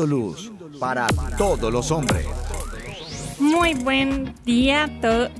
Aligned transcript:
Siendo 0.00 0.16
luz 0.16 0.50
para 0.78 1.06
todos 1.36 1.70
los 1.70 1.90
hombres. 1.90 2.24
Muy 3.38 3.74
buen 3.74 4.32
día 4.46 4.88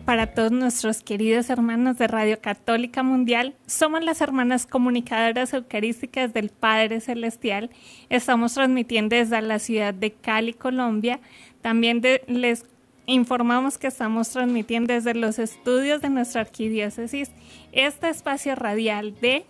para 0.04 0.34
todos 0.34 0.52
nuestros 0.52 1.02
queridos 1.02 1.48
hermanos 1.48 1.96
de 1.96 2.06
Radio 2.06 2.38
Católica 2.42 3.02
Mundial. 3.02 3.54
Somos 3.66 4.04
las 4.04 4.20
hermanas 4.20 4.66
comunicadoras 4.66 5.54
eucarísticas 5.54 6.34
del 6.34 6.50
Padre 6.50 7.00
Celestial. 7.00 7.70
Estamos 8.10 8.52
transmitiendo 8.52 9.16
desde 9.16 9.40
la 9.40 9.58
ciudad 9.58 9.94
de 9.94 10.12
Cali, 10.12 10.52
Colombia. 10.52 11.20
También 11.62 12.02
les 12.26 12.66
informamos 13.06 13.78
que 13.78 13.86
estamos 13.86 14.28
transmitiendo 14.28 14.92
desde 14.92 15.14
los 15.14 15.38
estudios 15.38 16.02
de 16.02 16.10
nuestra 16.10 16.42
arquidiócesis 16.42 17.30
este 17.72 18.10
espacio 18.10 18.56
radial 18.56 19.14
de 19.22 19.46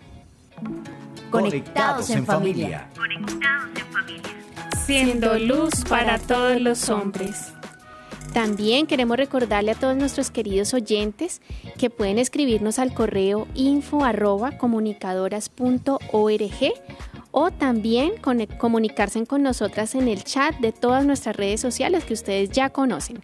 Conectados 1.31 2.11
en 2.11 2.25
familia. 2.25 2.89
Conectados 2.95 3.71
en 3.77 3.87
familia. 3.93 4.40
Luz 4.91 5.85
para 5.89 6.19
todos 6.19 6.61
los 6.61 6.89
hombres. 6.89 7.53
También 8.33 8.89
queremos 8.89 9.17
recordarle 9.17 9.71
a 9.71 9.75
todos 9.77 9.97
nuestros 9.97 10.33
queridos 10.33 10.75
oyentes 10.75 11.41
que 11.79 11.91
pueden 11.91 12.19
escribirnos 12.19 12.81
al 12.81 12.93
correo 12.93 13.47
info 13.55 14.01
o 17.31 17.51
también 17.53 18.15
comunicarse 18.59 19.25
con 19.27 19.45
nosotras 19.45 19.95
en 19.95 20.09
el 20.09 20.25
chat 20.25 20.57
de 20.57 20.73
todas 20.73 21.07
nuestras 21.07 21.37
redes 21.37 21.61
sociales 21.61 22.05
que 22.05 22.15
ustedes 22.15 22.51
ya 22.51 22.71
conocen. 22.71 23.23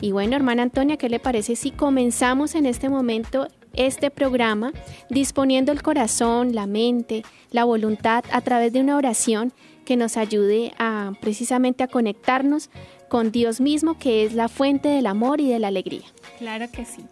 Y 0.00 0.10
bueno, 0.10 0.34
hermana 0.34 0.64
Antonia, 0.64 0.96
¿qué 0.96 1.08
le 1.08 1.20
parece 1.20 1.54
si 1.54 1.70
comenzamos 1.70 2.56
en 2.56 2.66
este 2.66 2.88
momento 2.88 3.46
este 3.72 4.10
programa 4.10 4.72
disponiendo 5.10 5.70
el 5.70 5.82
corazón, 5.82 6.56
la 6.56 6.66
mente, 6.66 7.22
la 7.52 7.62
voluntad 7.62 8.24
a 8.32 8.40
través 8.40 8.72
de 8.72 8.80
una 8.80 8.96
oración 8.96 9.52
que 9.84 9.96
nos 9.96 10.16
ayude 10.16 10.72
a 10.78 11.12
precisamente 11.20 11.84
a 11.84 11.88
conectarnos 11.88 12.70
con 13.08 13.30
Dios 13.30 13.60
mismo, 13.60 13.98
que 13.98 14.24
es 14.24 14.34
la 14.34 14.48
fuente 14.48 14.88
del 14.88 15.06
amor 15.06 15.40
y 15.40 15.48
de 15.48 15.58
la 15.58 15.68
alegría. 15.68 16.04
Claro 16.38 16.66
que 16.70 16.84
sí. 16.84 17.04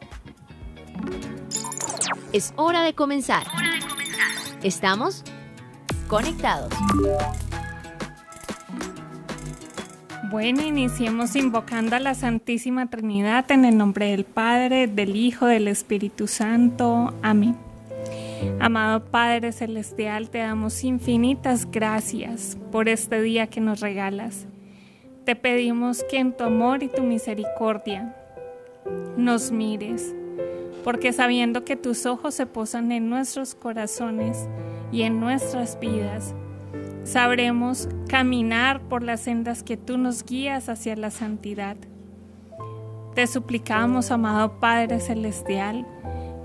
Es 2.33 2.53
hora 2.57 2.83
de 2.83 2.95
comenzar. 2.95 3.47
¿Estamos? 4.63 5.23
Conectados. 6.09 6.73
Bueno, 10.31 10.63
iniciemos 10.63 11.37
invocando 11.37 11.95
a 11.95 12.01
la 12.01 12.15
Santísima 12.15 12.89
Trinidad 12.89 13.51
en 13.51 13.67
el 13.67 13.77
nombre 13.77 14.11
del 14.11 14.25
Padre, 14.25 14.87
del 14.87 15.15
Hijo, 15.15 15.47
del 15.47 15.69
Espíritu 15.69 16.27
Santo. 16.27 17.13
Amén. 17.23 17.57
Amado 18.61 19.05
Padre 19.05 19.53
Celestial, 19.53 20.31
te 20.31 20.39
damos 20.39 20.85
infinitas 20.85 21.71
gracias 21.71 22.57
por 22.71 22.89
este 22.89 23.21
día 23.21 23.47
que 23.47 23.61
nos 23.61 23.81
regalas. 23.81 24.47
Te 25.25 25.37
pedimos 25.37 26.05
que 26.11 26.19
en 26.19 26.37
tu 26.37 26.45
amor 26.45 26.83
y 26.83 26.89
tu 26.89 27.03
misericordia 27.03 28.17
nos 29.17 29.53
mires, 29.53 30.15
porque 30.85 31.13
sabiendo 31.13 31.65
que 31.65 31.77
tus 31.77 32.07
ojos 32.07 32.35
se 32.35 32.47
posan 32.47 32.93
en 32.93 33.09
nuestros 33.09 33.55
corazones 33.55 34.49
y 34.91 35.03
en 35.03 35.21
nuestras 35.21 35.79
vidas, 35.79 36.35
sabremos 37.05 37.89
caminar 38.09 38.81
por 38.81 39.03
las 39.03 39.21
sendas 39.21 39.63
que 39.63 39.77
tú 39.77 39.99
nos 39.99 40.25
guías 40.25 40.69
hacia 40.69 40.97
la 40.97 41.11
santidad. 41.11 41.77
Te 43.15 43.27
suplicamos, 43.27 44.11
amado 44.11 44.59
Padre 44.59 44.99
Celestial, 44.99 45.87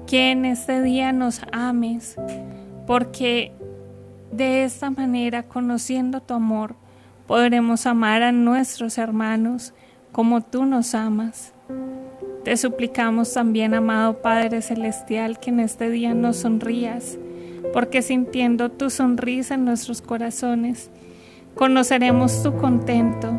que 0.08 0.32
en 0.32 0.46
este 0.46 0.82
día 0.82 1.12
nos 1.12 1.42
ames, 1.52 2.16
porque 2.88 3.52
de 4.32 4.64
esta 4.64 4.90
manera, 4.90 5.44
conociendo 5.44 6.22
tu 6.22 6.34
amor, 6.34 6.76
podremos 7.28 7.86
amar 7.86 8.24
a 8.24 8.32
nuestros 8.32 8.98
hermanos 8.98 9.74
como 10.14 10.42
tú 10.42 10.66
nos 10.66 10.96
amas. 10.96 11.54
Te 12.46 12.56
suplicamos 12.56 13.34
también, 13.34 13.74
amado 13.74 14.22
Padre 14.22 14.62
Celestial, 14.62 15.40
que 15.40 15.50
en 15.50 15.60
este 15.60 15.90
día 15.90 16.14
nos 16.14 16.38
sonrías, 16.38 17.20
porque 17.74 18.02
sintiendo 18.02 18.72
tu 18.72 18.90
sonrisa 18.90 19.56
en 19.56 19.66
nuestros 19.66 20.02
corazones, 20.02 20.90
conoceremos 21.54 22.42
tu 22.44 22.56
contento 22.56 23.38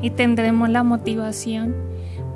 y 0.00 0.10
tendremos 0.10 0.68
la 0.68 0.84
motivación 0.84 1.74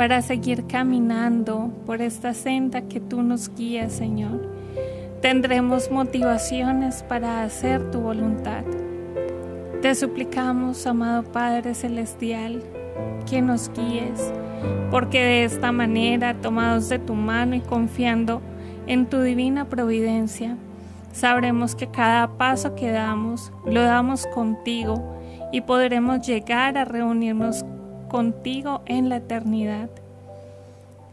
para 0.01 0.23
seguir 0.23 0.67
caminando 0.67 1.71
por 1.85 2.01
esta 2.01 2.33
senda 2.33 2.81
que 2.81 3.01
tú 3.01 3.23
nos 3.23 3.55
guías, 3.55 3.93
Señor. 3.93 4.41
Tendremos 5.21 5.91
motivaciones 5.91 7.03
para 7.03 7.43
hacer 7.43 7.91
tu 7.91 8.01
voluntad. 8.01 8.65
Te 9.83 9.95
suplicamos, 9.95 10.87
amado 10.87 11.23
Padre 11.25 11.75
Celestial, 11.75 12.63
que 13.29 13.43
nos 13.43 13.71
guíes, 13.75 14.33
porque 14.91 15.23
de 15.23 15.45
esta 15.45 15.71
manera, 15.71 16.33
tomados 16.33 16.89
de 16.89 16.99
tu 16.99 17.13
mano 17.13 17.55
y 17.55 17.61
confiando 17.61 18.41
en 18.87 19.05
tu 19.05 19.21
divina 19.21 19.67
providencia, 19.67 20.57
sabremos 21.13 21.75
que 21.75 21.89
cada 21.89 22.39
paso 22.39 22.75
que 22.75 22.91
damos 22.91 23.53
lo 23.67 23.83
damos 23.83 24.27
contigo 24.29 25.19
y 25.53 25.61
podremos 25.61 26.27
llegar 26.27 26.79
a 26.79 26.87
reunirnos 26.87 27.67
contigo 28.11 28.83
en 28.85 29.09
la 29.09 29.17
eternidad. 29.17 29.89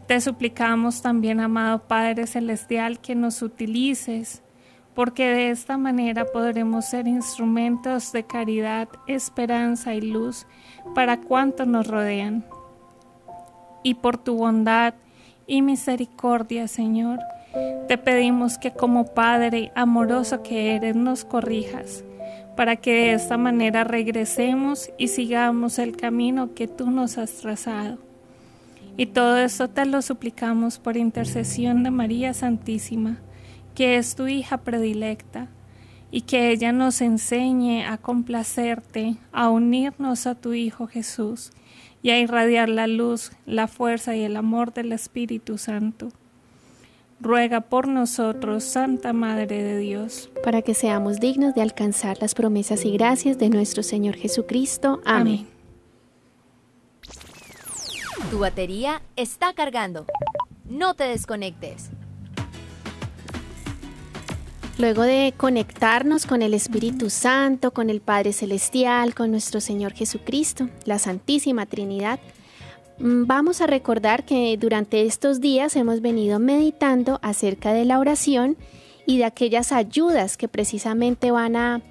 Te 0.06 0.20
suplicamos 0.20 1.00
también, 1.00 1.40
amado 1.40 1.78
Padre 1.78 2.26
Celestial, 2.26 2.98
que 2.98 3.14
nos 3.14 3.40
utilices 3.40 4.42
porque 4.98 5.28
de 5.28 5.50
esta 5.50 5.78
manera 5.78 6.24
podremos 6.24 6.86
ser 6.86 7.06
instrumentos 7.06 8.10
de 8.10 8.24
caridad, 8.24 8.88
esperanza 9.06 9.94
y 9.94 10.00
luz 10.00 10.44
para 10.92 11.20
cuantos 11.20 11.68
nos 11.68 11.86
rodean. 11.86 12.44
Y 13.84 13.94
por 13.94 14.18
tu 14.18 14.34
bondad 14.34 14.94
y 15.46 15.62
misericordia, 15.62 16.66
Señor, 16.66 17.20
te 17.86 17.96
pedimos 17.96 18.58
que 18.58 18.72
como 18.72 19.04
Padre 19.04 19.70
amoroso 19.76 20.42
que 20.42 20.74
eres 20.74 20.96
nos 20.96 21.24
corrijas, 21.24 22.02
para 22.58 22.76
que 22.76 22.90
de 22.90 23.12
esta 23.12 23.38
manera 23.38 23.84
regresemos 23.84 24.90
y 24.98 25.08
sigamos 25.08 25.78
el 25.78 25.96
camino 25.96 26.54
que 26.54 26.66
tú 26.66 26.90
nos 26.90 27.16
has 27.16 27.32
trazado. 27.34 27.98
Y 28.96 29.06
todo 29.06 29.38
esto 29.38 29.68
te 29.70 29.86
lo 29.86 30.02
suplicamos 30.02 30.80
por 30.80 30.96
intercesión 30.96 31.84
de 31.84 31.92
María 31.92 32.34
Santísima 32.34 33.22
que 33.78 33.96
es 33.96 34.16
tu 34.16 34.26
hija 34.26 34.58
predilecta, 34.58 35.46
y 36.10 36.22
que 36.22 36.50
ella 36.50 36.72
nos 36.72 37.00
enseñe 37.00 37.84
a 37.84 37.96
complacerte, 37.96 39.14
a 39.30 39.50
unirnos 39.50 40.26
a 40.26 40.34
tu 40.34 40.52
Hijo 40.52 40.88
Jesús 40.88 41.52
y 42.02 42.10
a 42.10 42.18
irradiar 42.18 42.68
la 42.68 42.88
luz, 42.88 43.30
la 43.46 43.68
fuerza 43.68 44.16
y 44.16 44.24
el 44.24 44.36
amor 44.36 44.72
del 44.72 44.90
Espíritu 44.90 45.58
Santo. 45.58 46.08
Ruega 47.20 47.62
por 47.62 47.88
nosotros, 47.88 48.62
Santa 48.62 49.12
Madre 49.12 49.62
de 49.64 49.78
Dios, 49.78 50.30
para 50.44 50.62
que 50.62 50.72
seamos 50.72 51.18
dignos 51.18 51.54
de 51.54 51.62
alcanzar 51.62 52.16
las 52.20 52.34
promesas 52.34 52.84
y 52.84 52.92
gracias 52.92 53.38
de 53.38 53.50
nuestro 53.50 53.82
Señor 53.82 54.14
Jesucristo. 54.14 55.00
Amén. 55.04 55.48
Tu 58.30 58.38
batería 58.38 59.02
está 59.16 59.52
cargando. 59.52 60.06
No 60.64 60.94
te 60.94 61.04
desconectes. 61.04 61.90
Luego 64.78 65.02
de 65.02 65.34
conectarnos 65.36 66.24
con 66.24 66.40
el 66.40 66.54
Espíritu 66.54 67.10
Santo, 67.10 67.72
con 67.72 67.90
el 67.90 68.00
Padre 68.00 68.32
Celestial, 68.32 69.12
con 69.12 69.32
nuestro 69.32 69.60
Señor 69.60 69.92
Jesucristo, 69.92 70.68
la 70.84 71.00
Santísima 71.00 71.66
Trinidad, 71.66 72.20
vamos 73.00 73.60
a 73.60 73.66
recordar 73.66 74.24
que 74.24 74.56
durante 74.56 75.02
estos 75.02 75.40
días 75.40 75.76
hemos 75.76 76.00
venido 76.00 76.38
meditando 76.38 77.18
acerca 77.22 77.72
de 77.72 77.84
la 77.84 77.98
oración 77.98 78.56
y 79.06 79.18
de 79.18 79.24
aquellas 79.24 79.72
ayudas 79.72 80.36
que 80.36 80.48
precisamente 80.48 81.30
van 81.30 81.56
a 81.56 81.82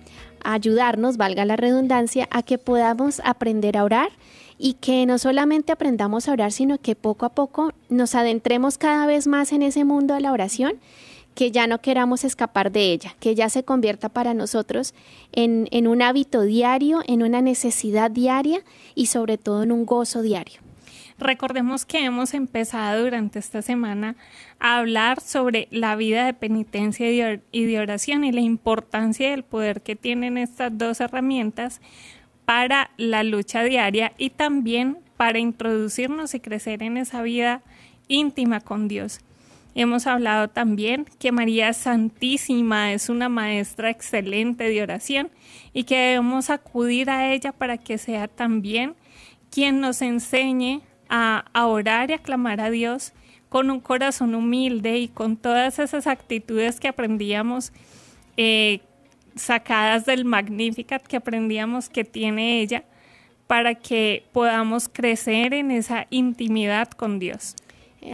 ayudarnos, 0.43 1.17
valga 1.17 1.45
la 1.45 1.55
redundancia, 1.55 2.27
a 2.31 2.43
que 2.43 2.57
podamos 2.57 3.21
aprender 3.23 3.77
a 3.77 3.83
orar 3.83 4.09
y 4.57 4.73
que 4.73 5.05
no 5.05 5.17
solamente 5.17 5.71
aprendamos 5.71 6.27
a 6.27 6.33
orar, 6.33 6.51
sino 6.51 6.77
que 6.77 6.95
poco 6.95 7.25
a 7.25 7.29
poco 7.29 7.71
nos 7.89 8.15
adentremos 8.15 8.77
cada 8.77 9.05
vez 9.07 9.27
más 9.27 9.51
en 9.51 9.61
ese 9.61 9.83
mundo 9.83 10.13
de 10.13 10.21
la 10.21 10.31
oración 10.31 10.79
que 11.35 11.51
ya 11.51 11.67
no 11.67 11.81
queramos 11.81 12.23
escapar 12.23 12.71
de 12.71 12.91
ella, 12.91 13.15
que 13.19 13.35
ya 13.35 13.49
se 13.49 13.63
convierta 13.63 14.09
para 14.09 14.33
nosotros 14.33 14.95
en, 15.31 15.67
en 15.71 15.87
un 15.87 16.01
hábito 16.01 16.41
diario, 16.41 17.01
en 17.05 17.21
una 17.21 17.41
necesidad 17.41 18.09
diaria 18.09 18.63
y 18.95 19.05
sobre 19.05 19.37
todo 19.37 19.61
en 19.61 19.71
un 19.71 19.85
gozo 19.85 20.23
diario. 20.23 20.66
Recordemos 21.19 21.85
que 21.85 22.05
hemos 22.05 22.35
empezado 22.35 23.03
durante 23.03 23.39
esta 23.39 23.63
semana 23.63 24.15
a 24.59 24.77
hablar 24.77 25.19
sobre 25.19 25.67
la 25.71 25.95
vida 25.95 26.25
de 26.25 26.33
penitencia 26.33 27.09
y 27.51 27.65
de 27.65 27.79
oración 27.79 28.23
y 28.23 28.31
la 28.31 28.41
importancia 28.41 29.31
del 29.31 29.43
poder 29.43 29.81
que 29.81 29.95
tienen 29.95 30.37
estas 30.37 30.77
dos 30.77 31.01
herramientas 31.01 31.81
para 32.45 32.91
la 32.97 33.23
lucha 33.23 33.63
diaria 33.63 34.13
y 34.17 34.29
también 34.29 34.99
para 35.17 35.39
introducirnos 35.39 36.35
y 36.35 36.39
crecer 36.39 36.83
en 36.83 36.97
esa 36.97 37.23
vida 37.23 37.63
íntima 38.07 38.61
con 38.61 38.87
Dios. 38.87 39.19
Hemos 39.73 40.07
hablado 40.07 40.47
también 40.47 41.05
que 41.19 41.31
María 41.31 41.73
Santísima 41.73 42.93
es 42.93 43.09
una 43.09 43.27
maestra 43.27 43.89
excelente 43.89 44.69
de 44.69 44.81
oración 44.81 45.29
y 45.73 45.83
que 45.83 45.97
debemos 45.97 46.51
acudir 46.51 47.09
a 47.09 47.31
ella 47.33 47.51
para 47.51 47.77
que 47.77 47.97
sea 47.97 48.27
también 48.27 48.95
quien 49.51 49.79
nos 49.79 50.01
enseñe 50.01 50.81
a, 51.09 51.45
orar 51.53 52.09
y 52.09 52.13
a 52.13 52.19
clamar 52.19 52.61
a 52.61 52.69
Dios 52.69 53.13
con 53.49 53.71
un 53.71 53.79
corazón 53.79 54.35
humilde 54.35 54.97
y 54.97 55.07
con 55.07 55.37
todas 55.37 55.79
esas 55.79 56.07
actitudes 56.07 56.79
que 56.79 56.87
aprendíamos 56.87 57.71
eh, 58.35 58.81
sacadas 59.35 60.05
del 60.05 60.25
Magnificat 60.25 61.05
que 61.05 61.17
aprendíamos 61.17 61.89
que 61.89 62.03
tiene 62.03 62.61
ella 62.61 62.83
para 63.47 63.75
que 63.75 64.25
podamos 64.33 64.89
crecer 64.89 65.53
en 65.53 65.71
esa 65.71 66.07
intimidad 66.09 66.89
con 66.89 67.19
Dios. 67.19 67.55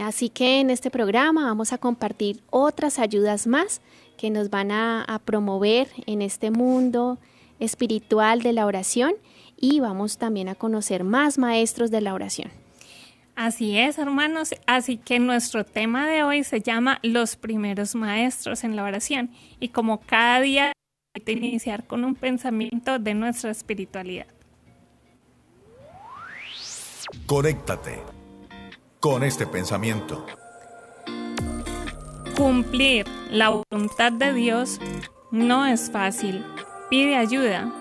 Así 0.00 0.28
que 0.28 0.60
en 0.60 0.70
este 0.70 0.90
programa 0.90 1.44
vamos 1.46 1.72
a 1.72 1.78
compartir 1.78 2.42
otras 2.50 2.98
ayudas 2.98 3.46
más 3.46 3.80
que 4.16 4.30
nos 4.30 4.50
van 4.50 4.70
a, 4.70 5.20
promover 5.24 5.88
en 6.06 6.22
este 6.22 6.50
mundo 6.50 7.18
espiritual 7.58 8.42
de 8.42 8.52
la 8.52 8.66
oración 8.66 9.14
y 9.56 9.80
vamos 9.80 10.18
también 10.18 10.48
a 10.48 10.54
conocer 10.54 11.04
más 11.04 11.38
maestros 11.38 11.90
de 11.90 12.00
la 12.00 12.14
oración. 12.14 12.63
Así 13.36 13.78
es, 13.78 13.98
hermanos. 13.98 14.54
Así 14.66 14.96
que 14.96 15.18
nuestro 15.18 15.64
tema 15.64 16.06
de 16.06 16.22
hoy 16.22 16.44
se 16.44 16.60
llama 16.60 17.00
Los 17.02 17.36
primeros 17.36 17.94
maestros 17.94 18.62
en 18.62 18.76
la 18.76 18.84
oración. 18.84 19.30
Y 19.58 19.68
como 19.68 20.00
cada 20.00 20.40
día, 20.40 20.72
hay 21.14 21.22
que 21.22 21.32
iniciar 21.32 21.86
con 21.86 22.04
un 22.04 22.14
pensamiento 22.14 22.98
de 22.98 23.14
nuestra 23.14 23.50
espiritualidad. 23.50 24.26
Conéctate 27.26 28.02
con 29.00 29.22
este 29.22 29.46
pensamiento. 29.46 30.24
Cumplir 32.36 33.06
la 33.30 33.50
voluntad 33.50 34.12
de 34.12 34.32
Dios 34.32 34.80
no 35.30 35.66
es 35.66 35.90
fácil. 35.90 36.44
Pide 36.88 37.16
ayuda. 37.16 37.72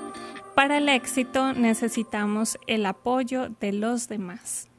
Para 0.56 0.78
el 0.78 0.90
éxito 0.90 1.54
necesitamos 1.54 2.58
el 2.68 2.86
apoyo 2.86 3.50
de 3.60 3.74
los 3.74 4.08
demás. 4.08 4.70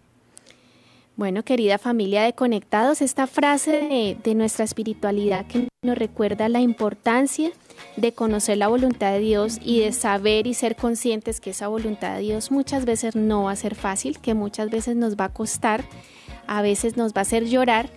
Bueno, 1.17 1.45
querida 1.45 1.79
familia 1.79 2.25
de 2.25 2.33
Conectados, 2.33 3.01
esta 3.01 3.29
frase 3.29 4.17
de, 4.21 4.35
nuestra 4.35 4.65
espiritualidad 4.65 5.47
que 5.47 5.69
nos 5.83 5.97
recuerda 5.97 6.49
la 6.49 6.61
importancia 6.61 7.53
de 7.97 8.13
conocer 8.13 8.59
la 8.59 8.67
voluntad 8.67 9.13
de 9.13 9.21
Dios 9.21 9.61
y 9.63 9.79
de 9.79 9.93
saber 9.93 10.49
y 10.49 10.55
ser 10.55 10.75
conscientes 10.75 11.41
que 11.41 11.51
esa 11.51 11.69
voluntad 11.69 12.17
de 12.17 12.23
Dios 12.23 12.51
muchas 12.51 12.85
veces 12.85 13.15
no 13.15 13.45
va 13.45 13.53
a 13.53 13.57
ser 13.57 13.77
fácil, 13.77 14.19
que 14.19 14.35
muchas 14.35 14.71
veces 14.71 14.97
nos 14.97 15.15
va 15.15 15.27
a 15.27 15.33
costar 15.33 15.85
a 16.49 16.63
veces 16.63 16.97
nos 16.97 17.13
va 17.13 17.21
a 17.21 17.23
hacer 17.23 17.47
llorar, 17.47 17.89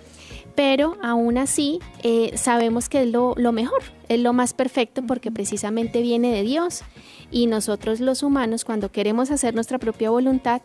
pero 0.55 0.95
aún 1.01 1.39
así 1.39 1.79
eh, 2.03 2.31
sabemos 2.35 2.87
que 2.87 3.01
es 3.01 3.07
lo, 3.07 3.33
lo 3.35 3.51
mejor, 3.51 3.81
es 4.09 4.19
lo 4.19 4.31
más 4.31 4.53
perfecto 4.53 5.01
porque 5.05 5.31
precisamente 5.31 6.01
viene 6.01 6.31
de 6.31 6.43
Dios 6.43 6.83
y 7.31 7.47
nosotros 7.47 7.99
los 7.99 8.23
humanos 8.23 8.63
cuando 8.63 8.91
queremos 8.91 9.31
hacer 9.31 9.55
nuestra 9.55 9.79
propia 9.79 10.11
voluntad, 10.11 10.61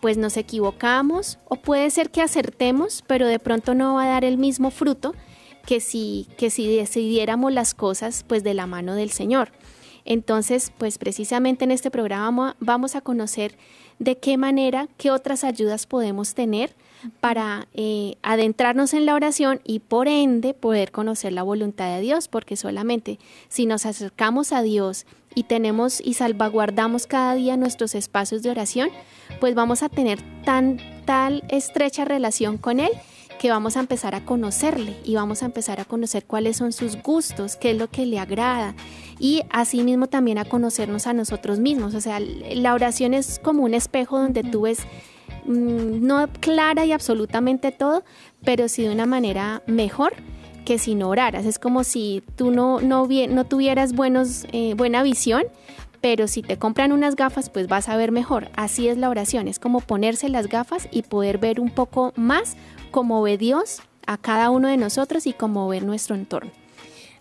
pues 0.00 0.16
nos 0.16 0.36
equivocamos 0.36 1.38
o 1.48 1.56
puede 1.56 1.90
ser 1.90 2.10
que 2.10 2.22
acertemos, 2.22 3.04
pero 3.06 3.26
de 3.26 3.38
pronto 3.38 3.74
no 3.74 3.94
va 3.94 4.04
a 4.04 4.08
dar 4.08 4.24
el 4.24 4.38
mismo 4.38 4.70
fruto 4.70 5.14
que 5.66 5.80
si, 5.80 6.26
que 6.36 6.50
si 6.50 6.74
decidiéramos 6.74 7.52
las 7.52 7.74
cosas 7.74 8.24
pues 8.26 8.42
de 8.42 8.54
la 8.54 8.66
mano 8.66 8.94
del 8.94 9.10
Señor. 9.10 9.52
Entonces, 10.04 10.72
pues 10.78 10.98
precisamente 10.98 11.64
en 11.64 11.70
este 11.70 11.90
programa 11.90 12.56
vamos 12.58 12.96
a 12.96 13.00
conocer 13.00 13.56
de 13.98 14.16
qué 14.16 14.38
manera, 14.38 14.88
qué 14.96 15.10
otras 15.10 15.44
ayudas 15.44 15.86
podemos 15.86 16.34
tener 16.34 16.74
para 17.20 17.68
eh, 17.74 18.16
adentrarnos 18.22 18.94
en 18.94 19.06
la 19.06 19.14
oración 19.14 19.60
y 19.64 19.80
por 19.80 20.08
ende 20.08 20.54
poder 20.54 20.90
conocer 20.90 21.32
la 21.32 21.42
voluntad 21.42 21.94
de 21.94 22.00
Dios, 22.00 22.28
porque 22.28 22.56
solamente 22.56 23.18
si 23.48 23.66
nos 23.66 23.86
acercamos 23.86 24.52
a 24.52 24.62
Dios 24.62 25.06
y 25.34 25.44
tenemos 25.44 26.00
y 26.00 26.14
salvaguardamos 26.14 27.06
cada 27.06 27.34
día 27.34 27.56
nuestros 27.56 27.94
espacios 27.94 28.42
de 28.42 28.50
oración, 28.50 28.90
pues 29.40 29.54
vamos 29.54 29.82
a 29.82 29.88
tener 29.88 30.20
tan 30.44 30.78
tal 31.04 31.44
estrecha 31.48 32.04
relación 32.04 32.58
con 32.58 32.80
Él 32.80 32.90
que 33.38 33.50
vamos 33.50 33.76
a 33.78 33.80
empezar 33.80 34.14
a 34.14 34.24
conocerle 34.24 34.96
y 35.02 35.14
vamos 35.14 35.42
a 35.42 35.46
empezar 35.46 35.80
a 35.80 35.86
conocer 35.86 36.26
cuáles 36.26 36.58
son 36.58 36.72
sus 36.72 37.00
gustos, 37.02 37.56
qué 37.56 37.70
es 37.70 37.78
lo 37.78 37.88
que 37.88 38.04
le 38.04 38.18
agrada 38.18 38.74
y 39.18 39.42
asimismo 39.50 40.08
también 40.08 40.36
a 40.36 40.44
conocernos 40.44 41.06
a 41.06 41.14
nosotros 41.14 41.58
mismos. 41.58 41.94
O 41.94 42.00
sea, 42.02 42.20
la 42.20 42.74
oración 42.74 43.14
es 43.14 43.38
como 43.38 43.62
un 43.62 43.72
espejo 43.72 44.18
donde 44.18 44.42
tú 44.42 44.62
ves 44.62 44.80
Mm, 45.44 46.06
no 46.06 46.28
clara 46.40 46.84
y 46.84 46.92
absolutamente 46.92 47.72
todo, 47.72 48.04
pero 48.44 48.68
sí 48.68 48.82
de 48.82 48.90
una 48.90 49.06
manera 49.06 49.62
mejor 49.66 50.12
que 50.64 50.78
si 50.78 50.94
no 50.94 51.08
oraras. 51.08 51.46
Es 51.46 51.58
como 51.58 51.84
si 51.84 52.22
tú 52.36 52.50
no, 52.50 52.80
no, 52.80 53.06
no 53.06 53.44
tuvieras 53.44 53.92
buenos, 53.92 54.46
eh, 54.52 54.74
buena 54.74 55.02
visión, 55.02 55.44
pero 56.00 56.28
si 56.28 56.42
te 56.42 56.58
compran 56.58 56.92
unas 56.92 57.16
gafas, 57.16 57.50
pues 57.50 57.68
vas 57.68 57.88
a 57.88 57.96
ver 57.96 58.12
mejor. 58.12 58.50
Así 58.56 58.88
es 58.88 58.96
la 58.96 59.08
oración, 59.08 59.48
es 59.48 59.58
como 59.58 59.80
ponerse 59.80 60.28
las 60.28 60.48
gafas 60.48 60.88
y 60.90 61.02
poder 61.02 61.38
ver 61.38 61.60
un 61.60 61.70
poco 61.70 62.12
más 62.16 62.56
cómo 62.90 63.22
ve 63.22 63.36
Dios 63.36 63.82
a 64.06 64.16
cada 64.16 64.50
uno 64.50 64.68
de 64.68 64.76
nosotros 64.76 65.26
y 65.26 65.32
cómo 65.32 65.68
ve 65.68 65.80
nuestro 65.80 66.14
entorno. 66.14 66.50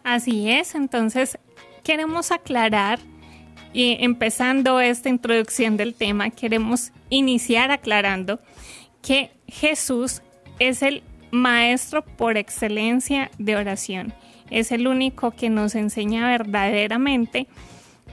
Así 0.03 0.49
es, 0.49 0.75
entonces 0.75 1.37
queremos 1.83 2.31
aclarar 2.31 2.99
y 3.73 3.97
empezando 4.03 4.79
esta 4.79 5.09
introducción 5.09 5.77
del 5.77 5.93
tema, 5.93 6.29
queremos 6.29 6.91
iniciar 7.09 7.71
aclarando 7.71 8.39
que 9.01 9.31
Jesús 9.47 10.21
es 10.57 10.81
el 10.81 11.03
maestro 11.31 12.03
por 12.03 12.37
excelencia 12.37 13.31
de 13.37 13.55
oración. 13.55 14.13
Es 14.49 14.71
el 14.71 14.87
único 14.87 15.31
que 15.31 15.49
nos 15.49 15.75
enseña 15.75 16.27
verdaderamente 16.27 17.47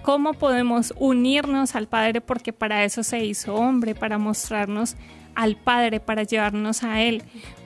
cómo 0.02 0.34
podemos 0.34 0.94
unirnos 0.98 1.74
al 1.74 1.88
Padre, 1.88 2.20
porque 2.20 2.52
para 2.52 2.84
eso 2.84 3.02
se 3.02 3.24
hizo 3.24 3.54
hombre, 3.54 3.94
para 3.94 4.18
mostrarnos 4.18 4.96
al 5.34 5.56
Padre, 5.56 6.00
para 6.00 6.22
llevarnos 6.22 6.84
a 6.84 7.02
Él, 7.02 7.22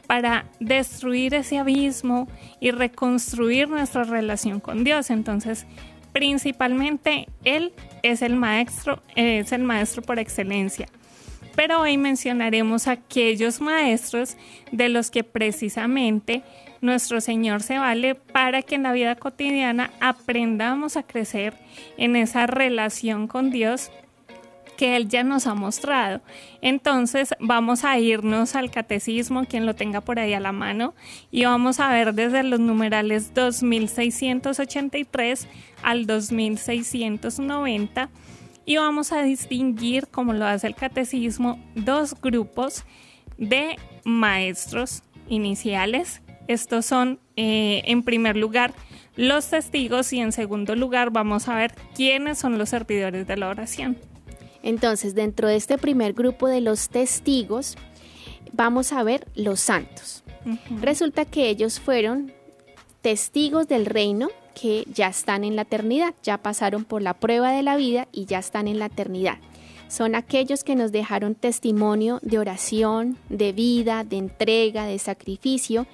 para 0.06 0.46
destruir 0.58 1.34
ese 1.34 1.58
abismo 1.58 2.28
y 2.58 2.70
reconstruir 2.70 3.68
nuestra 3.68 4.04
relación 4.04 4.60
con 4.60 4.84
Dios. 4.84 5.10
Entonces, 5.10 5.66
principalmente 6.12 7.28
Él 7.44 7.72
es 8.02 8.22
el 8.22 8.36
maestro, 8.36 9.02
es 9.16 9.52
el 9.52 9.62
maestro 9.62 10.02
por 10.02 10.18
excelencia. 10.18 10.88
Pero 11.54 11.80
hoy 11.80 11.98
mencionaremos 11.98 12.88
aquellos 12.88 13.60
maestros 13.60 14.36
de 14.72 14.88
los 14.88 15.10
que 15.10 15.24
precisamente 15.24 16.42
nuestro 16.80 17.20
Señor 17.20 17.62
se 17.62 17.78
vale 17.78 18.14
para 18.14 18.62
que 18.62 18.76
en 18.76 18.84
la 18.84 18.92
vida 18.92 19.16
cotidiana 19.16 19.90
aprendamos 20.00 20.96
a 20.96 21.02
crecer 21.02 21.54
en 21.98 22.16
esa 22.16 22.46
relación 22.46 23.26
con 23.26 23.50
Dios 23.50 23.90
que 24.80 24.96
Él 24.96 25.08
ya 25.08 25.22
nos 25.24 25.46
ha 25.46 25.52
mostrado. 25.52 26.22
Entonces 26.62 27.34
vamos 27.38 27.84
a 27.84 27.98
irnos 27.98 28.56
al 28.56 28.70
catecismo, 28.70 29.44
quien 29.44 29.66
lo 29.66 29.74
tenga 29.74 30.00
por 30.00 30.18
ahí 30.18 30.32
a 30.32 30.40
la 30.40 30.52
mano, 30.52 30.94
y 31.30 31.44
vamos 31.44 31.80
a 31.80 31.92
ver 31.92 32.14
desde 32.14 32.42
los 32.44 32.60
numerales 32.60 33.34
2683 33.34 35.48
al 35.82 36.06
2690 36.06 38.08
y 38.70 38.76
vamos 38.76 39.10
a 39.10 39.22
distinguir, 39.22 40.06
como 40.06 40.32
lo 40.32 40.44
hace 40.44 40.68
el 40.68 40.76
catecismo, 40.76 41.58
dos 41.74 42.14
grupos 42.20 42.84
de 43.36 43.76
maestros 44.04 45.02
iniciales. 45.28 46.22
Estos 46.46 46.86
son, 46.86 47.18
eh, 47.34 47.82
en 47.86 48.04
primer 48.04 48.36
lugar, 48.36 48.72
los 49.16 49.50
testigos 49.50 50.12
y 50.12 50.20
en 50.20 50.30
segundo 50.30 50.76
lugar 50.76 51.10
vamos 51.10 51.48
a 51.48 51.56
ver 51.56 51.74
quiénes 51.96 52.38
son 52.38 52.58
los 52.58 52.68
servidores 52.68 53.26
de 53.26 53.36
la 53.36 53.48
oración. 53.48 53.98
Entonces, 54.62 55.16
dentro 55.16 55.48
de 55.48 55.56
este 55.56 55.76
primer 55.76 56.12
grupo 56.12 56.46
de 56.46 56.60
los 56.60 56.90
testigos, 56.90 57.76
vamos 58.52 58.92
a 58.92 59.02
ver 59.02 59.26
los 59.34 59.58
santos. 59.58 60.22
Resulta 60.80 61.24
que 61.24 61.48
ellos 61.48 61.80
fueron 61.80 62.32
testigos 63.02 63.66
del 63.66 63.86
reino 63.86 64.28
que 64.60 64.84
ya 64.92 65.08
están 65.08 65.44
en 65.44 65.56
la 65.56 65.62
eternidad, 65.62 66.14
ya 66.22 66.38
pasaron 66.38 66.84
por 66.84 67.00
la 67.00 67.14
prueba 67.14 67.52
de 67.52 67.62
la 67.62 67.76
vida 67.76 68.08
y 68.12 68.26
ya 68.26 68.38
están 68.38 68.68
en 68.68 68.78
la 68.78 68.86
eternidad. 68.86 69.38
Son 69.88 70.14
aquellos 70.14 70.64
que 70.64 70.76
nos 70.76 70.92
dejaron 70.92 71.34
testimonio 71.34 72.20
de 72.22 72.38
oración, 72.38 73.16
de 73.28 73.52
vida, 73.52 74.04
de 74.04 74.18
entrega, 74.18 74.84
de 74.84 74.98
sacrificio. 74.98 75.86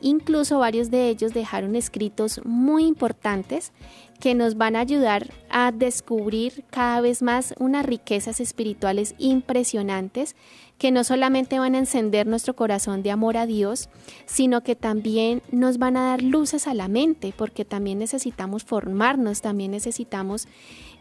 Incluso 0.00 0.58
varios 0.58 0.90
de 0.90 1.08
ellos 1.08 1.34
dejaron 1.34 1.76
escritos 1.76 2.40
muy 2.44 2.84
importantes 2.84 3.72
que 4.20 4.34
nos 4.34 4.56
van 4.56 4.76
a 4.76 4.80
ayudar 4.80 5.30
a 5.50 5.72
descubrir 5.72 6.64
cada 6.70 7.00
vez 7.00 7.20
más 7.20 7.54
unas 7.58 7.84
riquezas 7.84 8.40
espirituales 8.40 9.14
impresionantes 9.18 10.36
que 10.78 10.90
no 10.90 11.04
solamente 11.04 11.58
van 11.58 11.74
a 11.74 11.78
encender 11.78 12.26
nuestro 12.26 12.54
corazón 12.54 13.02
de 13.02 13.10
amor 13.10 13.36
a 13.36 13.46
Dios, 13.46 13.88
sino 14.26 14.62
que 14.62 14.74
también 14.74 15.42
nos 15.50 15.78
van 15.78 15.96
a 15.96 16.08
dar 16.08 16.22
luces 16.22 16.66
a 16.66 16.74
la 16.74 16.88
mente, 16.88 17.32
porque 17.36 17.64
también 17.64 17.98
necesitamos 17.98 18.64
formarnos, 18.64 19.40
también 19.40 19.70
necesitamos 19.70 20.48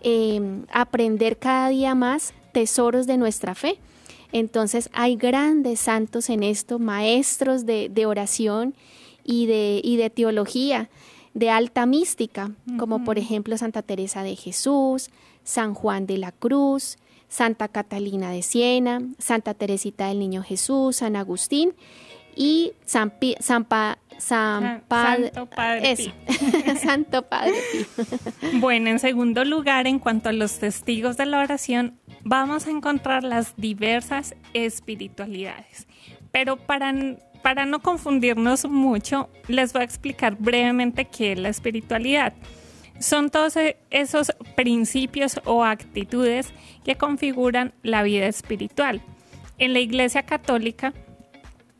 em, 0.01 0.65
aprender 0.71 1.37
cada 1.37 1.69
día 1.69 1.95
más 1.95 2.33
tesoros 2.51 3.07
de 3.07 3.17
nuestra 3.17 3.55
fe. 3.55 3.79
Entonces 4.31 4.89
hay 4.93 5.15
grandes 5.15 5.79
santos 5.79 6.29
en 6.29 6.43
esto, 6.43 6.79
maestros 6.79 7.65
de, 7.65 8.05
oración 8.05 8.75
y 9.23 9.47
de, 9.47 9.81
y 9.83 9.97
de 9.97 10.09
teología 10.09 10.89
de 11.33 11.49
alta 11.49 11.85
mística, 11.85 12.51
como 12.77 13.03
por 13.03 13.17
ejemplo 13.17 13.57
Santa 13.57 13.81
Teresa 13.81 14.23
de 14.23 14.35
Jesús, 14.35 15.09
San 15.43 15.73
Juan 15.73 16.05
de 16.05 16.17
la 16.17 16.31
Cruz, 16.31 16.97
Santa 17.33 17.67
Catalina 17.67 18.29
de 18.29 18.43
Siena, 18.43 19.01
Santa 19.17 19.55
Teresita 19.55 20.07
del 20.07 20.19
Niño 20.19 20.43
Jesús, 20.43 20.97
San 20.97 21.15
Agustín 21.15 21.73
y 22.35 22.73
San, 22.85 23.11
San, 23.39 23.65
San 24.19 24.83
Santo 24.87 25.47
Padre 25.47 25.95
Santo 26.79 27.23
Padre 27.23 27.55
Bueno, 28.59 28.91
en 28.91 28.99
segundo 28.99 29.45
lugar, 29.45 29.87
en 29.87 29.97
cuanto 29.97 30.29
a 30.29 30.31
los 30.31 30.59
testigos 30.59 31.17
de 31.17 31.25
la 31.25 31.39
oración, 31.39 31.97
vamos 32.23 32.67
a 32.67 32.69
encontrar 32.69 33.23
las 33.23 33.55
diversas 33.57 34.35
espiritualidades. 34.53 35.87
Pero 36.31 36.57
para, 36.57 36.93
para 37.41 37.65
no 37.65 37.81
confundirnos 37.81 38.65
mucho, 38.65 39.31
les 39.47 39.73
voy 39.73 39.81
a 39.81 39.85
explicar 39.85 40.35
brevemente 40.37 41.05
qué 41.05 41.31
es 41.31 41.39
la 41.39 41.49
espiritualidad. 41.49 42.33
Son 42.99 43.29
todos 43.29 43.55
e-, 43.57 43.77
esos 43.89 44.31
principios 44.55 45.41
o 45.45 45.63
actitudes 45.63 46.53
que 46.83 46.95
configuran 46.95 47.73
la 47.83 48.03
vida 48.03 48.27
espiritual. 48.27 49.01
En 49.57 49.73
la 49.73 49.79
Iglesia 49.79 50.23
Católica 50.23 50.93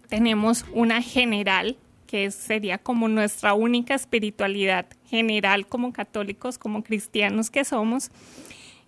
tenemos 0.10 0.65
una 0.74 1.01
general, 1.01 1.77
que 2.05 2.29
sería 2.29 2.77
como 2.77 3.08
nuestra 3.08 3.55
única 3.55 3.96
espiritualidad 3.96 4.86
general 5.05 5.65
como 5.65 5.91
católicos, 5.91 6.60
como 6.60 6.84
cristianos 6.84 7.50
que 7.50 7.65
somos, 7.65 8.12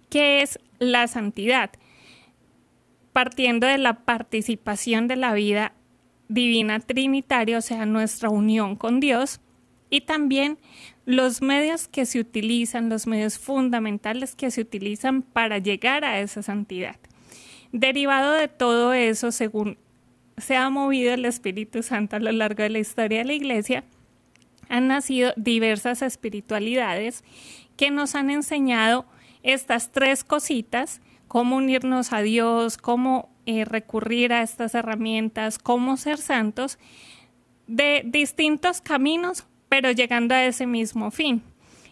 que 0.10 0.42
es 0.44 0.60
la 0.78 1.08
santidad, 1.08 1.72
partiendo 3.14 3.66
de 3.66 3.80
la 3.80 4.06
participación 4.06 5.08
de 5.08 5.16
la 5.16 5.34
vida 5.34 5.74
divina 6.28 6.80
trinitaria, 6.80 7.58
o 7.58 7.62
sea, 7.62 7.86
nuestra 7.86 8.30
unión 8.30 8.76
con 8.76 9.00
Dios, 9.00 9.42
y 9.90 10.02
también 10.02 10.60
los 11.06 11.42
medios 11.42 11.88
que 11.88 12.06
se 12.06 12.20
utilizan, 12.20 12.90
los 12.90 13.08
medios 13.08 13.38
fundamentales 13.38 14.36
que 14.36 14.52
se 14.52 14.62
utilizan 14.62 15.22
para 15.22 15.60
llegar 15.60 16.04
a 16.04 16.20
esa 16.20 16.42
santidad. 16.42 16.98
Derivado 17.72 18.34
de 18.34 18.48
todo 18.48 18.94
eso, 18.94 19.32
según 19.32 19.78
se 20.38 20.56
ha 20.56 20.70
movido 20.70 21.14
el 21.14 21.26
Espíritu 21.26 21.84
Santo 21.84 22.16
a 22.16 22.20
lo 22.20 22.32
largo 22.32 22.64
de 22.64 22.70
la 22.70 22.80
historia 22.80 23.20
de 23.20 23.26
la 23.26 23.34
Iglesia, 23.34 23.84
han 24.68 24.88
nacido 24.88 25.34
diversas 25.38 26.02
espiritualidades 26.02 27.24
que 27.78 27.92
nos 27.92 28.16
han 28.16 28.30
enseñado 28.30 29.06
estas 29.44 29.92
tres 29.92 30.24
cositas, 30.24 31.02
cómo 31.28 31.58
unirnos 31.58 32.14
a 32.14 32.22
Dios, 32.22 32.78
cómo 32.78 33.30
eh, 33.46 33.64
recurrir 33.64 34.34
a 34.34 34.42
estas 34.42 34.74
herramientas, 34.74 35.60
cómo 35.60 35.98
ser 35.98 36.18
santos, 36.18 36.80
de 37.68 38.04
distintos 38.06 38.82
caminos, 38.82 39.46
pero 39.82 39.92
llegando 39.92 40.34
a 40.34 40.46
ese 40.46 40.66
mismo 40.66 41.12
fin. 41.12 41.42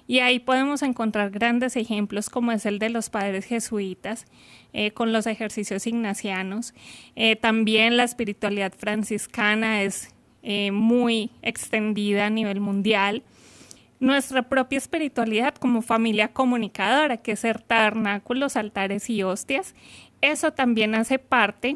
Y 0.07 0.19
ahí 0.19 0.39
podemos 0.39 0.83
encontrar 0.83 1.31
grandes 1.31 1.75
ejemplos 1.75 2.29
como 2.29 2.53
es 2.53 2.65
el 2.65 2.79
de 2.79 2.89
los 2.89 3.09
padres 3.09 3.43
jesuitas, 3.43 4.25
eh, 4.71 4.91
con 4.91 5.11
los 5.11 5.27
ejercicios 5.27 5.85
ignacianos. 5.85 6.73
Eh, 7.17 7.35
también 7.35 7.97
la 7.97 8.05
espiritualidad 8.05 8.71
franciscana 8.71 9.81
es 9.81 10.15
eh, 10.43 10.71
muy 10.71 11.29
extendida 11.41 12.27
a 12.27 12.29
nivel 12.29 12.61
mundial. 12.61 13.21
Nuestra 13.99 14.43
propia 14.43 14.77
espiritualidad 14.77 15.53
como 15.53 15.81
familia 15.81 16.29
comunicadora, 16.29 17.17
que 17.17 17.33
es 17.33 17.41
ser 17.41 17.61
tabernáculos, 17.61 18.55
altares 18.55 19.09
y 19.09 19.23
hostias, 19.23 19.75
eso 20.21 20.53
también 20.53 20.95
hace 20.95 21.19
parte 21.19 21.75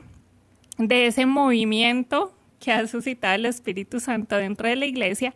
de 0.77 1.07
ese 1.07 1.25
movimiento 1.25 2.33
que 2.59 2.71
ha 2.71 2.87
suscitado 2.87 3.35
el 3.35 3.45
Espíritu 3.45 3.99
Santo 3.99 4.37
dentro 4.37 4.67
de 4.67 4.75
la 4.75 4.85
iglesia 4.85 5.33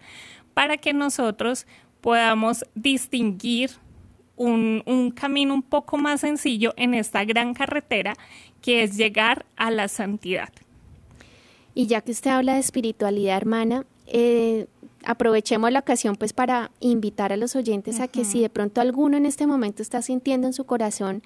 para 0.54 0.78
que 0.78 0.94
nosotros 0.94 1.66
podamos 2.02 2.66
distinguir 2.76 3.72
un, 4.36 5.14
camino 5.16 5.54
un 5.54 5.62
poco 5.62 5.98
más 5.98 6.22
sencillo 6.22 6.74
en 6.78 6.94
esta 6.94 7.24
gran 7.26 7.54
carretera 7.54 8.16
que 8.62 8.84
es 8.84 8.98
llegar 8.98 9.46
a 9.56 9.72
la 9.72 9.88
santidad. 9.88 10.50
Y 11.74 11.88
ya 11.88 12.02
que 12.02 12.12
usted 12.12 12.32
habla 12.32 12.56
de 12.56 12.60
espiritualidad, 12.60 13.38
hermana, 13.38 13.86
eh, 14.08 14.68
aprovechemos 15.06 15.72
la 15.72 15.80
ocasión 15.80 16.16
pues 16.16 16.34
para 16.34 16.72
invitar 16.80 17.32
a 17.32 17.38
los 17.38 17.56
oyentes 17.56 18.00
a 18.00 18.08
que 18.08 18.26
si 18.26 18.42
de 18.42 18.50
pronto 18.50 18.82
alguno 18.82 19.18
en 19.18 19.26
este 19.26 19.48
momento 19.48 19.82
está 19.82 20.02
sintiendo 20.02 20.48
en 20.48 20.54
su 20.54 20.66
corazón 20.66 21.24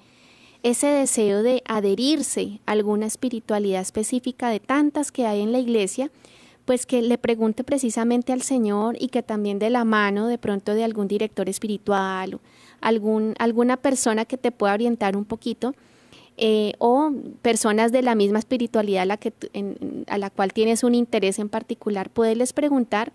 ese 0.62 0.86
deseo 0.86 1.42
de 1.42 1.62
adherirse 1.66 2.60
a 2.66 2.72
alguna 2.72 3.06
espiritualidad 3.06 3.82
específica 3.82 4.50
de 4.50 4.60
tantas 4.60 5.12
que 5.12 5.26
hay 5.26 5.40
en 5.40 5.52
la 5.52 5.58
iglesia, 5.58 6.10
pues 6.66 6.84
que 6.84 7.00
le 7.00 7.16
pregunte 7.16 7.64
precisamente 7.64 8.32
al 8.34 8.42
Señor 8.42 8.96
y 9.00 9.08
que 9.08 9.22
también 9.22 9.58
de 9.58 9.70
la 9.70 9.84
mano 9.84 10.26
de 10.26 10.36
pronto 10.36 10.74
de 10.74 10.84
algún 10.84 11.08
director 11.08 11.48
espiritual 11.48 12.38
algún, 12.80 13.34
alguna 13.38 13.76
persona 13.76 14.24
que 14.24 14.36
te 14.36 14.52
pueda 14.52 14.74
orientar 14.74 15.16
un 15.16 15.24
poquito 15.24 15.74
eh, 16.36 16.74
o 16.78 17.12
personas 17.40 17.92
de 17.92 18.02
la 18.02 18.14
misma 18.14 18.38
espiritualidad 18.38 19.02
a 19.02 19.06
la, 19.06 19.16
que, 19.16 19.32
a 20.06 20.18
la 20.18 20.30
cual 20.30 20.52
tienes 20.52 20.84
un 20.84 20.94
interés 20.94 21.38
en 21.38 21.48
particular, 21.48 22.10
poderles 22.10 22.52
preguntar 22.52 23.12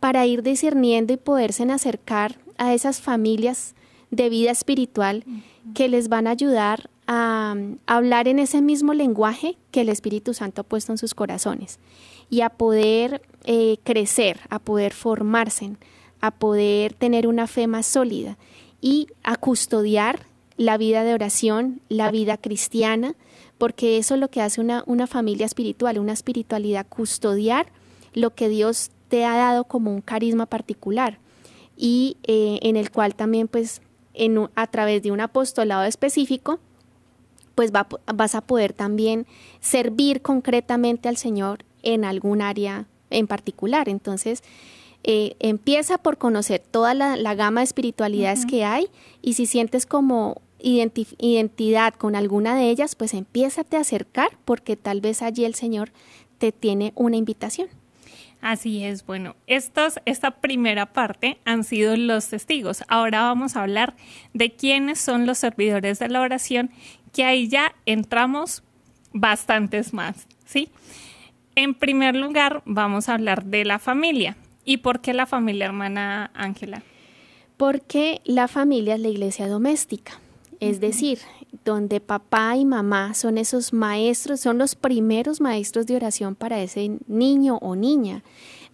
para 0.00 0.26
ir 0.26 0.42
discerniendo 0.42 1.12
y 1.12 1.16
poderse 1.16 1.62
acercar 1.64 2.38
a 2.58 2.74
esas 2.74 3.00
familias 3.00 3.74
de 4.10 4.28
vida 4.28 4.50
espiritual 4.50 5.24
que 5.74 5.88
les 5.88 6.08
van 6.08 6.26
a 6.26 6.30
ayudar 6.30 6.90
a, 7.06 7.54
hablar 7.86 8.28
en 8.28 8.38
ese 8.38 8.60
mismo 8.62 8.94
lenguaje 8.94 9.56
que 9.70 9.82
el 9.82 9.88
Espíritu 9.88 10.34
Santo 10.34 10.62
ha 10.62 10.64
puesto 10.64 10.92
en 10.92 10.98
sus 10.98 11.14
corazones 11.14 11.78
y 12.30 12.40
a 12.40 12.50
poder 12.50 13.22
eh, 13.44 13.78
crecer, 13.84 14.40
a 14.50 14.58
poder 14.58 14.92
formarse, 14.92 15.76
a 16.20 16.30
poder 16.30 16.94
tener 16.94 17.26
una 17.26 17.46
fe 17.46 17.66
más 17.66 17.86
sólida 17.86 18.36
y 18.80 19.08
a 19.22 19.36
custodiar 19.36 20.20
la 20.56 20.78
vida 20.78 21.04
de 21.04 21.14
oración, 21.14 21.80
la 21.88 22.10
vida 22.10 22.36
cristiana, 22.36 23.14
porque 23.58 23.98
eso 23.98 24.14
es 24.14 24.20
lo 24.20 24.28
que 24.28 24.40
hace 24.40 24.60
una, 24.60 24.82
una 24.86 25.06
familia 25.06 25.46
espiritual, 25.46 25.98
una 25.98 26.12
espiritualidad, 26.12 26.86
custodiar 26.88 27.66
lo 28.14 28.34
que 28.34 28.48
Dios 28.48 28.90
te 29.08 29.24
ha 29.24 29.36
dado 29.36 29.64
como 29.64 29.92
un 29.92 30.00
carisma 30.00 30.46
particular 30.46 31.18
y 31.76 32.16
eh, 32.24 32.58
en 32.62 32.76
el 32.76 32.90
cual 32.90 33.14
también 33.14 33.48
pues 33.48 33.82
en, 34.14 34.48
a 34.54 34.66
través 34.66 35.02
de 35.02 35.12
un 35.12 35.20
apostolado 35.20 35.84
específico 35.84 36.58
pues 37.54 37.70
vas 37.72 38.34
a 38.34 38.40
poder 38.42 38.72
también 38.72 39.26
servir 39.60 40.20
concretamente 40.20 41.08
al 41.08 41.16
Señor 41.16 41.65
en 41.86 42.04
algún 42.04 42.42
área 42.42 42.86
en 43.10 43.26
particular. 43.26 43.88
Entonces, 43.88 44.42
eh, 45.04 45.36
empieza 45.38 45.98
por 45.98 46.18
conocer 46.18 46.60
toda 46.60 46.92
la, 46.92 47.34
gama 47.34 47.60
de 47.60 47.64
espiritualidades 47.64 48.44
que 48.44 48.64
hay 48.64 48.88
y 49.22 49.34
si 49.34 49.46
sientes 49.46 49.86
como 49.86 50.42
identidad 50.58 51.94
con 51.94 52.16
alguna 52.16 52.56
de 52.56 52.70
ellas, 52.70 52.96
pues 52.96 53.14
empiézate 53.14 53.76
a 53.76 53.80
acercar 53.80 54.36
porque 54.44 54.76
tal 54.76 55.00
vez 55.00 55.22
allí 55.22 55.44
el 55.44 55.54
Señor 55.54 55.92
te 56.38 56.50
tiene 56.50 56.92
una 56.96 57.16
invitación. 57.16 57.68
Así 58.40 58.84
es, 58.84 59.06
bueno, 59.06 59.36
estos, 59.46 60.00
esta 60.06 60.32
primera 60.32 60.86
parte 60.86 61.38
han 61.44 61.62
sido 61.62 61.96
los 61.96 62.28
testigos. 62.28 62.84
Ahora 62.88 63.22
vamos 63.22 63.56
a 63.56 63.62
hablar 63.62 63.94
de 64.34 64.52
quiénes 64.52 64.98
son 64.98 65.24
los 65.24 65.38
servidores 65.38 66.00
de 66.00 66.08
la 66.08 66.20
oración, 66.20 66.70
que 67.12 67.24
ahí 67.24 67.48
ya 67.48 67.74
entramos 67.86 68.62
bastantes 69.12 69.94
más, 69.94 70.26
¿sí? 70.44 70.68
En 71.58 71.72
primer 71.72 72.14
lugar, 72.14 72.62
vamos 72.66 73.08
a 73.08 73.14
hablar 73.14 73.46
de 73.46 73.64
la 73.64 73.78
familia. 73.78 74.36
¿Y 74.66 74.76
por 74.76 75.00
qué 75.00 75.14
la 75.14 75.24
familia, 75.24 75.64
hermana 75.64 76.30
Ángela? 76.34 76.82
Porque 77.56 78.20
la 78.26 78.46
familia 78.46 78.96
es 78.96 79.00
la 79.00 79.08
iglesia 79.08 79.48
doméstica, 79.48 80.20
es 80.60 80.80
decir, 80.80 81.18
donde 81.64 82.00
papá 82.00 82.56
y 82.58 82.66
mamá 82.66 83.14
son 83.14 83.38
esos 83.38 83.72
maestros, 83.72 84.40
son 84.40 84.58
los 84.58 84.74
primeros 84.74 85.40
maestros 85.40 85.86
de 85.86 85.96
oración 85.96 86.34
para 86.34 86.60
ese 86.60 86.98
niño 87.06 87.56
o 87.62 87.74
niña. 87.74 88.22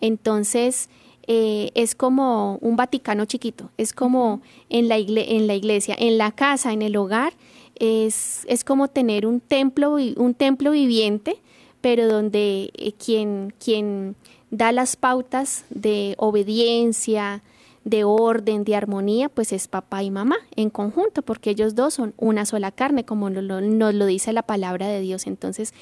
Entonces, 0.00 0.90
eh, 1.28 1.70
es 1.76 1.94
como 1.94 2.56
un 2.62 2.74
Vaticano 2.74 3.26
chiquito, 3.26 3.70
es 3.76 3.92
como 3.92 4.42
en, 4.68 4.88
la 4.88 4.96
en 4.96 5.46
la 5.46 5.54
iglesia, 5.54 5.94
en 5.96 6.18
la 6.18 6.32
casa, 6.32 6.72
en 6.72 6.82
el 6.82 6.96
hogar, 6.96 7.32
es, 7.76 8.44
es 8.48 8.64
como 8.64 8.88
tener 8.88 9.24
un 9.24 9.38
templo, 9.38 9.92
un 10.16 10.34
templo 10.34 10.72
viviente, 10.72 11.36
pero 11.82 12.08
donde 12.08 12.70
eh, 12.74 12.92
quien, 12.92 13.52
quien 13.62 14.16
da 14.50 14.72
las 14.72 14.96
pautas 14.96 15.66
de 15.68 16.14
obediencia, 16.16 17.42
de 17.84 18.04
orden, 18.04 18.64
de 18.64 18.76
armonía, 18.76 19.28
pues 19.28 19.52
es 19.52 19.66
papá 19.66 20.02
y 20.02 20.10
mamá 20.10 20.36
en 20.54 20.70
conjunto, 20.70 21.22
porque 21.22 21.50
ellos 21.50 21.74
dos 21.74 21.94
son 21.94 22.14
una 22.16 22.46
sola 22.46 22.70
carne, 22.70 23.04
como 23.04 23.28
nos 23.28 23.42
lo, 23.44 24.06
dice 24.06 24.32
la 24.32 24.42
palabra 24.42 24.86
de 24.86 25.00
Dios. 25.00 25.26
Entonces, 25.26 25.74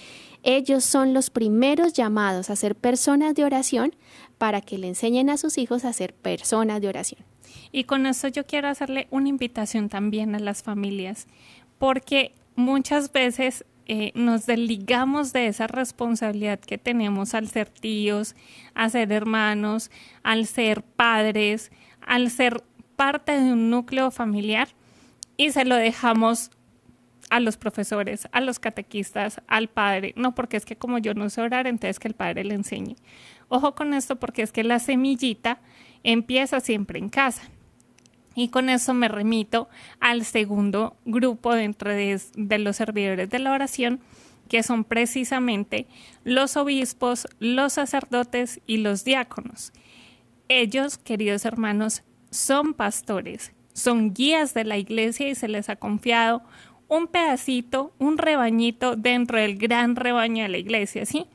ellos 0.43 0.85
son 0.85 1.13
los 1.13 1.31
primeros 1.31 1.93
llamados 1.93 2.49
a 2.49 2.57
ser 2.57 2.75
personas 2.75 3.35
de 3.35 3.45
oración 3.45 3.95
para 4.39 4.63
que 4.63 4.79
le 4.79 4.89
enseñen 4.89 5.29
a 5.29 5.37
sus 5.37 5.59
hijos 5.59 5.85
a 5.85 5.93
ser 5.93 6.15
personas 6.15 6.81
de 6.81 6.89
oración. 6.89 7.21
Y 7.73 7.85
con 7.85 8.07
eso 8.07 8.29
yo 8.29 8.47
quiero 8.47 8.69
hacerle 8.69 9.07
una 9.11 9.29
invitación 9.29 9.91
también 9.91 10.35
a 10.35 10.39
las 10.39 10.63
familias, 10.63 11.27
porque 11.79 12.33
muchas 12.57 13.13
veces 13.13 13.65
eh, 13.93 14.13
nos 14.15 14.47
desligamos 14.47 15.33
de 15.33 15.49
esa 15.49 15.67
responsabilidad 15.67 16.61
que 16.61 16.79
tenemos 16.79 17.35
al 17.35 17.49
ser 17.49 17.69
tíos, 17.69 18.37
a 18.73 18.89
ser 18.89 19.11
hermanos, 19.11 19.91
al 20.23 20.47
ser 20.47 20.85
padres, 20.85 21.73
al 22.01 22.31
ser 22.31 22.63
parte 22.95 23.33
de 23.33 23.53
un 23.53 23.69
núcleo 23.69 24.13
familiar 24.13 24.69
y 25.37 25.51
se 25.51 25.65
lo 25.65 25.75
dejamos 25.75 26.53
a 27.31 27.41
los 27.41 27.57
profesores, 27.57 28.29
a 28.31 28.41
los 28.41 28.61
catequistas, 28.61 29.43
al 29.49 29.67
padre. 29.67 30.13
No, 30.15 30.37
porque 30.37 30.57
es 30.57 30.65
que 30.65 30.77
como 30.77 30.99
yo 30.99 31.15
no 31.15 31.29
sé 31.29 31.41
orar, 31.41 31.67
entonces 31.67 31.99
que 31.99 32.07
el 32.07 32.15
padre 32.15 32.45
le 32.45 32.55
enseñe. 32.55 32.95
Ojo 33.49 33.75
con 33.75 33.93
esto 33.93 34.21
porque 34.21 34.43
es 34.43 34.53
que 34.53 34.63
la 34.63 34.79
semillita 34.79 35.61
empieza 36.05 36.61
siempre 36.61 37.01
en 37.01 37.09
casa. 37.09 37.43
Y 38.35 38.49
con 38.49 38.69
eso 38.69 38.95
me 38.95 39.09
remito 39.09 39.69
al 39.99 40.25
segundo 40.25 40.97
grupo 41.05 41.55
dentro 41.55 41.91
de, 41.91 42.21
de, 42.37 42.59
los 42.59 42.77
servidores 42.77 43.29
de 43.29 43.39
la 43.39 43.53
oración, 43.53 44.01
que 44.49 44.63
son 44.63 44.85
precisamente 44.85 45.87
los 46.25 46.57
obispos, 46.57 47.27
los 47.39 47.75
sacerdotes 47.75 48.61
y 48.67 48.79
los 48.79 49.05
diáconos. 49.05 49.73
Ellos, 50.49 50.99
queridos 50.99 51.45
hermanos, 51.45 52.03
son 52.31 52.75
pastores, 52.75 53.53
son 53.73 54.13
guías 54.13 54.55
de 54.55 54.65
la 54.65 54.77
iglesia 54.77 55.29
y 55.29 55.35
se 55.35 55.49
les 55.49 55.69
ha 55.69 55.77
confiado 55.77 56.43
un 56.89 57.07
pedacito, 57.07 57.93
un 57.99 58.19
rebañito 58.19 58.97
dentro 58.97 59.39
del 59.39 59.57
gran 59.57 59.95
rebaño 59.95 60.43
de 60.43 60.49
la 60.49 60.59
iglesia, 60.59 61.07
¿sí? 61.07 61.27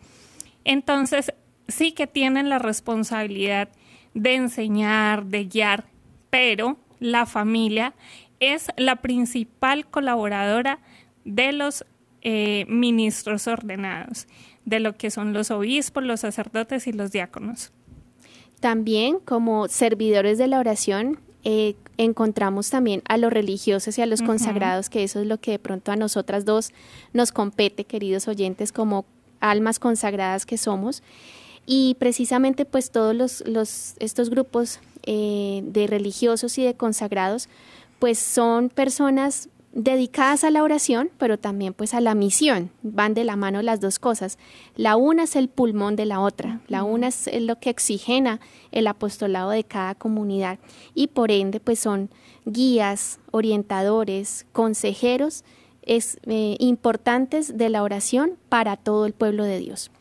Entonces, 0.66 1.34
sí 1.70 1.94
que 1.94 2.08
tienen 2.08 2.50
la 2.50 2.60
responsabilidad 2.60 3.70
de 4.14 4.36
enseñar, 4.36 5.26
de 5.26 5.46
guiar, 5.46 5.86
pero 6.30 6.78
la 7.06 7.26
familia 7.26 7.94
es 8.40 8.68
la 8.78 8.98
principal 8.98 9.86
colaboradora 9.86 10.80
de 11.24 11.52
los 11.52 11.86
eh, 12.22 12.66
ministros 12.68 13.48
ordenados, 13.48 14.28
de 14.66 14.80
lo 14.80 14.98
que 14.98 15.12
son 15.12 15.34
los 15.34 15.52
obispos, 15.52 16.04
los 16.04 16.22
sacerdotes 16.22 16.88
y 16.88 16.94
los 16.94 17.12
diáconos. 17.12 17.72
También 18.60 19.20
como 19.20 19.68
servidores 19.68 20.38
de 20.38 20.48
la 20.48 20.60
oración 20.60 21.20
eh, 21.44 21.76
encontramos 21.98 22.72
también 22.72 23.04
a 23.08 23.18
los 23.18 23.32
religiosos 23.32 23.98
y 23.98 24.02
a 24.02 24.08
los 24.08 24.24
consagrados, 24.24 24.90
que 24.90 25.04
eso 25.04 25.20
es 25.22 25.28
lo 25.28 25.40
que 25.40 25.52
de 25.52 25.60
pronto 25.60 25.92
a 25.92 25.96
nosotras 25.96 26.44
dos 26.44 26.72
nos 27.14 27.32
compete, 27.32 27.86
queridos 27.86 28.28
oyentes, 28.28 28.72
como 28.72 29.06
almas 29.40 29.78
consagradas 29.78 30.46
que 30.48 30.58
somos. 30.58 31.04
Y 31.66 31.96
precisamente 32.00 32.66
pues 32.66 32.92
todos 32.92 33.16
los, 33.46 33.96
estos 34.00 34.30
grupos 34.30 34.80
eh, 35.04 35.62
de 35.66 35.88
religiosos 35.88 36.58
y 36.58 36.64
de 36.64 36.76
consagrados 36.76 37.50
pues 38.00 38.20
son 38.20 38.70
personas 38.70 39.50
dedicadas 39.76 40.46
a 40.46 40.52
la 40.52 40.64
oración, 40.64 41.12
pero 41.18 41.38
también 41.38 41.74
pues 41.74 41.94
a 41.94 42.02
la 42.02 42.16
misión. 42.16 42.72
Van 42.82 43.14
de 43.14 43.26
la 43.26 43.36
mano 43.36 43.62
las 43.62 43.82
dos 43.82 44.00
cosas. 44.00 44.38
La 44.76 44.96
una 44.96 45.24
es 45.24 45.36
el 45.36 45.50
pulmón 45.50 45.96
de 45.96 46.06
la 46.06 46.22
otra. 46.22 46.62
La 46.68 46.84
una 46.84 47.08
es 47.08 47.30
lo 47.42 47.60
que 47.60 47.70
oxigena 47.70 48.40
el 48.72 48.88
apostolado 48.88 49.52
de 49.52 49.64
cada 49.64 49.94
comunidad 49.94 50.60
y 50.94 51.08
por 51.08 51.30
ende 51.30 51.60
pues 51.60 51.80
son 51.80 52.10
guías, 52.46 53.20
orientadores, 53.32 54.46
consejeros 54.54 55.44
es, 55.82 56.18
eh, 56.24 56.56
importantes 56.60 57.58
de 57.58 57.70
la 57.70 57.84
oración 57.84 58.38
para 58.50 58.78
todo 58.78 59.06
el 59.06 59.14
pueblo 59.14 59.44
de 59.44 59.60
Dios. 59.60 59.92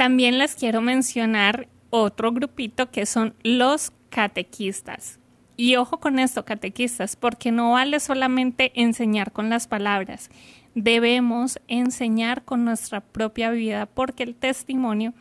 También 0.00 0.38
les 0.38 0.54
quiero 0.54 0.80
mencionar 0.80 1.68
otro 1.90 2.32
grupito 2.32 2.90
que 2.90 3.04
son 3.04 3.34
los 3.42 3.92
catequistas. 4.08 5.18
Y 5.58 5.76
ojo 5.76 6.00
con 6.00 6.18
esto, 6.18 6.46
catequistas, 6.46 7.16
porque 7.16 7.52
no 7.52 7.72
vale 7.72 8.00
solamente 8.00 8.72
enseñar 8.80 9.30
con 9.30 9.50
las 9.50 9.68
palabras, 9.68 10.30
debemos 10.74 11.60
enseñar 11.68 12.46
con 12.46 12.64
nuestra 12.64 13.02
propia 13.02 13.50
vida, 13.50 13.84
porque 13.84 14.22
el 14.22 14.36
testimonio 14.36 15.12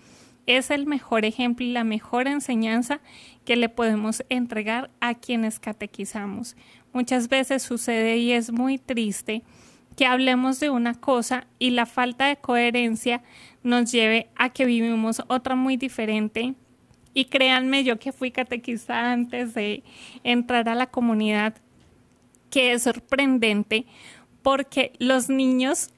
es 0.46 0.72
el 0.72 0.86
mejor 0.86 1.26
ejemplo 1.26 1.66
y 1.66 1.74
la 1.74 1.84
mejor 1.84 2.30
enseñanza 2.30 3.02
que 3.44 3.58
le 3.58 3.68
podemos 3.68 4.24
entregar 4.30 4.92
a 5.02 5.14
quienes 5.14 5.60
catequizamos. 5.60 6.56
Muchas 6.94 7.28
veces 7.28 7.64
sucede 7.64 8.16
y 8.16 8.32
es 8.32 8.54
muy 8.54 8.78
triste 8.78 9.44
que 10.00 10.06
hablemos 10.06 10.62
de 10.62 10.70
una 10.70 10.94
cosa 10.94 11.46
y 11.60 11.72
la 11.72 11.86
falta 11.86 12.28
de 12.28 12.38
coherencia 12.38 13.22
nos 13.64 13.92
lleve 13.92 14.30
a 14.38 14.50
que 14.50 14.64
vivimos 14.64 15.22
otra 15.28 15.56
muy 15.56 15.76
diferente. 15.76 16.54
Y 17.14 17.26
créanme, 17.26 17.84
yo 17.84 18.00
que 18.00 18.14
fui 18.14 18.32
catequista 18.32 19.12
antes 19.12 19.54
de 19.56 19.84
entrar 20.24 20.70
a 20.70 20.76
la 20.76 20.88
comunidad, 20.88 21.56
que 22.50 22.72
es 22.72 22.84
sorprendente 22.84 23.88
porque 24.42 24.94
los 25.00 25.28
niños 25.28 25.90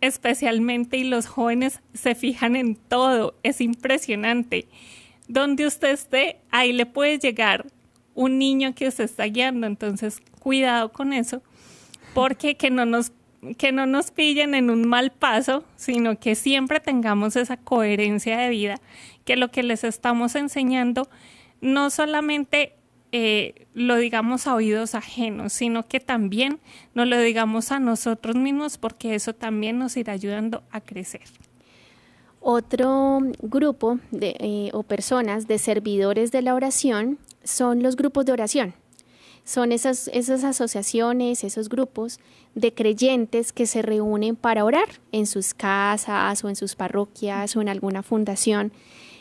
especialmente 0.00 0.96
y 0.96 1.04
los 1.04 1.26
jóvenes 1.26 1.82
se 1.92 2.14
fijan 2.14 2.56
en 2.56 2.76
todo, 2.76 3.34
es 3.42 3.60
impresionante. 3.60 4.68
Donde 5.28 5.66
usted 5.66 5.90
esté, 5.90 6.38
ahí 6.50 6.72
le 6.72 6.86
puede 6.86 7.18
llegar 7.18 7.66
un 8.14 8.38
niño 8.38 8.74
que 8.74 8.90
se 8.90 9.04
está 9.04 9.24
guiando, 9.24 9.66
entonces 9.66 10.22
cuidado 10.40 10.92
con 10.92 11.12
eso, 11.12 11.42
porque 12.14 12.56
que 12.56 12.70
no 12.70 12.86
nos 12.86 13.12
que 13.58 13.72
no 13.72 13.86
nos 13.86 14.10
pillen 14.10 14.54
en 14.54 14.70
un 14.70 14.86
mal 14.88 15.12
paso, 15.12 15.64
sino 15.76 16.18
que 16.18 16.34
siempre 16.34 16.80
tengamos 16.80 17.36
esa 17.36 17.56
coherencia 17.56 18.38
de 18.38 18.48
vida, 18.48 18.80
que 19.24 19.36
lo 19.36 19.50
que 19.50 19.62
les 19.62 19.84
estamos 19.84 20.34
enseñando 20.34 21.08
no 21.60 21.90
solamente 21.90 22.74
eh, 23.12 23.66
lo 23.74 23.96
digamos 23.96 24.46
a 24.46 24.54
oídos 24.54 24.94
ajenos, 24.94 25.52
sino 25.52 25.86
que 25.86 26.00
también 26.00 26.60
nos 26.94 27.06
lo 27.06 27.18
digamos 27.20 27.70
a 27.70 27.78
nosotros 27.78 28.36
mismos, 28.36 28.76
porque 28.76 29.14
eso 29.14 29.34
también 29.34 29.78
nos 29.78 29.96
irá 29.96 30.12
ayudando 30.12 30.62
a 30.70 30.80
crecer. 30.80 31.22
Otro 32.40 33.20
grupo 33.40 33.98
de, 34.10 34.36
eh, 34.40 34.70
o 34.72 34.82
personas 34.82 35.46
de 35.46 35.58
servidores 35.58 36.32
de 36.32 36.42
la 36.42 36.54
oración 36.54 37.18
son 37.44 37.82
los 37.82 37.96
grupos 37.96 38.26
de 38.26 38.32
oración 38.32 38.74
son 39.44 39.72
esas, 39.72 40.08
esas 40.08 40.42
asociaciones, 40.42 41.44
esos 41.44 41.68
grupos 41.68 42.18
de 42.54 42.72
creyentes 42.72 43.52
que 43.52 43.66
se 43.66 43.82
reúnen 43.82 44.36
para 44.36 44.64
orar 44.64 44.88
en 45.12 45.26
sus 45.26 45.54
casas 45.54 46.44
o 46.44 46.48
en 46.48 46.56
sus 46.56 46.76
parroquias 46.76 47.56
o 47.56 47.60
en 47.60 47.68
alguna 47.68 48.02
fundación. 48.02 48.72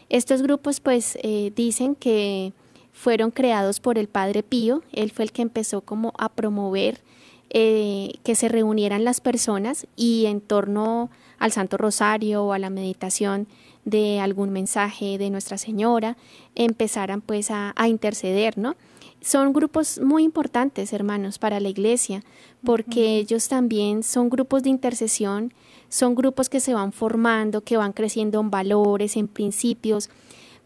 Estos 0.09 0.41
grupos 0.41 0.79
pues 0.79 1.17
eh, 1.23 1.51
dicen 1.55 1.95
que 1.95 2.53
fueron 2.91 3.31
creados 3.31 3.79
por 3.79 3.97
el 3.97 4.07
Padre 4.07 4.43
Pío, 4.43 4.83
él 4.91 5.11
fue 5.11 5.25
el 5.25 5.31
que 5.31 5.41
empezó 5.41 5.81
como 5.81 6.13
a 6.17 6.29
promover 6.29 7.01
eh, 7.49 8.13
que 8.23 8.35
se 8.35 8.49
reunieran 8.49 9.03
las 9.03 9.21
personas 9.21 9.87
y 9.95 10.25
en 10.27 10.41
torno 10.41 11.09
al 11.39 11.51
Santo 11.51 11.77
Rosario 11.77 12.43
o 12.43 12.53
a 12.53 12.59
la 12.59 12.69
meditación 12.69 13.47
de 13.85 14.19
algún 14.19 14.51
mensaje 14.51 15.17
de 15.17 15.29
Nuestra 15.29 15.57
Señora 15.57 16.15
empezaran 16.55 17.21
pues 17.21 17.51
a, 17.51 17.73
a 17.75 17.87
interceder, 17.87 18.57
¿no? 18.57 18.75
Son 19.23 19.53
grupos 19.53 19.99
muy 20.01 20.23
importantes, 20.23 20.91
hermanos, 20.91 21.39
para 21.39 21.61
la 21.61 21.69
iglesia, 21.69 22.23
porque 22.63 23.17
ellos 23.17 23.47
también 23.47 24.03
son 24.03 24.29
grupos 24.29 24.63
de 24.63 24.69
intercesión, 24.69 25.53
son 25.87 26.13
grupos 26.13 26.49
que 26.49 26.59
se 26.59 26.73
van 26.73 26.91
formando, 26.91 27.61
que 27.61 27.77
van 27.77 27.93
creciendo 27.93 28.41
en 28.41 28.51
valores, 28.51 29.15
en 29.15 29.29
principios, 29.29 30.09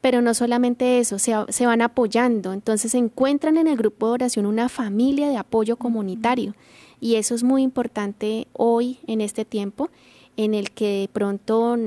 pero 0.02 0.22
no 0.22 0.34
solamente 0.34 1.00
eso, 1.00 1.20
se, 1.20 1.34
se 1.50 1.66
van 1.68 1.82
apoyando, 1.82 2.52
entonces 2.52 2.96
encuentran 2.96 3.58
en 3.58 3.68
el 3.68 3.78
grupo 3.78 4.08
de 4.08 4.14
oración 4.14 4.48
una 4.48 4.70
familia 4.70 5.30
de 5.30 5.38
apoyo 5.38 5.78
comunitario, 5.78 6.56
y 7.00 7.16
eso 7.16 7.36
es 7.36 7.44
muy 7.44 7.62
importante 7.62 8.48
hoy, 8.54 9.00
en 9.06 9.22
este 9.22 9.46
tiempo, 9.46 9.92
en 10.36 10.56
el 10.56 10.72
que 10.72 11.02
de 11.02 11.08
pronto 11.08 11.78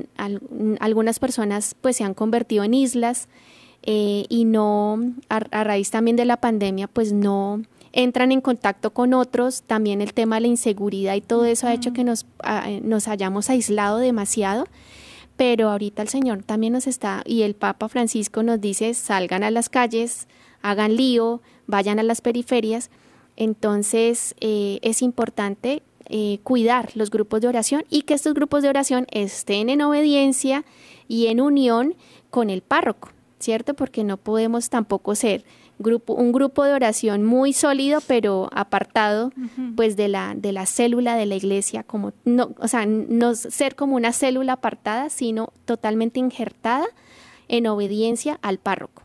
algunas 0.80 1.18
personas 1.18 1.74
pues 1.80 1.96
se 1.96 2.04
han 2.04 2.14
convertido 2.14 2.62
en 2.62 2.74
islas, 2.74 3.28
eh, 3.82 4.24
y 4.28 4.44
no, 4.44 4.98
a, 5.28 5.40
raíz 5.64 5.90
también 5.90 6.16
de 6.16 6.24
la 6.24 6.38
pandemia, 6.38 6.86
pues 6.88 7.12
no 7.12 7.62
entran 7.92 8.30
en 8.30 8.40
contacto 8.40 8.92
con 8.92 9.14
otros, 9.14 9.62
también 9.62 10.00
el 10.00 10.14
tema 10.14 10.36
de 10.36 10.42
la 10.42 10.46
inseguridad 10.46 11.14
y 11.14 11.20
todo 11.20 11.44
eso 11.44 11.66
ha 11.66 11.74
hecho 11.74 11.92
que 11.92 12.04
nos, 12.04 12.24
nos 12.82 13.08
hayamos 13.08 13.50
aislado 13.50 13.98
demasiado, 13.98 14.66
pero 15.36 15.70
ahorita 15.70 16.02
el 16.02 16.08
Señor 16.08 16.44
también 16.44 16.74
nos 16.74 16.86
está, 16.86 17.22
y 17.24 17.42
el 17.42 17.54
Papa 17.54 17.88
Francisco 17.88 18.42
nos 18.42 18.60
dice, 18.60 18.94
salgan 18.94 19.42
a 19.42 19.50
las 19.50 19.68
calles, 19.68 20.28
hagan 20.62 20.96
lío, 20.96 21.40
vayan 21.66 21.98
a 21.98 22.02
las 22.02 22.20
periferias, 22.20 22.90
entonces 23.36 24.34
eh, 24.40 24.78
es 24.82 25.02
importante 25.02 25.82
eh, 26.06 26.40
cuidar 26.42 26.90
los 26.94 27.10
grupos 27.10 27.40
de 27.40 27.48
oración 27.48 27.84
y 27.88 28.02
que 28.02 28.14
estos 28.14 28.34
grupos 28.34 28.62
de 28.62 28.68
oración 28.68 29.06
estén 29.10 29.68
en 29.68 29.80
obediencia 29.80 30.64
y 31.08 31.28
en 31.28 31.40
unión 31.40 31.94
con 32.30 32.50
el 32.50 32.62
párroco. 32.62 33.10
¿Cierto? 33.40 33.74
Porque 33.74 34.04
no 34.04 34.16
podemos 34.16 34.68
tampoco 34.70 35.14
ser 35.14 35.44
grupo, 35.78 36.14
un 36.14 36.30
grupo 36.30 36.64
de 36.64 36.72
oración 36.72 37.24
muy 37.24 37.52
sólido, 37.52 38.00
pero 38.06 38.48
apartado 38.52 39.32
pues 39.74 39.96
de 39.96 40.08
la, 40.08 40.34
de 40.36 40.52
la 40.52 40.66
célula 40.66 41.16
de 41.16 41.26
la 41.26 41.34
iglesia, 41.34 41.82
como 41.82 42.12
no, 42.24 42.54
o 42.58 42.68
sea, 42.68 42.86
no 42.86 43.34
ser 43.34 43.74
como 43.74 43.96
una 43.96 44.12
célula 44.12 44.54
apartada, 44.54 45.10
sino 45.10 45.52
totalmente 45.64 46.20
injertada 46.20 46.86
en 47.48 47.66
obediencia 47.66 48.38
al 48.42 48.58
párroco. 48.58 49.02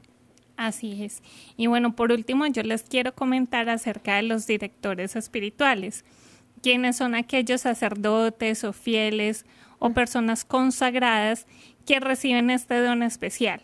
Así 0.57 1.03
es. 1.03 1.21
Y 1.57 1.67
bueno, 1.67 1.95
por 1.95 2.11
último, 2.11 2.45
yo 2.47 2.63
les 2.63 2.83
quiero 2.83 3.13
comentar 3.13 3.69
acerca 3.69 4.15
de 4.15 4.23
los 4.23 4.47
directores 4.47 5.15
espirituales 5.15 6.05
quienes 6.61 6.95
son 6.95 7.13
aquellos 7.13 7.61
sacerdotes 7.61 8.63
o 8.63 8.73
fieles 8.73 9.45
o 9.79 9.91
personas 9.91 10.45
consagradas 10.45 11.45
que 11.85 11.99
reciben 11.99 12.49
este 12.49 12.79
don 12.79 13.03
especial. 13.03 13.61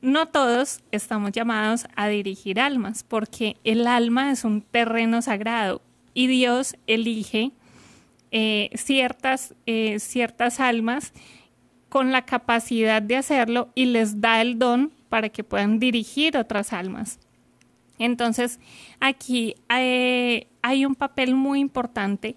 No 0.00 0.26
todos 0.26 0.80
estamos 0.92 1.32
llamados 1.32 1.86
a 1.96 2.08
dirigir 2.08 2.60
almas, 2.60 3.02
porque 3.02 3.56
el 3.64 3.86
alma 3.86 4.30
es 4.30 4.44
un 4.44 4.62
terreno 4.62 5.22
sagrado 5.22 5.82
y 6.14 6.26
Dios 6.26 6.76
elige 6.86 7.52
eh, 8.30 8.70
ciertas, 8.74 9.54
eh, 9.66 9.98
ciertas 9.98 10.60
almas 10.60 11.12
con 11.88 12.12
la 12.12 12.26
capacidad 12.26 13.00
de 13.00 13.16
hacerlo 13.16 13.70
y 13.74 13.86
les 13.86 14.20
da 14.20 14.40
el 14.42 14.58
don 14.58 14.92
para 15.08 15.28
que 15.28 15.44
puedan 15.44 15.78
dirigir 15.78 16.36
otras 16.36 16.72
almas. 16.72 17.18
Entonces, 17.98 18.60
aquí 19.00 19.54
eh, 19.74 20.48
hay 20.62 20.84
un 20.84 20.94
papel 20.94 21.34
muy 21.34 21.60
importante 21.60 22.36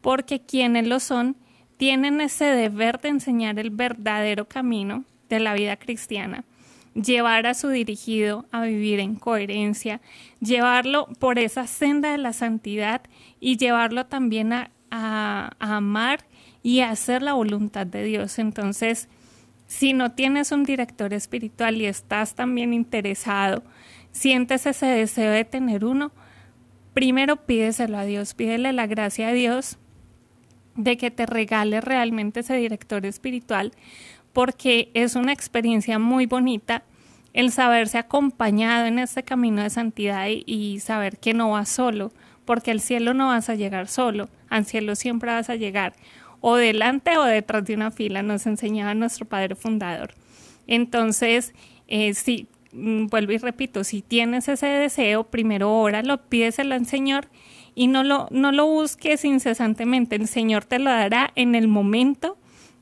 porque 0.00 0.40
quienes 0.40 0.86
lo 0.86 1.00
son 1.00 1.36
tienen 1.76 2.20
ese 2.20 2.44
deber 2.44 3.00
de 3.00 3.08
enseñar 3.08 3.58
el 3.58 3.70
verdadero 3.70 4.46
camino 4.46 5.04
de 5.28 5.40
la 5.40 5.54
vida 5.54 5.76
cristiana, 5.76 6.44
llevar 6.94 7.46
a 7.46 7.54
su 7.54 7.68
dirigido 7.68 8.46
a 8.52 8.62
vivir 8.62 9.00
en 9.00 9.16
coherencia, 9.16 10.00
llevarlo 10.40 11.08
por 11.18 11.38
esa 11.38 11.66
senda 11.66 12.12
de 12.12 12.18
la 12.18 12.32
santidad 12.32 13.02
y 13.40 13.56
llevarlo 13.56 14.06
también 14.06 14.52
a, 14.52 14.70
amar 15.58 16.20
y 16.62 16.80
a 16.80 16.90
hacer 16.90 17.20
la 17.20 17.32
voluntad 17.32 17.84
de 17.84 18.04
Dios. 18.04 18.38
Entonces, 18.38 19.08
si 19.66 19.92
no 19.92 20.12
tienes 20.12 20.52
un 20.52 20.62
director 20.62 21.12
espiritual 21.12 21.80
y 21.80 21.86
estás 21.86 22.36
también 22.36 22.72
interesado, 22.72 23.64
sientes 24.12 24.66
ese 24.66 24.86
deseo 24.86 25.32
de 25.32 25.44
tener 25.44 25.84
uno, 25.84 26.12
primero 26.92 27.44
pídeselo 27.44 27.98
a 27.98 28.04
Dios, 28.04 28.34
pídele 28.34 28.72
la 28.72 28.86
gracia 28.86 29.28
a 29.28 29.32
Dios 29.32 29.78
de 30.76 30.96
que 30.96 31.10
te 31.10 31.26
regale 31.26 31.80
realmente 31.80 32.40
ese 32.40 32.54
director 32.56 33.04
espiritual, 33.06 33.72
porque 34.34 34.90
es 34.92 35.14
una 35.14 35.32
experiencia 35.32 35.98
muy 35.98 36.26
bonita 36.26 36.82
el 37.32 37.50
saberse 37.50 37.98
acompañado 37.98 38.86
en 38.86 38.98
este 38.98 39.22
camino 39.22 39.62
de 39.62 39.70
santidad 39.70 40.26
y, 40.28 40.78
saber 40.80 41.18
que 41.18 41.32
no 41.34 41.52
vas 41.52 41.68
solo, 41.68 42.12
porque 42.44 42.70
al 42.70 42.80
cielo 42.80 43.14
no 43.14 43.28
vas 43.28 43.48
a 43.48 43.54
llegar 43.54 43.88
solo, 43.88 44.28
al 44.50 44.66
cielo 44.66 44.94
siempre 44.94 45.30
vas 45.30 45.48
a 45.48 45.56
llegar 45.56 45.94
o 46.40 46.56
delante 46.56 47.16
o 47.16 47.24
detrás 47.24 47.64
de 47.64 47.74
una 47.74 47.90
fila, 47.90 48.22
nos 48.22 48.46
enseñaba 48.46 48.92
nuestro 48.94 49.24
padre 49.24 49.54
fundador. 49.54 50.12
Entonces, 50.66 51.54
eh, 51.88 52.12
sí, 52.12 52.48
mm, 52.72 53.06
vuelvo 53.06 53.32
y 53.32 53.38
repito, 53.38 53.82
si 53.82 54.02
tienes 54.02 54.48
ese 54.48 54.66
deseo, 54.66 55.24
primero 55.24 55.72
óralo, 55.72 56.18
pídeselo 56.28 56.74
al 56.74 56.86
Señor 56.86 57.28
y 57.74 57.86
no 57.86 58.04
lo, 58.04 58.28
no 58.30 58.52
lo 58.52 58.66
busques 58.66 59.24
incesantemente. 59.24 60.16
El 60.16 60.28
Señor 60.28 60.66
te 60.66 60.78
lo 60.78 60.90
dará 60.90 61.32
en 61.34 61.54
el 61.54 61.66
momento 61.66 62.36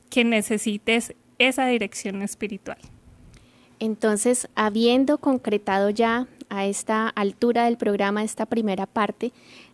que 0.09 0.25
necesites 0.25 1.15
esa 1.47 1.65
dirección 1.67 2.21
espiritual. 2.21 2.77
Entonces, 3.79 4.47
habiendo 4.55 5.17
concretado 5.17 5.89
ya 5.89 6.27
a 6.49 6.65
esta 6.65 7.09
altura 7.09 7.65
del 7.65 7.77
programa, 7.77 8.23
esta 8.23 8.45
primera 8.45 8.85
parte, 8.85 9.31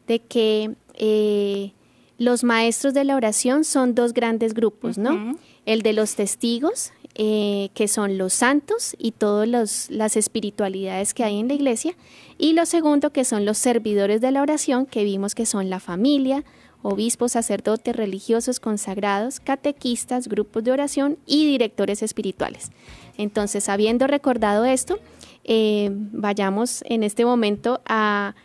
de 0.08 0.20
que 0.20 0.76
eh, 0.96 1.74
los 2.18 2.44
maestros 2.44 2.94
de 2.94 3.04
la 3.04 3.16
oración 3.16 3.64
son 3.64 3.96
dos 3.96 4.14
grandes 4.14 4.54
grupos, 4.54 4.98
¿no? 4.98 5.38
El 5.66 5.82
de 5.84 5.94
los 5.94 6.16
testigos, 6.16 6.92
eh, 7.16 7.70
que 7.74 7.88
son 7.88 8.18
los 8.18 8.34
santos 8.34 8.96
y 8.98 9.12
todas 9.12 9.90
las 9.90 10.18
espiritualidades 10.18 11.14
que 11.14 11.24
hay 11.24 11.40
en 11.40 11.48
la 11.48 11.54
iglesia, 11.54 11.96
y 12.38 12.54
lo 12.54 12.66
segundo, 12.66 13.12
que 13.12 13.26
son 13.26 13.46
los 13.46 13.58
servidores 13.58 14.22
de 14.22 14.32
la 14.32 14.42
oración, 14.42 14.86
que 14.86 15.04
vimos 15.04 15.36
que 15.36 15.46
son 15.46 15.70
la 15.70 15.80
familia, 15.80 16.44
obispos, 16.82 17.34
sacerdotes, 17.34 17.96
religiosos, 17.96 18.60
consagrados, 18.60 19.40
catequistas, 19.40 20.28
grupos 20.28 20.64
de 20.64 20.72
oración 20.72 21.18
y 21.26 21.46
directores 21.46 22.02
espirituales. 22.04 22.72
Entonces, 23.18 23.68
habiendo 23.70 24.08
recordado 24.08 24.66
esto, 24.66 25.00
eh, 25.44 25.90
vayamos 25.92 26.84
en 26.86 27.04
este 27.04 27.26
momento 27.26 27.82
a, 27.86 28.36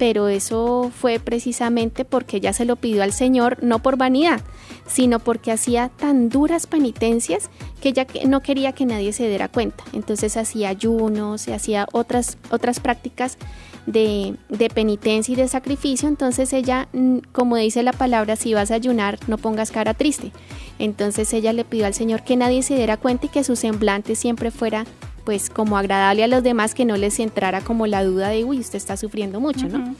pero 0.00 0.28
eso 0.28 0.90
fue 0.98 1.20
precisamente 1.20 2.06
porque 2.06 2.38
ella 2.38 2.54
se 2.54 2.64
lo 2.64 2.76
pidió 2.76 3.02
al 3.02 3.12
Señor, 3.12 3.62
no 3.62 3.82
por 3.82 3.98
vanidad, 3.98 4.40
sino 4.86 5.18
porque 5.18 5.52
hacía 5.52 5.90
tan 5.90 6.30
duras 6.30 6.66
penitencias 6.66 7.50
que 7.82 7.90
ella 7.90 8.06
no 8.26 8.40
quería 8.40 8.72
que 8.72 8.86
nadie 8.86 9.12
se 9.12 9.28
diera 9.28 9.48
cuenta. 9.48 9.84
Entonces 9.92 10.38
hacía 10.38 10.70
ayunos, 10.70 11.46
hacía 11.48 11.86
otras, 11.92 12.38
otras 12.50 12.80
prácticas 12.80 13.36
de, 13.84 14.36
de, 14.48 14.70
penitencia 14.70 15.34
y 15.34 15.36
de 15.36 15.48
sacrificio. 15.48 16.08
Entonces 16.08 16.54
ella, 16.54 16.88
mm, 16.94 17.18
como 17.32 17.56
dice 17.56 17.82
la 17.82 17.92
palabra, 17.92 18.36
si 18.36 18.54
vas 18.54 18.70
a 18.70 18.76
ayunar, 18.76 19.18
no 19.26 19.36
pongas 19.36 19.70
cara 19.70 19.92
triste. 19.92 20.32
Entonces 20.78 21.30
ella 21.34 21.52
le 21.52 21.66
pidió 21.66 21.84
al 21.84 21.92
Señor 21.92 22.24
que 22.24 22.36
nadie 22.36 22.62
se 22.62 22.74
diera 22.74 22.96
cuenta 22.96 23.26
y 23.26 23.28
que 23.28 23.44
su 23.44 23.54
semblante 23.54 24.14
siempre 24.14 24.50
fuera 24.50 24.86
pues 25.30 25.48
como 25.48 25.78
agradable 25.78 26.24
a 26.24 26.26
los 26.26 26.42
demás 26.42 26.74
que 26.74 26.84
no 26.84 26.96
les 26.96 27.20
entrara 27.20 27.60
como 27.60 27.86
la 27.86 28.02
duda 28.02 28.30
de, 28.30 28.42
uy, 28.42 28.58
usted 28.58 28.78
está 28.78 28.96
sufriendo 28.96 29.38
mucho, 29.38 29.68
¿no? 29.68 29.94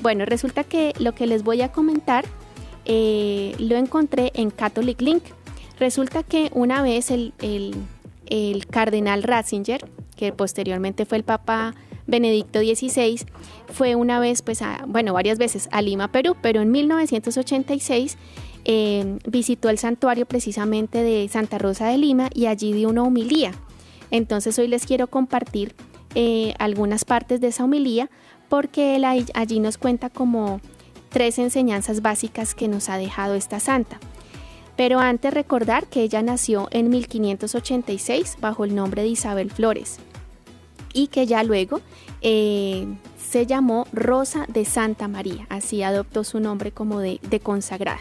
Bueno, 0.00 0.24
resulta 0.24 0.62
que 0.62 0.92
lo 1.00 1.16
que 1.16 1.26
les 1.26 1.42
voy 1.42 1.62
a 1.62 1.72
comentar 1.72 2.24
eh, 2.84 3.56
lo 3.58 3.74
encontré 3.74 4.30
en 4.36 4.52
Catholic 4.52 5.00
Link. 5.00 5.24
Resulta 5.80 6.22
que 6.22 6.52
una 6.54 6.80
vez 6.80 7.10
el, 7.10 7.34
el, 7.40 8.66
cardenal 8.68 9.24
Ratzinger, 9.24 9.84
que 10.14 10.30
posteriormente 10.32 11.06
fue 11.06 11.18
el 11.18 11.24
Papa 11.24 11.74
Benedicto 12.06 12.60
XVI, 12.60 13.26
fue 13.72 13.96
una 13.96 14.20
vez, 14.20 14.42
pues, 14.42 14.60
bueno, 14.86 15.12
varias 15.12 15.38
veces 15.38 15.68
a 15.72 15.82
Lima, 15.82 16.12
Perú, 16.12 16.36
pero 16.40 16.60
en 16.60 16.70
1986 16.70 18.16
eh, 18.64 19.18
visitó 19.26 19.70
el 19.70 19.78
santuario 19.78 20.24
precisamente 20.24 21.02
de 21.02 21.26
Santa 21.26 21.58
Rosa 21.58 21.88
de 21.88 21.98
Lima 21.98 22.30
y 22.32 22.46
allí 22.46 22.72
dio 22.72 22.90
una 22.90 23.02
homilía 23.02 23.54
entonces 24.10 24.58
hoy 24.58 24.68
les 24.68 24.86
quiero 24.86 25.06
compartir 25.06 25.74
eh, 26.14 26.54
algunas 26.58 27.04
partes 27.04 27.40
de 27.40 27.48
esa 27.48 27.64
homilía 27.64 28.10
porque 28.48 28.96
él 28.96 29.04
allí 29.04 29.60
nos 29.60 29.78
cuenta 29.78 30.10
como 30.10 30.60
tres 31.10 31.38
enseñanzas 31.38 32.02
básicas 32.02 32.54
que 32.54 32.68
nos 32.68 32.88
ha 32.88 32.98
dejado 32.98 33.34
esta 33.34 33.60
santa. 33.60 33.98
Pero 34.76 35.00
antes 35.00 35.34
recordar 35.34 35.86
que 35.86 36.02
ella 36.02 36.22
nació 36.22 36.68
en 36.70 36.88
1586 36.88 38.38
bajo 38.40 38.64
el 38.64 38.74
nombre 38.74 39.02
de 39.02 39.08
Isabel 39.08 39.50
Flores. 39.50 39.98
y 40.94 41.08
que 41.08 41.26
ya 41.26 41.42
luego 41.42 41.80
eh, 42.22 42.86
se 43.18 43.44
llamó 43.44 43.86
Rosa 43.92 44.46
de 44.48 44.64
Santa 44.64 45.06
María, 45.06 45.46
así 45.50 45.82
adoptó 45.82 46.24
su 46.24 46.40
nombre 46.40 46.72
como 46.72 47.00
de, 47.00 47.20
consagrada. 47.42 48.00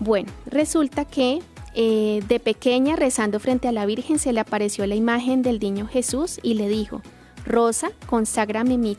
Bueno, 0.00 0.30
resulta 0.46 1.04
que 1.04 1.40
eh, 1.80 2.24
de 2.26 2.40
pequeña 2.40 2.96
rezando 2.96 3.38
frente 3.38 3.68
a 3.68 3.72
la 3.72 3.86
Virgen 3.86 4.18
se 4.18 4.32
le 4.32 4.40
apareció 4.40 4.84
la 4.88 4.96
imagen 4.96 5.42
del 5.42 5.60
niño 5.60 5.86
Jesús 5.86 6.40
y 6.42 6.54
le 6.54 6.68
dijo, 6.68 7.02
Rosa, 7.46 7.92
conságrame, 8.06 8.96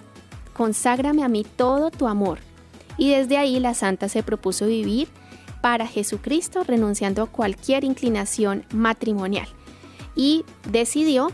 conságrame 0.53 1.25
a 1.25 1.27
mí 1.27 1.45
todo 1.57 1.91
tu 1.91 2.07
amor. 2.07 2.39
Y 2.97 3.09
desde 3.09 3.35
ahí 3.35 3.59
la 3.59 3.73
santa 3.73 4.07
se 4.07 4.23
propuso 4.23 4.65
vivir 4.65 5.09
para 5.59 5.87
Jesucristo 5.87 6.63
renunciando 6.63 7.21
a 7.21 7.27
cualquier 7.27 7.83
inclinación 7.83 8.63
matrimonial 8.73 9.49
y 10.15 10.45
decidió 10.71 11.33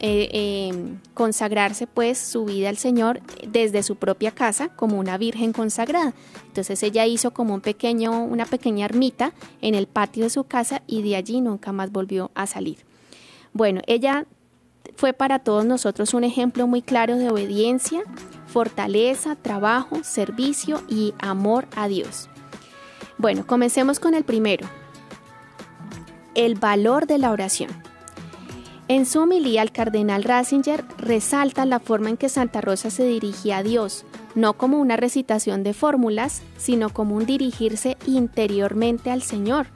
eh, 0.00 0.68
em, 0.70 0.98
consagrarse 1.14 1.86
pues 1.86 2.18
su 2.18 2.44
vida 2.44 2.68
al 2.68 2.76
Señor 2.76 3.20
desde 3.46 3.82
su 3.82 3.96
propia 3.96 4.30
casa 4.30 4.68
como 4.68 4.98
una 4.98 5.16
virgen 5.16 5.52
consagrada. 5.52 6.12
Entonces 6.46 6.82
ella 6.82 7.06
hizo 7.06 7.32
como 7.32 7.54
un 7.54 7.62
pequeño, 7.62 8.22
una 8.24 8.44
pequeña 8.44 8.84
ermita 8.84 9.32
en 9.62 9.74
el 9.74 9.86
patio 9.86 10.24
de 10.24 10.30
su 10.30 10.44
casa 10.44 10.82
y 10.86 11.02
de 11.02 11.16
allí 11.16 11.40
nunca 11.40 11.72
más 11.72 11.90
volvió 11.90 12.30
a 12.34 12.46
salir. 12.46 12.78
Bueno, 13.54 13.80
ella 13.86 14.26
fue 14.96 15.14
para 15.14 15.38
todos 15.38 15.64
nosotros 15.64 16.12
un 16.12 16.24
ejemplo 16.24 16.66
muy 16.66 16.82
claro 16.82 17.16
de 17.16 17.30
obediencia, 17.30 18.02
fortaleza, 18.46 19.36
trabajo, 19.36 20.04
servicio 20.04 20.82
y 20.88 21.14
amor 21.18 21.66
a 21.76 21.88
Dios. 21.88 22.28
Bueno, 23.16 23.46
comencemos 23.46 24.00
con 24.00 24.14
el 24.14 24.24
primero, 24.24 24.66
el 26.34 26.56
valor 26.56 27.06
de 27.06 27.18
la 27.18 27.30
oración. 27.30 27.70
En 28.92 29.06
su 29.06 29.20
homilía, 29.20 29.62
el 29.62 29.72
cardenal 29.72 30.22
Ratzinger 30.22 30.84
resalta 30.98 31.64
la 31.64 31.80
forma 31.80 32.10
en 32.10 32.18
que 32.18 32.28
Santa 32.28 32.60
Rosa 32.60 32.90
se 32.90 33.06
dirigía 33.06 33.56
a 33.56 33.62
Dios, 33.62 34.04
no 34.34 34.52
como 34.52 34.78
una 34.78 34.98
recitación 34.98 35.62
de 35.62 35.72
fórmulas, 35.72 36.42
sino 36.58 36.90
como 36.90 37.16
un 37.16 37.24
dirigirse 37.24 37.96
interiormente 38.06 39.10
al 39.10 39.22
Señor, 39.22 39.68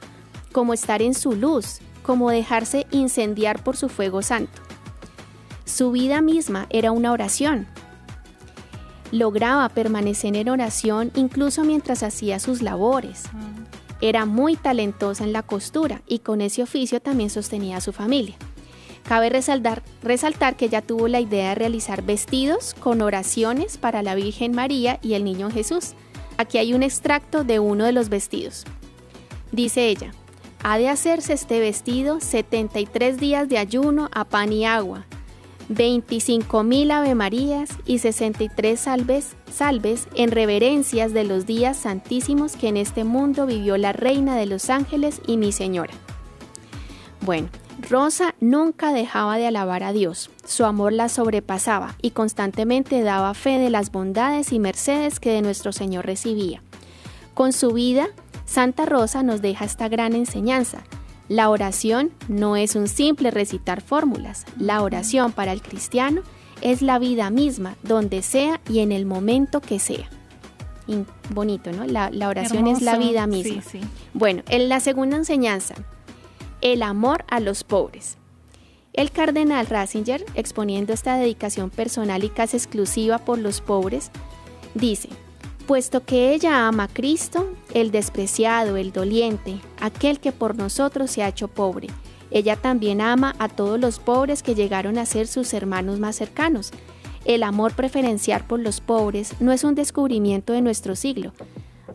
como 0.52 0.74
estar 0.74 1.00
en 1.00 1.14
su 1.14 1.33
luz, 1.33 1.79
como 2.02 2.31
dejarse 2.31 2.87
incendiar 2.90 3.64
por 3.64 3.79
su 3.79 3.88
fuego 3.88 4.20
santo. 4.20 4.61
Su 5.64 5.92
vida 5.92 6.20
misma 6.20 6.66
era 6.68 6.92
una 6.92 7.11
oración. 7.11 7.66
Lograba 9.12 9.66
permanecer 9.70 10.37
en 10.37 10.50
oración 10.50 11.11
incluso 11.14 11.64
mientras 11.64 12.02
hacía 12.02 12.38
sus 12.38 12.61
labores. 12.61 13.22
Era 14.02 14.26
muy 14.26 14.57
talentosa 14.57 15.24
en 15.24 15.33
la 15.33 15.42
costura 15.42 16.02
y 16.07 16.18
con 16.18 16.42
ese 16.42 16.62
oficio 16.62 17.00
también 17.00 17.31
sostenía 17.31 17.79
a 17.79 17.81
su 17.81 17.94
familia. 17.94 18.37
Cabe 19.09 19.31
resaltar, 19.31 20.57
que 20.57 20.64
ella 20.64 20.83
tuvo 20.83 21.07
la 21.07 21.21
idea 21.21 21.51
de 21.51 21.55
realizar 21.55 22.03
vestidos 22.03 22.75
con 22.75 23.03
oraciones 23.03 23.79
para 23.79 24.03
la 24.03 24.16
Virgen 24.16 24.53
María 24.53 24.99
y 25.01 25.14
el 25.14 25.23
Niño 25.23 25.49
Jesús. 25.51 25.92
Aquí 26.38 26.59
hay 26.59 26.75
un 26.75 26.83
extracto 26.83 27.45
de 27.45 27.61
uno 27.61 27.85
de 27.85 27.92
los 27.92 28.09
vestidos. 28.09 28.64
Dice 29.53 29.87
ella, 29.87 30.11
ha 30.64 30.77
de 30.77 30.88
hacerse 30.88 31.35
este 31.35 31.61
vestido 31.61 32.19
73 32.19 33.19
días 33.19 33.49
de 33.49 33.59
ayuno 33.59 34.09
a 34.12 34.25
pan 34.25 34.53
y 34.53 34.66
agua, 34.66 35.07
25 35.69 36.64
mil 36.64 36.90
Ave 36.90 37.14
Marías 37.14 37.71
y 37.87 37.99
63 37.99 38.79
salves, 38.79 39.37
salves 39.53 40.09
en 40.16 40.33
reverencias 40.33 41.12
de 41.12 41.23
los 41.23 41.47
días 41.47 41.77
santísimos 41.77 42.57
que 42.57 42.69
en 42.69 42.77
este 42.77 43.05
mundo 43.05 43.47
vivió 43.47 43.77
la 43.77 43.92
Reina 43.92 44.37
de 44.37 44.47
los 44.47 44.69
Ángeles 44.69 45.21
y 45.29 45.37
mi 45.37 45.53
Señora. 45.53 45.95
Bueno, 47.21 47.49
Rosa 47.79 48.35
nunca 48.41 48.93
dejaba 48.93 49.37
de 49.37 49.47
alabar 49.47 49.83
a 49.83 49.93
Dios, 49.93 50.31
su 50.45 50.65
amor 50.65 50.93
la 50.93 51.09
sobrepasaba 51.09 51.95
y 52.01 52.11
constantemente 52.11 53.03
daba 53.03 53.35
fe 53.35 53.59
de 53.59 53.71
las 53.71 53.93
bondades 53.93 54.53
y 54.53 54.59
mercedes 54.59 55.21
que 55.21 55.31
de 55.31 55.43
nuestro 55.43 55.73
Señor 55.73 56.07
recibía. 56.07 56.62
Con 57.35 57.53
su 57.53 57.73
vida, 57.73 58.09
Santa 58.47 58.87
Rosa 58.87 59.23
nos 59.23 59.43
deja 59.43 59.65
esta 59.65 59.89
gran 59.89 60.15
enseñanza. 60.15 60.79
La 61.29 61.51
oración 61.51 62.12
no 62.29 62.57
es 62.57 62.77
un 62.77 62.89
simple 62.89 63.31
recitar 63.31 63.83
fórmulas, 63.83 64.47
la 64.59 64.83
oración 64.83 65.33
para 65.33 65.53
el 65.53 65.61
cristiano 65.61 66.23
es 66.62 66.81
la 66.81 66.99
vida 66.99 67.31
misma, 67.31 67.77
donde 67.83 68.23
sea 68.23 68.61
y 68.71 68.79
en 68.79 68.93
el 68.93 69.05
momento 69.05 69.61
que 69.61 69.79
sea. 69.79 70.09
bonito, 71.31 71.73
¿no? 71.73 71.85
La, 71.85 72.11
oración 72.29 72.69
es 72.69 72.81
la 72.81 72.97
vida 72.97 73.27
misma. 73.27 73.62
Bueno, 74.15 74.43
en 74.49 74.69
la 74.69 74.81
segunda 74.81 75.17
enseñanza, 75.17 75.75
el 76.61 76.83
amor 76.83 77.25
a 77.29 77.40
los 77.40 77.64
pobres. 77.64 78.19
El 78.92 79.11
cardenal 79.11 79.66
Ratzinger, 79.66 80.25
exponiendo 80.35 80.92
esta 80.92 81.19
dedicación 81.19 81.71
personal 81.71 82.25
y 82.25 82.31
casi 82.31 82.57
exclusiva 82.57 83.19
por 83.19 83.38
los 83.38 83.61
pobres, 83.61 84.11
dice, 84.75 85.11
puesto 85.66 86.05
que 86.05 86.33
ella 86.33 86.66
ama 86.66 86.85
a 86.85 86.88
Cristo, 86.88 87.53
el 87.75 87.90
despreciado, 87.90 88.77
el 88.77 88.92
doliente, 88.92 89.61
aquel 89.81 90.19
que 90.19 90.33
por 90.33 90.57
nosotros 90.57 91.11
se 91.11 91.23
ha 91.23 91.29
hecho 91.29 91.49
pobre, 91.49 91.88
ella 92.31 92.57
también 92.57 93.01
ama 93.01 93.35
a 93.38 93.49
todos 93.49 93.79
los 93.79 93.99
pobres 93.99 94.42
que 94.42 94.55
llegaron 94.55 94.99
a 94.99 95.07
ser 95.07 95.27
sus 95.27 95.55
hermanos 95.55 96.01
más 96.01 96.16
cercanos. 96.16 96.73
El 97.25 97.42
amor 97.42 97.73
preferencial 97.73 98.45
por 98.47 98.61
los 98.61 98.81
pobres 98.81 99.35
no 99.40 99.53
es 99.53 99.64
un 99.64 99.75
descubrimiento 99.75 100.53
de 100.53 100.62
nuestro 100.62 100.97
siglo, 100.97 101.33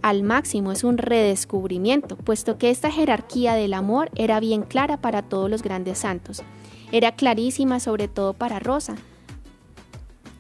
al 0.02 0.24
máximo, 0.24 0.72
es 0.72 0.84
un 0.84 0.98
redescubrimiento, 0.98 2.16
puesto 2.18 2.58
que 2.58 2.70
esta 2.70 2.92
jerarquía 2.92 3.54
del 3.54 3.74
amor 3.74 4.10
era 4.16 4.40
bien 4.40 4.64
clara 4.64 4.98
para 4.98 5.22
todos 5.22 5.50
los 5.50 5.62
grandes 5.62 6.00
santos. 6.00 6.44
Era 6.92 7.16
clarísima 7.16 7.80
sobre 7.80 8.08
todo 8.08 8.34
para 8.34 8.60
Rosa, 8.60 8.96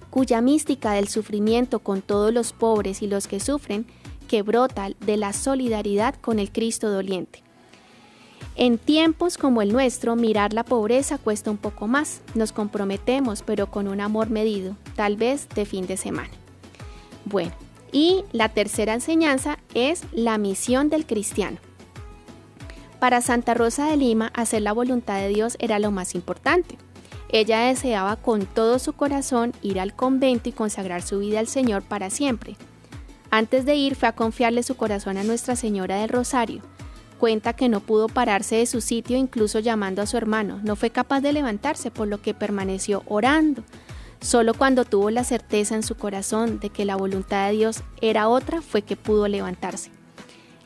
cuya 0.10 0.42
mística 0.42 0.92
del 0.94 1.08
sufrimiento 1.08 1.80
con 1.80 2.02
todos 2.02 2.34
los 2.34 2.54
pobres 2.54 3.02
y 3.02 3.08
los 3.08 3.28
que 3.28 3.40
sufren, 3.40 3.86
que 4.28 4.42
brota 4.42 4.90
de 5.00 5.18
la 5.18 5.34
solidaridad 5.34 6.16
con 6.16 6.40
el 6.40 6.52
Cristo 6.52 6.90
doliente. 6.90 7.44
En 8.56 8.78
tiempos 8.78 9.38
como 9.38 9.62
el 9.62 9.72
nuestro, 9.72 10.16
mirar 10.16 10.54
la 10.54 10.66
pobreza 10.66 11.18
cuesta 11.18 11.52
un 11.52 11.58
poco 11.58 11.88
más. 11.88 12.22
Nos 12.36 12.52
comprometemos, 12.52 13.44
pero 13.44 13.72
con 13.72 13.88
un 13.88 14.02
amor 14.02 14.30
medido, 14.30 14.76
tal 14.96 15.16
vez 15.16 15.48
de 15.56 15.66
fin 15.66 15.88
de 15.88 15.96
semana. 15.96 16.30
Bueno, 17.26 17.54
y 17.92 18.24
la 18.32 18.50
tercera 18.50 18.94
enseñanza 18.94 19.58
es 19.74 20.04
la 20.12 20.38
misión 20.38 20.90
del 20.90 21.06
cristiano. 21.06 21.58
Para 23.00 23.22
Santa 23.22 23.54
Rosa 23.54 23.88
de 23.88 23.98
Lima, 23.98 24.32
hacer 24.36 24.62
la 24.62 24.74
voluntad 24.74 25.20
de 25.20 25.30
Dios 25.30 25.58
era 25.60 25.80
lo 25.80 25.92
más 25.92 26.14
importante. 26.14 26.78
Ella 27.30 27.62
deseaba 27.62 28.18
con 28.18 28.46
todo 28.46 28.78
su 28.78 28.94
corazón 28.94 29.54
ir 29.62 29.80
al 29.80 29.96
convento 29.96 30.50
y 30.50 30.52
consagrar 30.52 31.02
su 31.02 31.20
vida 31.20 31.40
al 31.40 31.48
Señor 31.48 31.82
para 31.82 32.10
siempre. 32.10 32.58
Antes 33.32 33.66
de 33.66 33.76
ir 33.76 33.96
fue 33.96 34.10
a 34.10 34.16
confiarle 34.16 34.62
su 34.62 34.76
corazón 34.76 35.18
a 35.18 35.24
Nuestra 35.24 35.56
Señora 35.56 35.96
del 35.96 36.10
Rosario. 36.10 36.62
Cuenta 37.18 37.54
que 37.54 37.70
no 37.70 37.80
pudo 37.80 38.08
pararse 38.08 38.58
de 38.58 38.66
su 38.66 38.82
sitio 38.82 39.18
incluso 39.18 39.60
llamando 39.60 40.02
a 40.02 40.06
su 40.06 40.18
hermano. 40.18 40.60
No 40.64 40.76
fue 40.76 40.90
capaz 40.90 41.22
de 41.22 41.32
levantarse, 41.32 41.90
por 41.90 42.08
lo 42.08 42.22
que 42.22 42.34
permaneció 42.34 43.04
orando, 43.08 43.64
Solo 44.22 44.54
cuando 44.54 44.86
tuvo 44.86 45.10
la 45.10 45.24
certeza 45.24 45.74
en 45.74 45.82
su 45.82 45.96
corazón 45.96 46.60
de 46.60 46.70
que 46.70 46.86
la 46.86 46.96
voluntad 46.96 47.48
de 47.48 47.58
Dios 47.58 47.84
era 48.02 48.30
otra 48.30 48.62
fue 48.62 48.84
que 48.84 48.96
pudo 48.96 49.28
levantarse. 49.28 49.90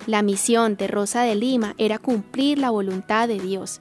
La 0.07 0.21
misión 0.21 0.75
de 0.75 0.87
Rosa 0.87 1.23
de 1.23 1.35
Lima 1.35 1.73
era 1.77 1.97
cumplir 1.97 2.59
la 2.59 2.69
voluntad 2.69 3.29
de 3.29 3.39
Dios. 3.39 3.79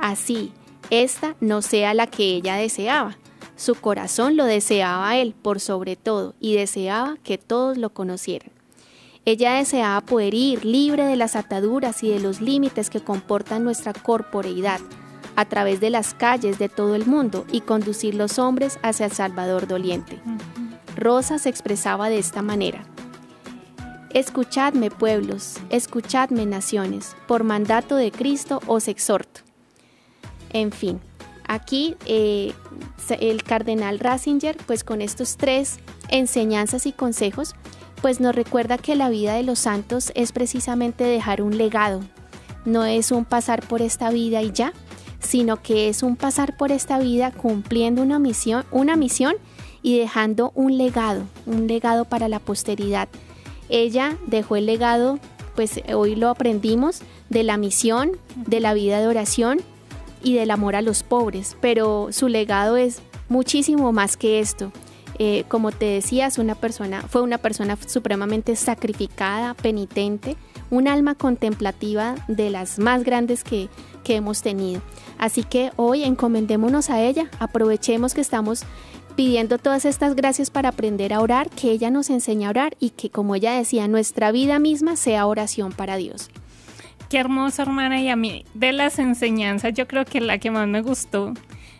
Así, 0.00 0.52
esta 0.90 1.36
no 1.40 1.62
sea 1.62 1.94
la 1.94 2.08
que 2.08 2.34
ella 2.34 2.56
deseaba. 2.56 3.16
Su 3.54 3.76
corazón 3.76 4.36
lo 4.36 4.44
deseaba 4.44 5.08
a 5.08 5.16
él 5.16 5.34
por 5.40 5.60
sobre 5.60 5.94
todo 5.94 6.34
y 6.40 6.54
deseaba 6.56 7.16
que 7.22 7.38
todos 7.38 7.78
lo 7.78 7.90
conocieran. 7.90 8.50
Ella 9.24 9.54
deseaba 9.54 10.00
poder 10.00 10.34
ir 10.34 10.64
libre 10.64 11.06
de 11.06 11.14
las 11.14 11.36
ataduras 11.36 12.02
y 12.02 12.08
de 12.08 12.18
los 12.18 12.40
límites 12.40 12.90
que 12.90 13.00
comportan 13.00 13.62
nuestra 13.62 13.92
corporeidad, 13.92 14.80
a 15.36 15.44
través 15.44 15.80
de 15.80 15.90
las 15.90 16.14
calles 16.14 16.58
de 16.58 16.68
todo 16.68 16.94
el 16.94 17.06
mundo 17.06 17.44
y 17.50 17.62
conducir 17.62 18.14
los 18.14 18.38
hombres 18.38 18.78
hacia 18.82 19.06
el 19.06 19.12
Salvador 19.12 19.66
doliente. 19.66 20.20
Rosa 20.96 21.38
se 21.38 21.48
expresaba 21.48 22.08
de 22.08 22.18
esta 22.18 22.42
manera. 22.42 22.84
Escuchadme 24.10 24.90
pueblos, 24.90 25.56
escuchadme 25.70 26.44
naciones, 26.44 27.16
por 27.26 27.44
mandato 27.44 27.96
de 27.96 28.12
Cristo 28.12 28.60
os 28.66 28.88
exhorto. 28.88 29.40
En 30.50 30.70
fin, 30.70 31.00
aquí 31.46 31.96
eh, 32.04 32.52
el 33.20 33.42
cardenal 33.42 33.98
Ratzinger, 33.98 34.58
pues 34.66 34.84
con 34.84 35.00
estos 35.00 35.38
tres 35.38 35.78
enseñanzas 36.10 36.84
y 36.84 36.92
consejos, 36.92 37.54
pues 38.02 38.20
nos 38.20 38.34
recuerda 38.34 38.76
que 38.76 38.96
la 38.96 39.08
vida 39.08 39.34
de 39.34 39.44
los 39.44 39.60
santos 39.60 40.12
es 40.14 40.32
precisamente 40.32 41.04
dejar 41.04 41.40
un 41.40 41.56
legado, 41.56 42.00
no 42.64 42.84
es 42.84 43.12
un 43.12 43.24
pasar 43.24 43.66
por 43.66 43.80
esta 43.80 44.10
vida 44.10 44.42
y 44.42 44.52
ya, 44.52 44.72
sino 45.22 45.62
que 45.62 45.88
es 45.88 46.02
un 46.02 46.16
pasar 46.16 46.56
por 46.56 46.72
esta 46.72 46.98
vida 46.98 47.30
cumpliendo 47.30 48.02
una 48.02 48.18
misión, 48.18 48.64
una 48.70 48.96
misión 48.96 49.34
y 49.82 49.98
dejando 49.98 50.52
un 50.54 50.76
legado, 50.78 51.24
un 51.46 51.66
legado 51.66 52.04
para 52.04 52.28
la 52.28 52.38
posteridad. 52.38 53.08
Ella 53.68 54.16
dejó 54.26 54.56
el 54.56 54.66
legado, 54.66 55.18
pues 55.54 55.80
hoy 55.94 56.14
lo 56.14 56.28
aprendimos, 56.28 57.00
de 57.28 57.42
la 57.42 57.56
misión, 57.56 58.12
de 58.36 58.60
la 58.60 58.74
vida 58.74 59.00
de 59.00 59.06
oración 59.06 59.60
y 60.22 60.34
del 60.34 60.50
amor 60.50 60.76
a 60.76 60.82
los 60.82 61.02
pobres, 61.02 61.56
pero 61.60 62.08
su 62.10 62.28
legado 62.28 62.76
es 62.76 63.00
muchísimo 63.28 63.92
más 63.92 64.16
que 64.16 64.40
esto. 64.40 64.70
Eh, 65.18 65.44
como 65.48 65.72
te 65.72 65.86
decías, 65.86 66.38
una 66.38 66.54
persona, 66.54 67.02
fue 67.02 67.22
una 67.22 67.38
persona 67.38 67.76
supremamente 67.86 68.56
sacrificada, 68.56 69.54
penitente, 69.54 70.36
un 70.70 70.88
alma 70.88 71.14
contemplativa 71.14 72.14
de 72.28 72.50
las 72.50 72.78
más 72.78 73.04
grandes 73.04 73.44
que, 73.44 73.68
que 74.02 74.16
hemos 74.16 74.42
tenido. 74.42 74.82
Así 75.18 75.44
que 75.44 75.70
hoy 75.76 76.04
encomendémonos 76.04 76.90
a 76.90 77.00
ella, 77.00 77.30
aprovechemos 77.38 78.14
que 78.14 78.20
estamos 78.20 78.64
pidiendo 79.16 79.58
todas 79.58 79.84
estas 79.84 80.14
gracias 80.14 80.50
para 80.50 80.70
aprender 80.70 81.12
a 81.12 81.20
orar, 81.20 81.50
que 81.50 81.70
ella 81.70 81.90
nos 81.90 82.10
enseñe 82.10 82.46
a 82.46 82.50
orar 82.50 82.76
y 82.80 82.90
que, 82.90 83.10
como 83.10 83.34
ella 83.34 83.52
decía, 83.52 83.88
nuestra 83.88 84.32
vida 84.32 84.58
misma 84.58 84.96
sea 84.96 85.26
oración 85.26 85.72
para 85.72 85.96
Dios. 85.96 86.30
Qué 87.08 87.18
hermoso, 87.18 87.62
hermana, 87.62 88.00
y 88.00 88.08
a 88.08 88.16
mí 88.16 88.46
de 88.54 88.72
las 88.72 88.98
enseñanzas 88.98 89.74
yo 89.74 89.86
creo 89.86 90.04
que 90.06 90.20
la 90.20 90.38
que 90.38 90.50
más 90.50 90.66
me 90.66 90.80
gustó 90.80 91.34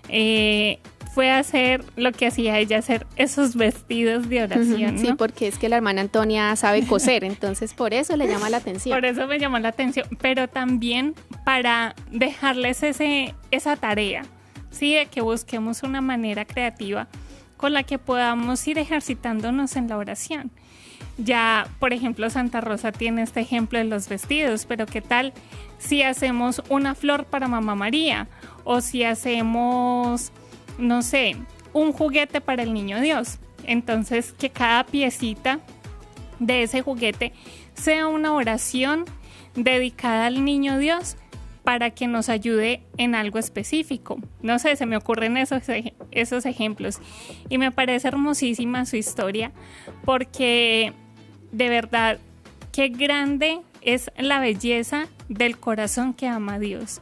eh, 0.08 0.78
fue 1.14 1.30
hacer 1.30 1.84
lo 1.96 2.10
que 2.12 2.26
hacía 2.26 2.58
ella, 2.58 2.78
hacer 2.78 3.06
esos 3.16 3.54
vestidos 3.54 4.30
de 4.30 4.44
oración. 4.44 4.98
Sí, 4.98 5.12
porque 5.12 5.46
es 5.46 5.58
que 5.58 5.68
la 5.68 5.76
hermana 5.76 6.00
Antonia 6.00 6.56
sabe 6.56 6.86
coser, 6.86 7.22
entonces 7.22 7.74
por 7.74 7.92
eso 7.92 8.16
le 8.16 8.26
llama 8.26 8.48
la 8.48 8.56
atención. 8.56 8.96
Por 8.96 9.04
eso 9.04 9.26
me 9.26 9.38
llamó 9.38 9.58
la 9.58 9.68
atención, 9.68 10.06
pero 10.22 10.48
también 10.48 11.14
para 11.44 11.94
dejarles 12.10 12.82
ese, 12.82 13.34
esa 13.50 13.76
tarea, 13.76 14.22
¿sí? 14.70 14.94
De 14.94 15.06
que 15.06 15.20
busquemos 15.20 15.82
una 15.82 16.00
manera 16.00 16.46
creativa 16.46 17.08
con 17.58 17.74
la 17.74 17.82
que 17.82 17.98
podamos 17.98 18.66
ir 18.66 18.78
ejercitándonos 18.78 19.76
en 19.76 19.88
la 19.88 19.98
oración. 19.98 20.50
Ya, 21.18 21.68
por 21.78 21.92
ejemplo, 21.92 22.30
Santa 22.30 22.62
Rosa 22.62 22.90
tiene 22.90 23.20
este 23.20 23.40
ejemplo 23.40 23.78
de 23.78 23.84
los 23.84 24.08
vestidos, 24.08 24.64
pero 24.64 24.86
¿qué 24.86 25.02
tal 25.02 25.34
si 25.78 26.02
hacemos 26.02 26.62
una 26.70 26.94
flor 26.94 27.26
para 27.26 27.48
Mamá 27.48 27.74
María? 27.74 28.28
O 28.64 28.80
si 28.80 29.04
hacemos 29.04 30.32
no 30.82 31.02
sé, 31.02 31.36
un 31.72 31.92
juguete 31.92 32.40
para 32.40 32.62
el 32.62 32.74
niño 32.74 33.00
Dios. 33.00 33.38
Entonces, 33.64 34.32
que 34.32 34.50
cada 34.50 34.84
piecita 34.84 35.60
de 36.38 36.64
ese 36.64 36.82
juguete 36.82 37.32
sea 37.74 38.08
una 38.08 38.34
oración 38.34 39.04
dedicada 39.54 40.26
al 40.26 40.44
niño 40.44 40.78
Dios 40.78 41.16
para 41.62 41.90
que 41.90 42.08
nos 42.08 42.28
ayude 42.28 42.82
en 42.96 43.14
algo 43.14 43.38
específico. 43.38 44.18
No 44.42 44.58
sé, 44.58 44.74
se 44.74 44.84
me 44.84 44.96
ocurren 44.96 45.36
esos, 45.36 45.62
esos 46.10 46.44
ejemplos. 46.44 46.98
Y 47.48 47.58
me 47.58 47.70
parece 47.70 48.08
hermosísima 48.08 48.84
su 48.84 48.96
historia 48.96 49.52
porque 50.04 50.92
de 51.52 51.68
verdad, 51.68 52.18
qué 52.72 52.88
grande 52.88 53.60
es 53.82 54.10
la 54.18 54.40
belleza 54.40 55.06
del 55.28 55.58
corazón 55.58 56.14
que 56.14 56.26
ama 56.26 56.54
a 56.54 56.58
Dios. 56.58 57.00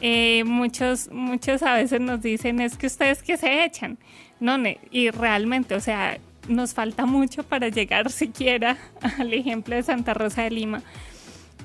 Eh, 0.00 0.44
muchos, 0.44 1.10
muchos 1.10 1.62
a 1.62 1.74
veces 1.74 2.00
nos 2.00 2.22
dicen 2.22 2.60
es 2.60 2.76
que 2.76 2.86
ustedes 2.86 3.22
que 3.22 3.36
se 3.36 3.64
echan. 3.64 3.98
No, 4.40 4.56
y 4.90 5.10
realmente, 5.10 5.74
o 5.74 5.80
sea, 5.80 6.18
nos 6.48 6.74
falta 6.74 7.06
mucho 7.06 7.42
para 7.42 7.68
llegar 7.68 8.10
siquiera 8.10 8.76
al 9.18 9.32
ejemplo 9.32 9.74
de 9.74 9.82
Santa 9.82 10.14
Rosa 10.14 10.42
de 10.42 10.50
Lima. 10.50 10.82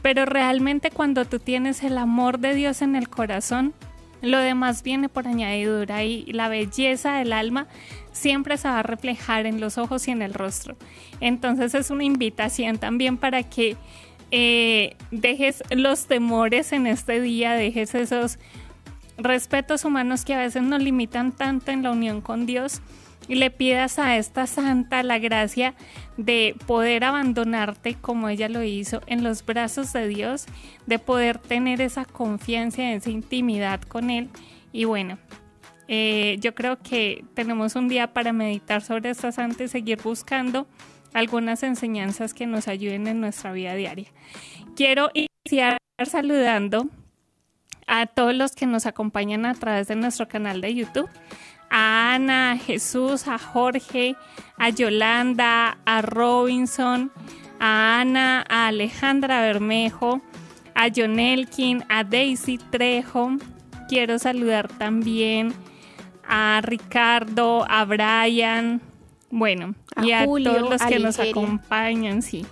Pero 0.02 0.26
realmente 0.26 0.92
cuando 0.92 1.26
tú 1.26 1.40
tienes 1.40 1.84
el 1.84 1.98
amor 1.98 2.40
de 2.40 2.56
Dios 2.56 2.82
en 2.82 2.96
el 2.96 3.08
corazón, 3.08 3.74
lo 4.22 4.38
demás 4.38 4.84
viene 4.84 5.10
por 5.10 5.28
añadidura 5.28 6.04
y 6.04 6.26
la 6.32 6.48
belleza 6.48 7.16
del 7.16 7.34
alma 7.34 7.68
siempre 8.14 8.58
se 8.58 8.70
va 8.70 8.80
a 8.80 8.84
reflejar 8.84 9.46
en 9.46 9.60
los 9.60 9.78
ojos 9.78 10.08
y 10.08 10.12
en 10.12 10.22
el 10.22 10.34
rostro. 10.34 10.76
Entonces 11.20 11.74
es 11.74 11.90
una 11.90 12.06
invitación 12.06 12.78
también 12.78 13.18
para 13.18 13.44
que 13.44 13.76
eh, 14.36 14.96
dejes 15.12 15.62
los 15.70 16.08
temores 16.08 16.74
en 16.74 16.88
este 16.88 17.22
día, 17.22 17.54
dejes 17.54 17.94
esos 17.94 18.40
respetos 19.16 19.86
humanos 19.86 20.26
que 20.26 20.34
a 20.34 20.40
veces 20.40 20.64
nos 20.64 20.82
limitan 20.82 21.32
tanto 21.32 21.70
en 21.70 21.84
la 21.84 21.92
unión 21.92 22.20
con 22.20 22.48
Dios 22.48 22.82
y 23.28 23.36
le 23.36 23.52
pidas 23.52 24.00
a 24.00 24.18
esta 24.18 24.48
santa 24.48 25.04
la 25.04 25.20
gracia 25.20 25.76
de 26.18 26.56
poder 26.66 27.04
abandonarte 27.04 27.94
como 27.94 28.28
ella 28.28 28.50
lo 28.50 28.64
hizo 28.64 29.04
en 29.06 29.24
los 29.24 29.46
brazos 29.46 29.94
de 29.94 30.08
Dios, 30.08 30.48
de 30.88 30.98
poder 30.98 31.38
tener 31.38 31.80
esa 31.80 32.04
confianza, 32.04 32.92
esa 32.92 33.12
intimidad 33.12 33.82
con 33.84 34.10
Él. 34.10 34.30
Y 34.72 34.86
bueno, 34.86 35.20
eh, 35.88 36.38
yo 36.40 36.56
creo 36.56 36.80
que 36.80 37.24
tenemos 37.36 37.76
un 37.76 37.88
día 37.88 38.14
para 38.14 38.34
meditar 38.34 38.82
sobre 38.82 39.12
esta 39.12 39.32
santa 39.32 39.66
y 39.66 39.68
seguir 39.68 40.02
buscando 40.02 40.66
algunas 41.14 41.64
enseñanzas 41.64 42.34
que 42.34 42.46
nos 42.46 42.68
ayuden 42.68 43.08
en 43.08 43.22
nuestra 43.22 43.52
vida 43.52 43.74
diaria. 43.76 44.08
Quiero 44.76 45.10
iniciar 45.14 45.78
saludando 46.06 46.88
a 47.88 48.06
todos 48.06 48.34
los 48.34 48.54
que 48.54 48.66
nos 48.66 48.86
acompañan 48.86 49.46
a 49.46 49.54
través 49.54 49.88
de 49.88 49.96
nuestro 49.96 50.28
canal 50.28 50.62
de 50.62 50.74
YouTube. 50.74 51.10
A 51.70 52.14
Ana, 52.14 52.52
a 52.52 52.58
Jesús, 52.58 53.28
a 53.28 53.40
Jorge, 53.40 54.16
a 54.58 54.70
Yolanda, 54.70 55.78
a 55.86 56.02
Robinson, 56.02 57.12
a 57.60 58.00
Ana, 58.00 58.46
a 58.48 58.68
Alejandra 58.68 59.42
Bermejo, 59.42 60.22
a 60.76 60.90
John 60.96 61.20
Elkin, 61.20 61.84
a 61.90 62.04
Daisy 62.04 62.58
Trejo. 62.58 63.38
Quiero 63.90 64.20
saludar 64.20 64.68
también 64.68 65.54
a 66.28 66.62
Ricardo, 66.64 67.66
a 67.68 67.86
Brian, 67.86 68.82
bueno, 69.30 69.74
y 70.02 70.12
a 70.12 70.26
todos 70.26 70.70
los 70.70 70.82
que 70.82 71.00
nos 71.00 71.20
acompañan, 71.20 72.22
sí. 72.22 72.46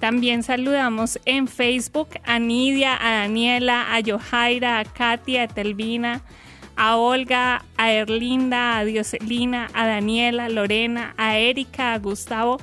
También 0.00 0.42
saludamos 0.42 1.18
en 1.24 1.48
Facebook 1.48 2.08
a 2.24 2.38
Nidia, 2.38 2.96
a 3.00 3.22
Daniela, 3.22 3.94
a 3.94 4.00
Yohaira, 4.00 4.78
a 4.78 4.84
Katia, 4.84 5.44
a 5.44 5.48
Telvina, 5.48 6.22
a 6.76 6.96
Olga, 6.96 7.64
a 7.78 7.92
Erlinda, 7.92 8.76
a 8.76 8.84
Dioselina, 8.84 9.68
a 9.72 9.86
Daniela, 9.86 10.44
a 10.44 10.48
Lorena, 10.50 11.14
a 11.16 11.38
Erika, 11.38 11.94
a 11.94 11.98
Gustavo 11.98 12.58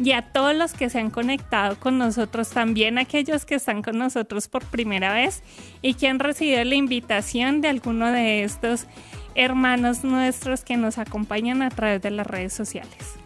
y 0.00 0.12
a 0.12 0.22
todos 0.22 0.56
los 0.56 0.72
que 0.72 0.90
se 0.90 0.98
han 0.98 1.10
conectado 1.10 1.78
con 1.78 1.98
nosotros, 1.98 2.50
también 2.50 2.98
aquellos 2.98 3.44
que 3.44 3.54
están 3.54 3.82
con 3.82 3.98
nosotros 3.98 4.48
por 4.48 4.64
primera 4.64 5.12
vez 5.12 5.42
y 5.82 5.94
que 5.94 6.08
han 6.08 6.18
recibido 6.18 6.64
la 6.64 6.74
invitación 6.74 7.60
de 7.60 7.68
alguno 7.68 8.10
de 8.10 8.42
estos 8.42 8.86
hermanos 9.34 10.02
nuestros 10.02 10.64
que 10.64 10.76
nos 10.76 10.98
acompañan 10.98 11.62
a 11.62 11.70
través 11.70 12.02
de 12.02 12.10
las 12.10 12.26
redes 12.26 12.52
sociales. 12.52 13.21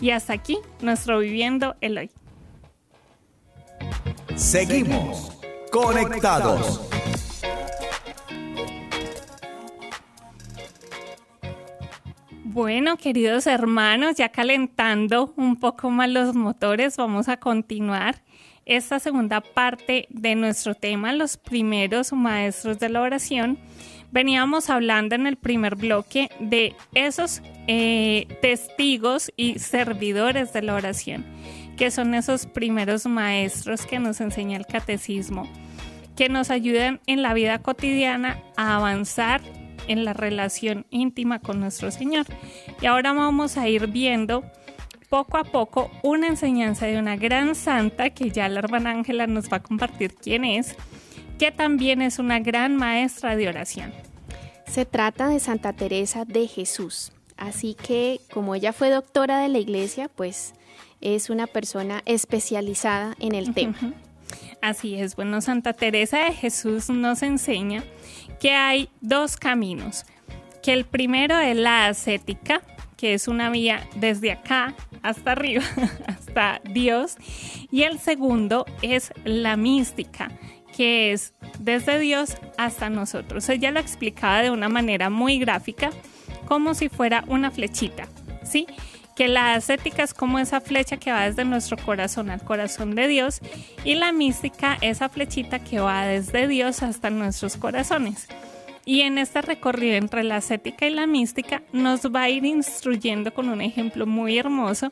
Y 0.00 0.10
hasta 0.10 0.32
aquí 0.32 0.58
nuestro 0.80 1.18
Viviendo 1.18 1.76
el 1.80 1.98
Hoy. 1.98 2.10
Seguimos 4.34 5.38
conectados. 5.70 6.88
Bueno, 12.44 12.96
queridos 12.96 13.46
hermanos, 13.46 14.16
ya 14.16 14.30
calentando 14.30 15.32
un 15.36 15.56
poco 15.56 15.90
más 15.90 16.08
los 16.08 16.34
motores, 16.34 16.96
vamos 16.96 17.28
a 17.28 17.36
continuar 17.36 18.22
esta 18.64 18.98
segunda 18.98 19.40
parte 19.40 20.06
de 20.10 20.34
nuestro 20.34 20.74
tema, 20.74 21.12
los 21.12 21.36
primeros 21.36 22.12
maestros 22.12 22.78
de 22.78 22.88
la 22.88 23.02
oración 23.02 23.58
veníamos 24.10 24.70
hablando 24.70 25.14
en 25.14 25.26
el 25.26 25.36
primer 25.36 25.76
bloque 25.76 26.30
de 26.40 26.74
esos 26.94 27.42
eh, 27.72 28.26
testigos 28.42 29.30
y 29.36 29.60
servidores 29.60 30.52
de 30.52 30.60
la 30.60 30.74
oración, 30.74 31.24
que 31.76 31.92
son 31.92 32.16
esos 32.16 32.46
primeros 32.46 33.06
maestros 33.06 33.86
que 33.86 34.00
nos 34.00 34.20
enseña 34.20 34.56
el 34.56 34.66
catecismo, 34.66 35.48
que 36.16 36.28
nos 36.28 36.50
ayudan 36.50 36.98
en 37.06 37.22
la 37.22 37.32
vida 37.32 37.60
cotidiana 37.60 38.42
a 38.56 38.74
avanzar 38.74 39.40
en 39.86 40.04
la 40.04 40.14
relación 40.14 40.84
íntima 40.90 41.38
con 41.38 41.60
nuestro 41.60 41.92
Señor. 41.92 42.26
Y 42.82 42.86
ahora 42.86 43.12
vamos 43.12 43.56
a 43.56 43.68
ir 43.68 43.86
viendo 43.86 44.42
poco 45.08 45.38
a 45.38 45.44
poco 45.44 45.92
una 46.02 46.26
enseñanza 46.26 46.86
de 46.86 46.98
una 46.98 47.14
gran 47.14 47.54
santa 47.54 48.10
que 48.10 48.30
ya 48.30 48.48
la 48.48 48.58
hermana 48.58 48.90
Ángela 48.90 49.28
nos 49.28 49.48
va 49.48 49.58
a 49.58 49.62
compartir 49.62 50.16
quién 50.16 50.44
es 50.44 50.74
que 51.38 51.52
también 51.52 52.02
es 52.02 52.18
una 52.18 52.40
gran 52.40 52.74
maestra 52.74 53.36
de 53.36 53.46
oración. 53.46 53.92
Se 54.66 54.86
trata 54.86 55.28
de 55.28 55.38
Santa 55.38 55.72
Teresa 55.72 56.24
de 56.24 56.48
Jesús. 56.48 57.12
Así 57.40 57.74
que 57.74 58.20
como 58.32 58.54
ella 58.54 58.72
fue 58.72 58.90
doctora 58.90 59.40
de 59.40 59.48
la 59.48 59.58
iglesia, 59.58 60.08
pues 60.14 60.52
es 61.00 61.30
una 61.30 61.46
persona 61.46 62.02
especializada 62.04 63.16
en 63.18 63.34
el 63.34 63.54
tema. 63.54 63.76
Así 64.60 64.94
es, 64.94 65.16
bueno, 65.16 65.40
Santa 65.40 65.72
Teresa 65.72 66.18
de 66.18 66.32
Jesús 66.32 66.90
nos 66.90 67.22
enseña 67.22 67.82
que 68.38 68.52
hay 68.52 68.90
dos 69.00 69.38
caminos, 69.38 70.04
que 70.62 70.74
el 70.74 70.84
primero 70.84 71.38
es 71.38 71.56
la 71.56 71.86
ascética, 71.86 72.60
que 72.98 73.14
es 73.14 73.26
una 73.26 73.48
vía 73.48 73.88
desde 73.96 74.32
acá 74.32 74.74
hasta 75.02 75.32
arriba, 75.32 75.64
hasta 76.06 76.60
Dios, 76.64 77.16
y 77.72 77.84
el 77.84 77.98
segundo 77.98 78.66
es 78.82 79.12
la 79.24 79.56
mística, 79.56 80.30
que 80.76 81.12
es 81.12 81.32
desde 81.58 81.98
Dios 81.98 82.36
hasta 82.58 82.90
nosotros. 82.90 83.48
Ella 83.48 83.70
lo 83.70 83.80
explicaba 83.80 84.42
de 84.42 84.50
una 84.50 84.68
manera 84.68 85.08
muy 85.08 85.38
gráfica, 85.38 85.90
como 86.50 86.74
si 86.74 86.88
fuera 86.88 87.22
una 87.28 87.52
flechita, 87.52 88.08
¿sí? 88.42 88.66
Que 89.14 89.28
la 89.28 89.54
ascética 89.54 90.02
es 90.02 90.12
como 90.12 90.40
esa 90.40 90.60
flecha 90.60 90.96
que 90.96 91.12
va 91.12 91.28
desde 91.28 91.44
nuestro 91.44 91.76
corazón 91.76 92.28
al 92.28 92.42
corazón 92.42 92.96
de 92.96 93.06
Dios 93.06 93.38
y 93.84 93.94
la 93.94 94.10
mística 94.10 94.76
esa 94.80 95.08
flechita 95.08 95.60
que 95.60 95.78
va 95.78 96.06
desde 96.06 96.48
Dios 96.48 96.82
hasta 96.82 97.08
nuestros 97.08 97.56
corazones. 97.56 98.26
Y 98.84 99.02
en 99.02 99.18
este 99.18 99.42
recorrido 99.42 99.94
entre 99.94 100.24
la 100.24 100.38
ascética 100.38 100.88
y 100.88 100.90
la 100.90 101.06
mística 101.06 101.62
nos 101.72 102.00
va 102.06 102.22
a 102.22 102.30
ir 102.30 102.44
instruyendo 102.44 103.32
con 103.32 103.48
un 103.48 103.60
ejemplo 103.60 104.04
muy 104.04 104.36
hermoso 104.36 104.90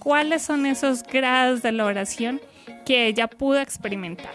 cuáles 0.00 0.42
son 0.42 0.66
esos 0.66 1.04
grados 1.04 1.62
de 1.62 1.70
la 1.70 1.84
oración 1.84 2.40
que 2.84 3.06
ella 3.06 3.28
pudo 3.28 3.60
experimentar. 3.60 4.34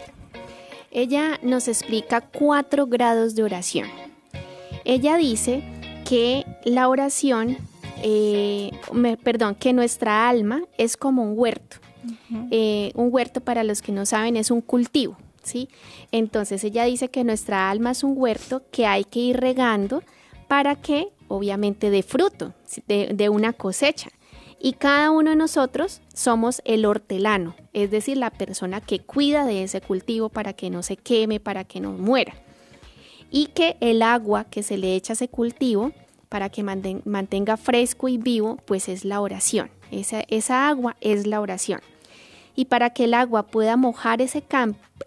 Ella 0.89 1.37
nos 1.43 1.67
explica 1.67 2.21
cuatro 2.21 2.87
grados 2.87 3.35
de 3.35 3.43
oración. 3.43 3.89
Ella 4.85 5.17
dice 5.17 5.63
que 6.05 6.45
la 6.63 6.87
oración, 6.87 7.57
eh, 8.01 8.71
perdón, 9.23 9.55
que 9.55 9.73
nuestra 9.73 10.29
alma 10.29 10.63
es 10.77 10.95
como 10.97 11.23
un 11.23 11.37
huerto. 11.37 11.77
Eh, 12.51 12.91
un 12.95 13.09
huerto, 13.11 13.41
para 13.41 13.63
los 13.63 13.81
que 13.81 13.91
no 13.91 14.05
saben, 14.05 14.37
es 14.37 14.51
un 14.51 14.61
cultivo. 14.61 15.17
¿sí? 15.43 15.67
Entonces 16.11 16.63
ella 16.63 16.85
dice 16.85 17.09
que 17.09 17.23
nuestra 17.23 17.69
alma 17.69 17.91
es 17.91 18.03
un 18.03 18.13
huerto 18.15 18.63
que 18.71 18.85
hay 18.85 19.03
que 19.03 19.19
ir 19.19 19.37
regando 19.37 20.03
para 20.47 20.75
que, 20.75 21.09
obviamente, 21.27 21.89
dé 21.89 22.03
fruto, 22.03 22.53
de 22.87 23.29
una 23.29 23.53
cosecha. 23.53 24.09
Y 24.59 24.73
cada 24.73 25.11
uno 25.11 25.31
de 25.31 25.35
nosotros 25.35 26.01
somos 26.13 26.61
el 26.65 26.85
hortelano, 26.85 27.55
es 27.73 27.91
decir, 27.91 28.17
la 28.17 28.31
persona 28.31 28.81
que 28.81 28.99
cuida 28.99 29.45
de 29.45 29.63
ese 29.63 29.81
cultivo 29.81 30.29
para 30.29 30.53
que 30.53 30.69
no 30.69 30.81
se 30.81 30.97
queme, 30.97 31.39
para 31.39 31.65
que 31.65 31.79
no 31.79 31.91
muera. 31.91 32.33
Y 33.32 33.47
que 33.47 33.78
el 33.80 34.01
agua 34.01 34.45
que 34.45 34.63
se 34.63 34.78
le 34.78 34.95
echa 34.95 35.13
a 35.13 35.15
ese 35.15 35.28
cultivo 35.28 35.91
para 36.30 36.49
que 36.49 36.63
mantenga 36.63 37.57
fresco 37.57 38.07
y 38.07 38.17
vivo, 38.17 38.57
pues 38.65 38.89
es 38.89 39.05
la 39.05 39.21
oración. 39.21 39.69
Esa, 39.91 40.67
agua 40.67 40.95
es 41.01 41.28
la 41.28 41.41
oración. 41.41 41.82
Y 42.55 42.65
para 42.65 42.91
que 42.91 43.05
el 43.05 43.13
agua 43.13 43.43
pueda 43.43 43.78
mojar 43.78 44.21
ese, 44.21 44.43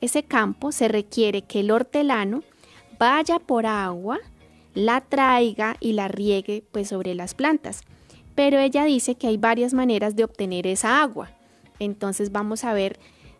ese 0.00 0.22
campo, 0.22 0.72
se 0.72 0.88
requiere 0.88 1.42
que 1.42 1.60
el 1.60 1.70
hortelano 1.70 2.42
vaya 2.98 3.38
por 3.38 3.66
agua, 3.66 4.18
la 4.74 5.00
traiga 5.00 5.76
y 5.80 5.92
la 5.92 6.08
riegue 6.08 6.64
pues 6.70 6.88
sobre 6.88 7.14
las 7.14 7.34
plantas 7.34 7.82
pero 8.38 8.60
ella 8.60 8.84
dice 8.84 9.16
que 9.16 9.26
hay 9.26 9.36
varias 9.36 9.74
maneras 9.74 10.14
de 10.14 10.22
obtener 10.22 10.68
esa 10.68 11.02
agua. 11.02 11.28
Entonces 11.80 12.30
vamos 12.30 12.62
a 12.62 12.72
ver, 12.72 12.96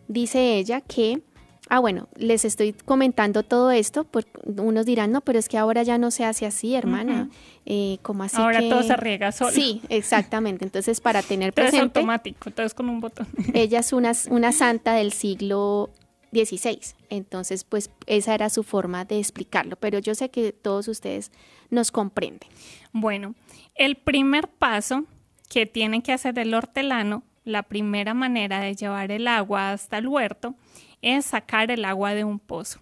dice 0.09 0.57
ella 0.57 0.81
que, 0.81 1.21
ah 1.69 1.79
bueno, 1.79 2.09
les 2.15 2.45
estoy 2.45 2.73
comentando 2.73 3.43
todo 3.43 3.71
esto, 3.71 4.03
porque 4.03 4.31
unos 4.43 4.85
dirán, 4.85 5.11
no, 5.11 5.21
pero 5.21 5.39
es 5.39 5.47
que 5.47 5.57
ahora 5.57 5.83
ya 5.83 5.97
no 5.97 6.11
se 6.11 6.25
hace 6.25 6.45
así, 6.45 6.75
hermana, 6.75 7.29
eh, 7.65 7.99
como 8.01 8.23
así 8.23 8.37
Ahora 8.37 8.59
todo 8.59 8.83
se 8.83 8.95
riega 8.97 9.31
solo. 9.31 9.51
Sí, 9.51 9.81
exactamente, 9.89 10.65
entonces 10.65 10.99
para 10.99 11.21
tener 11.21 11.53
presente... 11.53 11.77
es 11.77 11.83
automático, 11.83 12.51
todo 12.51 12.65
es 12.65 12.73
con 12.73 12.89
un 12.89 12.99
botón. 12.99 13.27
ella 13.53 13.79
es 13.79 13.93
una, 13.93 14.11
una 14.29 14.51
santa 14.51 14.93
del 14.93 15.13
siglo 15.13 15.91
16. 16.31 16.95
Entonces, 17.09 17.63
pues 17.63 17.91
esa 18.05 18.33
era 18.33 18.49
su 18.49 18.63
forma 18.63 19.05
de 19.05 19.19
explicarlo, 19.19 19.75
pero 19.75 19.99
yo 19.99 20.15
sé 20.15 20.29
que 20.29 20.51
todos 20.51 20.87
ustedes 20.87 21.31
nos 21.69 21.91
comprenden. 21.91 22.49
Bueno, 22.91 23.35
el 23.75 23.95
primer 23.95 24.47
paso 24.47 25.05
que 25.49 25.65
tiene 25.65 26.01
que 26.03 26.13
hacer 26.13 26.37
el 26.39 26.53
hortelano, 26.53 27.23
la 27.43 27.63
primera 27.63 28.13
manera 28.13 28.59
de 28.59 28.75
llevar 28.75 29.11
el 29.11 29.27
agua 29.27 29.71
hasta 29.71 29.97
el 29.97 30.07
huerto, 30.07 30.55
es 31.01 31.25
sacar 31.25 31.71
el 31.71 31.85
agua 31.85 32.13
de 32.13 32.23
un 32.23 32.39
pozo. 32.39 32.79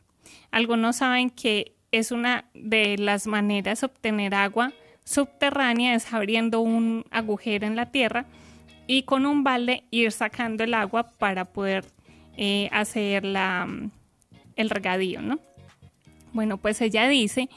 Algunos 0.51 0.97
saben 0.97 1.29
que 1.29 1.73
es 1.91 2.11
una 2.11 2.45
de 2.53 2.97
las 2.97 3.27
maneras 3.27 3.81
de 3.81 3.87
obtener 3.87 4.35
agua 4.35 4.73
subterránea, 5.03 5.95
es 5.95 6.13
abriendo 6.13 6.59
un 6.59 7.05
agujero 7.11 7.65
en 7.65 7.75
la 7.75 7.91
tierra 7.91 8.25
y 8.87 9.03
con 9.03 9.25
un 9.25 9.43
balde 9.43 9.83
ir 9.89 10.11
sacando 10.11 10.63
el 10.63 10.73
agua 10.73 11.11
para 11.17 11.45
poder 11.45 11.85
eh, 12.35 12.69
hacer 12.71 13.23
la, 13.23 13.67
el 14.55 14.69
regadío, 14.69 15.21
¿no? 15.21 15.39
Bueno, 16.33 16.57
pues 16.57 16.81
ella 16.81 17.07
dice 17.07 17.49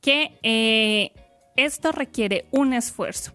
que 0.00 0.38
eh, 0.42 1.12
esto 1.56 1.92
requiere 1.92 2.46
un 2.50 2.72
esfuerzo. 2.72 3.32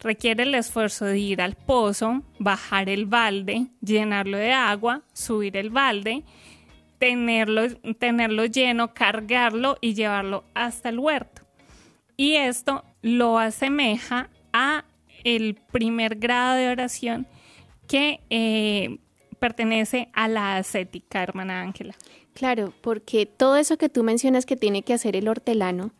Requiere 0.00 0.44
el 0.44 0.54
esfuerzo 0.54 1.04
de 1.06 1.18
ir 1.18 1.42
al 1.42 1.54
pozo, 1.54 2.22
bajar 2.38 2.88
el 2.88 3.06
balde, 3.06 3.66
llenarlo 3.80 4.38
de 4.38 4.52
agua, 4.52 5.02
subir 5.12 5.56
el 5.56 5.70
balde, 5.70 6.22
tenerlo, 6.98 7.68
tenerlo 7.98 8.44
lleno, 8.46 8.94
cargarlo 8.94 9.76
y 9.80 9.94
llevarlo 9.94 10.44
hasta 10.54 10.88
el 10.88 10.98
huerto. 10.98 11.42
Y 12.16 12.34
esto 12.34 12.84
lo 13.02 13.38
asemeja 13.38 14.28
a 14.52 14.84
el 15.24 15.54
primer 15.54 16.16
grado 16.16 16.56
de 16.56 16.68
oración 16.68 17.26
que 17.86 18.20
eh, 18.30 18.98
pertenece 19.38 20.08
a 20.12 20.28
la 20.28 20.56
ascética, 20.56 21.22
hermana 21.22 21.62
Ángela. 21.62 21.94
Claro, 22.34 22.72
porque 22.82 23.26
todo 23.26 23.56
eso 23.56 23.78
que 23.78 23.88
tú 23.88 24.04
mencionas 24.04 24.46
que 24.46 24.56
tiene 24.56 24.82
que 24.82 24.94
hacer 24.94 25.16
el 25.16 25.28
hortelano, 25.28 25.92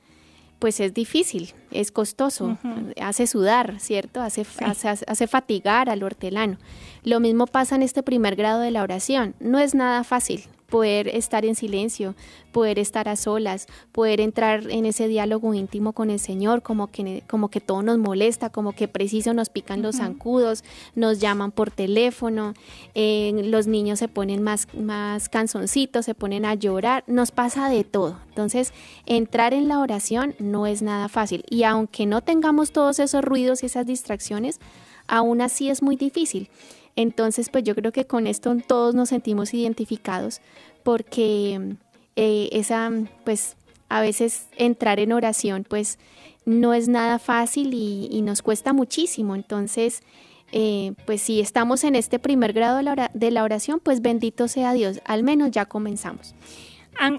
pues 0.58 0.80
es 0.80 0.94
difícil, 0.94 1.54
es 1.70 1.92
costoso, 1.92 2.58
hace 3.00 3.26
sudar, 3.26 3.78
¿cierto? 3.78 4.20
Hace, 4.20 4.44
hace, 4.64 4.88
hace, 4.88 5.26
fatigar 5.26 5.88
al 5.88 6.02
hortelano. 6.02 6.58
Lo 7.04 7.20
mismo 7.20 7.46
pasa 7.46 7.76
en 7.76 7.82
este 7.82 8.02
primer 8.02 8.36
grado 8.36 8.60
de 8.60 8.70
la 8.70 8.82
oración. 8.82 9.34
No 9.40 9.58
es 9.58 9.74
nada 9.74 10.02
fácil, 10.04 10.44
poder 10.68 11.08
estar 11.08 11.46
en 11.46 11.54
silencio, 11.54 12.14
poder 12.52 12.78
estar 12.78 13.08
a 13.08 13.16
solas, 13.16 13.66
poder 13.90 14.20
entrar 14.20 14.70
en 14.70 14.84
ese 14.84 15.08
diálogo 15.08 15.54
íntimo 15.54 15.94
con 15.94 16.10
el 16.10 16.20
Señor, 16.20 16.62
como 16.62 16.88
que, 16.88 17.22
como 17.26 17.48
que 17.48 17.60
todo 17.60 17.82
nos 17.82 17.96
molesta, 17.96 18.50
como 18.50 18.72
que 18.72 18.86
preciso 18.86 19.32
nos 19.32 19.48
pican 19.48 19.80
los 19.80 19.96
zancudos, 19.96 20.64
nos 20.94 21.20
llaman 21.20 21.52
por 21.52 21.70
teléfono, 21.70 22.52
eh, 22.94 23.32
los 23.44 23.66
niños 23.66 23.98
se 23.98 24.08
ponen 24.08 24.42
más, 24.42 24.68
más 24.74 25.30
canzoncitos, 25.30 26.04
se 26.04 26.14
ponen 26.14 26.44
a 26.44 26.54
llorar, 26.54 27.02
nos 27.06 27.30
pasa 27.30 27.70
de 27.70 27.84
todo. 27.84 28.18
Entonces, 28.28 28.74
entrar 29.06 29.54
en 29.54 29.68
la 29.68 29.78
oración 29.78 30.34
no 30.38 30.66
es 30.66 30.82
nada 30.82 31.08
fácil 31.08 31.44
y 31.48 31.62
aunque 31.62 32.04
no 32.04 32.20
tengamos 32.20 32.72
todos 32.72 32.98
esos 32.98 33.24
ruidos 33.24 33.62
y 33.62 33.66
esas 33.66 33.86
distracciones, 33.86 34.60
aún 35.06 35.40
así 35.40 35.70
es 35.70 35.82
muy 35.82 35.96
difícil. 35.96 36.50
Entonces, 36.98 37.48
pues 37.48 37.62
yo 37.62 37.76
creo 37.76 37.92
que 37.92 38.06
con 38.06 38.26
esto 38.26 38.56
todos 38.66 38.92
nos 38.92 39.10
sentimos 39.10 39.54
identificados 39.54 40.40
porque 40.82 41.76
eh, 42.16 42.48
esa, 42.50 42.90
pues 43.24 43.56
a 43.88 44.00
veces 44.00 44.48
entrar 44.56 44.98
en 44.98 45.12
oración, 45.12 45.62
pues 45.62 46.00
no 46.44 46.74
es 46.74 46.88
nada 46.88 47.20
fácil 47.20 47.72
y, 47.72 48.20
nos 48.22 48.42
cuesta 48.42 48.72
muchísimo. 48.72 49.36
Entonces, 49.36 50.02
eh, 50.50 50.94
pues 51.06 51.22
si 51.22 51.38
estamos 51.40 51.84
en 51.84 51.94
este 51.94 52.18
primer 52.18 52.52
grado 52.52 52.80
de 53.14 53.30
la 53.30 53.44
oración, 53.44 53.78
pues 53.78 54.02
bendito 54.02 54.48
sea 54.48 54.72
Dios, 54.72 55.00
al 55.04 55.22
menos 55.22 55.52
ya 55.52 55.66
comenzamos. 55.66 56.34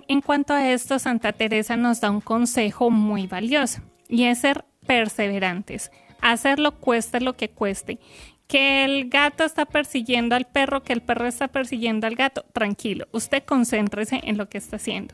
En 0.09 0.19
cuanto 0.19 0.53
a 0.53 0.73
esto, 0.73 0.99
Santa 0.99 1.31
Teresa 1.31 1.77
nos 1.77 2.01
da 2.01 2.11
un 2.11 2.19
consejo 2.19 2.89
muy 2.89 3.27
valioso 3.27 3.79
y 4.09 4.25
es 4.25 4.39
ser 4.39 4.65
perseverantes. 4.85 5.89
Hacerlo 6.19 6.75
cueste 6.75 7.21
lo 7.21 7.37
que 7.37 7.49
cueste 7.49 7.97
que 8.49 8.83
el 8.83 9.09
gato 9.09 9.43
está 9.43 9.65
persiguiendo 9.65 10.35
al 10.35 10.45
perro, 10.45 10.83
que 10.83 10.91
el 10.91 11.01
perro 11.01 11.27
está 11.27 11.47
persiguiendo 11.47 12.07
al 12.07 12.15
gato, 12.15 12.43
tranquilo, 12.51 13.07
usted 13.11 13.43
concéntrese 13.43 14.21
en 14.23 14.37
lo 14.37 14.49
que 14.49 14.57
está 14.57 14.77
haciendo. 14.77 15.13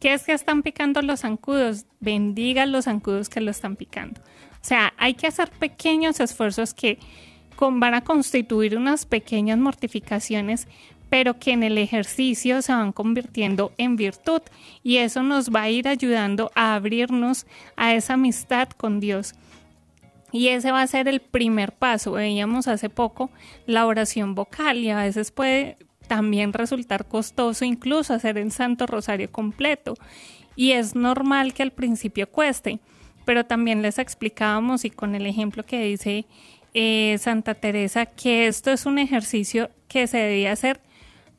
¿Qué 0.00 0.12
es 0.12 0.24
que 0.24 0.32
están 0.32 0.64
picando 0.64 1.00
los 1.00 1.20
zancudos? 1.20 1.86
Bendiga 2.00 2.66
los 2.66 2.86
zancudos 2.86 3.28
que 3.28 3.40
lo 3.40 3.52
están 3.52 3.76
picando. 3.76 4.20
O 4.20 4.64
sea, 4.64 4.92
hay 4.98 5.14
que 5.14 5.28
hacer 5.28 5.48
pequeños 5.52 6.18
esfuerzos 6.18 6.74
que 6.74 6.98
van 7.56 7.94
a 7.94 8.02
constituir 8.02 8.76
unas 8.76 9.06
pequeñas 9.06 9.58
mortificaciones, 9.58 10.66
pero 11.08 11.38
que 11.38 11.52
en 11.52 11.62
el 11.62 11.78
ejercicio 11.78 12.62
se 12.62 12.72
van 12.72 12.90
convirtiendo 12.90 13.72
en 13.78 13.94
virtud 13.94 14.42
y 14.82 14.96
eso 14.96 15.22
nos 15.22 15.50
va 15.50 15.62
a 15.62 15.70
ir 15.70 15.86
ayudando 15.86 16.50
a 16.56 16.74
abrirnos 16.74 17.46
a 17.76 17.94
esa 17.94 18.14
amistad 18.14 18.70
con 18.70 18.98
Dios 18.98 19.34
y 20.32 20.48
ese 20.48 20.72
va 20.72 20.82
a 20.82 20.86
ser 20.86 21.08
el 21.08 21.20
primer 21.20 21.72
paso. 21.72 22.12
Veíamos 22.12 22.66
hace 22.66 22.88
poco 22.88 23.30
la 23.66 23.86
oración 23.86 24.34
vocal 24.34 24.78
y 24.78 24.90
a 24.90 24.96
veces 24.96 25.30
puede 25.30 25.76
también 26.08 26.52
resultar 26.52 27.06
costoso 27.06 27.64
incluso 27.64 28.14
hacer 28.14 28.38
el 28.38 28.50
Santo 28.50 28.86
Rosario 28.86 29.30
completo. 29.30 29.94
Y 30.56 30.72
es 30.72 30.94
normal 30.94 31.54
que 31.54 31.62
al 31.62 31.70
principio 31.70 32.28
cueste, 32.28 32.80
pero 33.24 33.44
también 33.44 33.82
les 33.82 33.98
explicábamos 33.98 34.84
y 34.84 34.90
con 34.90 35.14
el 35.14 35.26
ejemplo 35.26 35.64
que 35.64 35.84
dice 35.84 36.26
eh, 36.74 37.16
Santa 37.18 37.54
Teresa 37.54 38.06
que 38.06 38.46
esto 38.46 38.70
es 38.70 38.86
un 38.86 38.98
ejercicio 38.98 39.70
que 39.88 40.06
se 40.06 40.18
debía 40.18 40.52
hacer 40.52 40.80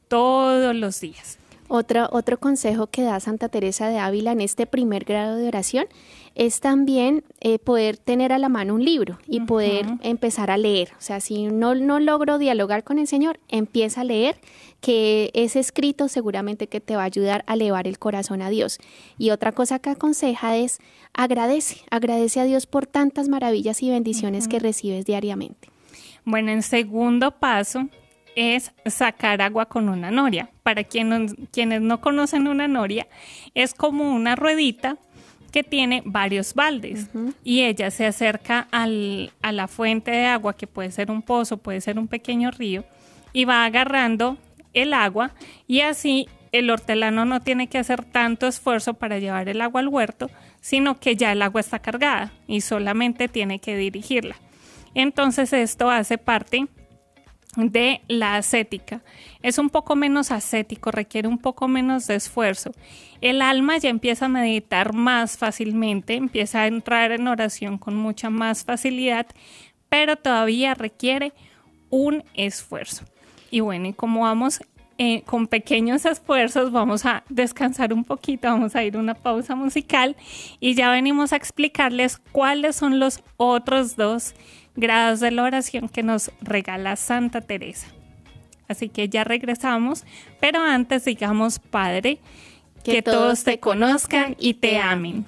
todos 0.08 0.76
los 0.76 1.00
días. 1.02 1.40
Otro, 1.68 2.08
otro 2.12 2.40
consejo 2.40 2.88
que 2.88 3.02
da 3.02 3.20
Santa 3.20 3.50
Teresa 3.50 3.90
de 3.90 3.98
Ávila 3.98 4.32
en 4.32 4.42
este 4.42 4.68
primer 4.68 5.06
grado 5.06 5.38
de 5.38 5.48
oración 5.48 5.88
es 6.36 6.60
también 6.60 7.24
eh, 7.42 7.60
poder 7.60 7.98
tener 7.98 8.34
a 8.34 8.40
la 8.40 8.50
mano 8.50 8.74
un 8.76 8.84
libro 8.84 9.20
y 9.28 9.42
poder 9.42 9.86
empezar 10.02 10.50
a 10.50 10.58
leer. 10.58 10.92
O 10.98 11.02
sea, 11.02 11.20
si 11.20 11.46
no, 11.46 11.76
no 11.76 12.00
logro 12.00 12.38
dialogar 12.38 12.84
con 12.84 12.98
el 12.98 13.08
Señor, 13.08 13.40
empieza 13.50 14.02
a 14.02 14.04
leer, 14.04 14.38
que 14.82 15.32
ese 15.34 15.60
escrito 15.60 16.10
seguramente 16.10 16.68
que 16.68 16.82
te 16.82 16.98
va 16.98 17.04
a 17.04 17.06
ayudar 17.06 17.46
a 17.48 17.54
elevar 17.54 17.88
el 17.88 18.00
corazón 18.00 18.42
a 18.42 18.50
Dios. 18.50 18.80
Y 19.18 19.30
otra 19.30 19.54
cosa 19.54 19.80
que 19.80 19.92
aconseja 19.92 20.58
es 20.58 20.80
agradece, 21.14 21.78
agradece 21.90 22.42
a 22.42 22.44
Dios 22.44 22.66
por 22.66 22.86
tantas 22.86 23.30
maravillas 23.30 23.82
y 23.82 23.90
bendiciones 23.90 24.50
que 24.50 24.60
recibes 24.60 25.06
diariamente. 25.06 25.70
Bueno, 26.26 26.52
en 26.52 26.64
segundo 26.64 27.32
paso 27.32 27.88
es 28.36 28.72
sacar 28.86 29.42
agua 29.42 29.68
con 29.68 29.88
una 29.88 30.12
noria. 30.12 30.50
Para 30.64 30.84
quienes, 30.84 31.36
quienes 31.52 31.82
no 31.82 32.02
conocen 32.02 32.48
una 32.48 32.68
noria, 32.68 33.08
es 33.54 33.74
como 33.74 34.14
una 34.14 34.36
ruedita 34.36 34.98
que 35.54 35.64
tiene 35.64 36.02
varios 36.04 36.56
baldes 36.56 37.12
y 37.44 37.62
ella 37.62 37.92
se 37.92 38.08
acerca 38.08 38.68
al, 38.72 39.32
a 39.44 39.52
la 39.52 39.68
fuente 39.68 40.10
de 40.10 40.26
agua, 40.26 40.58
que 40.58 40.66
puede 40.66 40.92
ser 40.92 41.12
un 41.12 41.22
pozo, 41.22 41.58
puede 41.58 41.80
ser 41.80 42.00
un 42.00 42.08
pequeño 42.08 42.50
río, 42.50 42.84
y 43.34 43.46
va 43.46 43.64
agarrando 43.64 44.38
el 44.74 44.96
agua 44.96 45.32
y 45.68 45.82
así 45.82 46.28
el 46.52 46.72
hortelano 46.72 47.26
no 47.26 47.44
tiene 47.44 47.68
que 47.68 47.78
hacer 47.78 48.04
tanto 48.04 48.48
esfuerzo 48.48 48.96
para 48.96 49.20
llevar 49.20 49.48
el 49.48 49.62
agua 49.62 49.82
al 49.82 49.90
huerto, 49.90 50.32
sino 50.60 51.00
que 51.00 51.16
ya 51.16 51.32
el 51.32 51.44
agua 51.44 51.62
está 51.62 51.78
cargada 51.78 52.34
y 52.48 52.62
solamente 52.62 53.28
tiene 53.28 53.60
que 53.60 53.78
dirigirla. 53.78 54.36
Entonces 54.96 55.54
esto 55.54 55.92
hace 55.92 56.18
parte 56.18 56.66
de 57.56 58.02
la 58.08 58.36
ascética. 58.36 59.02
Es 59.42 59.58
un 59.58 59.70
poco 59.70 59.96
menos 59.96 60.32
ascético, 60.32 60.92
requiere 60.92 61.28
un 61.28 61.38
poco 61.38 61.68
menos 61.68 62.08
de 62.08 62.16
esfuerzo. 62.16 62.72
El 63.22 63.42
alma 63.42 63.78
ya 63.78 63.90
empieza 63.90 64.26
a 64.26 64.30
meditar 64.30 64.94
más 64.94 65.38
fácilmente, 65.38 66.16
empieza 66.16 66.62
a 66.62 66.68
entrar 66.68 67.12
en 67.12 67.28
oración 67.28 67.78
con 67.78 67.96
mucha 67.96 68.30
más 68.30 68.64
facilidad, 68.64 69.28
pero 69.90 70.16
todavía 70.16 70.74
requiere 70.74 71.34
un 71.90 72.24
esfuerzo. 72.34 73.06
Y 73.52 73.60
bueno, 73.60 73.88
y 73.88 73.94
como 73.94 74.22
vamos 74.22 74.62
eh, 74.98 75.22
con 75.24 75.48
pequeños 75.48 76.06
esfuerzos, 76.06 76.72
vamos 76.72 77.06
a 77.06 77.24
descansar 77.30 77.94
un 77.94 78.04
poquito, 78.04 78.48
vamos 78.48 78.76
a 78.76 78.84
ir 78.84 78.96
a 78.96 79.00
una 79.00 79.16
pausa 79.16 79.56
musical 79.56 80.16
y 80.60 80.76
ya 80.76 80.92
venimos 80.92 81.34
a 81.34 81.36
explicarles 81.36 82.18
cuáles 82.32 82.76
son 82.76 83.00
los 83.00 83.24
otros 83.38 83.96
dos 83.96 84.36
grados 84.76 85.20
de 85.20 85.32
la 85.32 85.44
oración 85.44 85.90
que 85.90 86.04
nos 86.04 86.32
regala 86.42 86.96
Santa 86.96 87.42
Teresa. 87.42 87.88
Así 88.68 88.90
que 88.90 89.10
ya 89.10 89.24
regresamos, 89.24 90.06
pero 90.40 90.62
antes 90.62 91.06
digamos, 91.06 91.60
Padre, 91.60 92.20
que, 92.84 93.02
todos 93.02 93.44
te 93.44 93.60
conozcan 93.60 94.36
y 94.40 94.56
te 94.56 94.80
amen. 94.80 95.26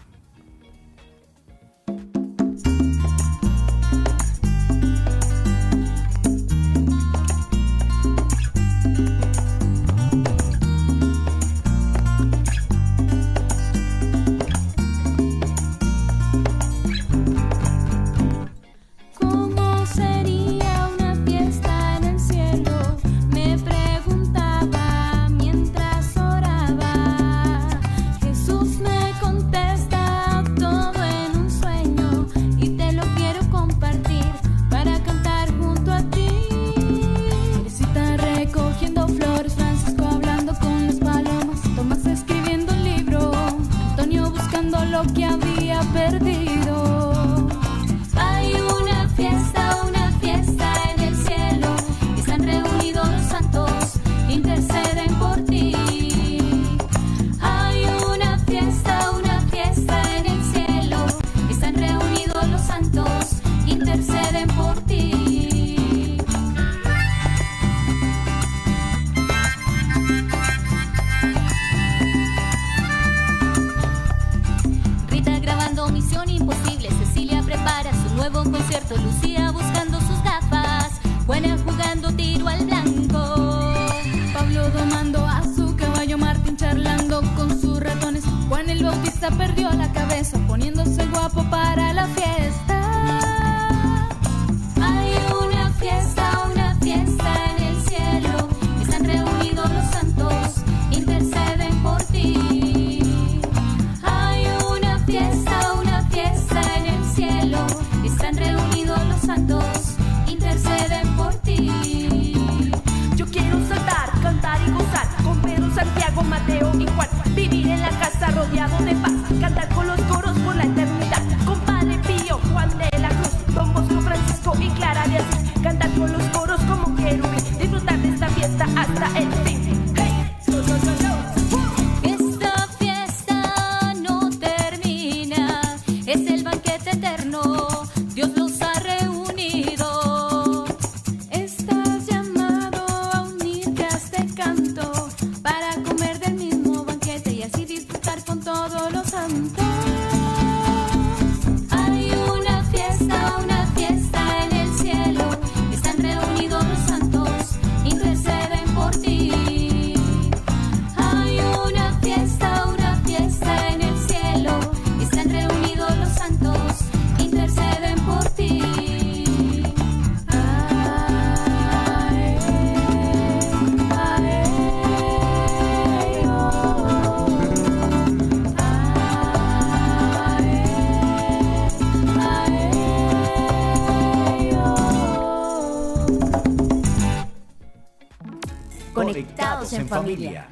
Familia. 189.88 190.50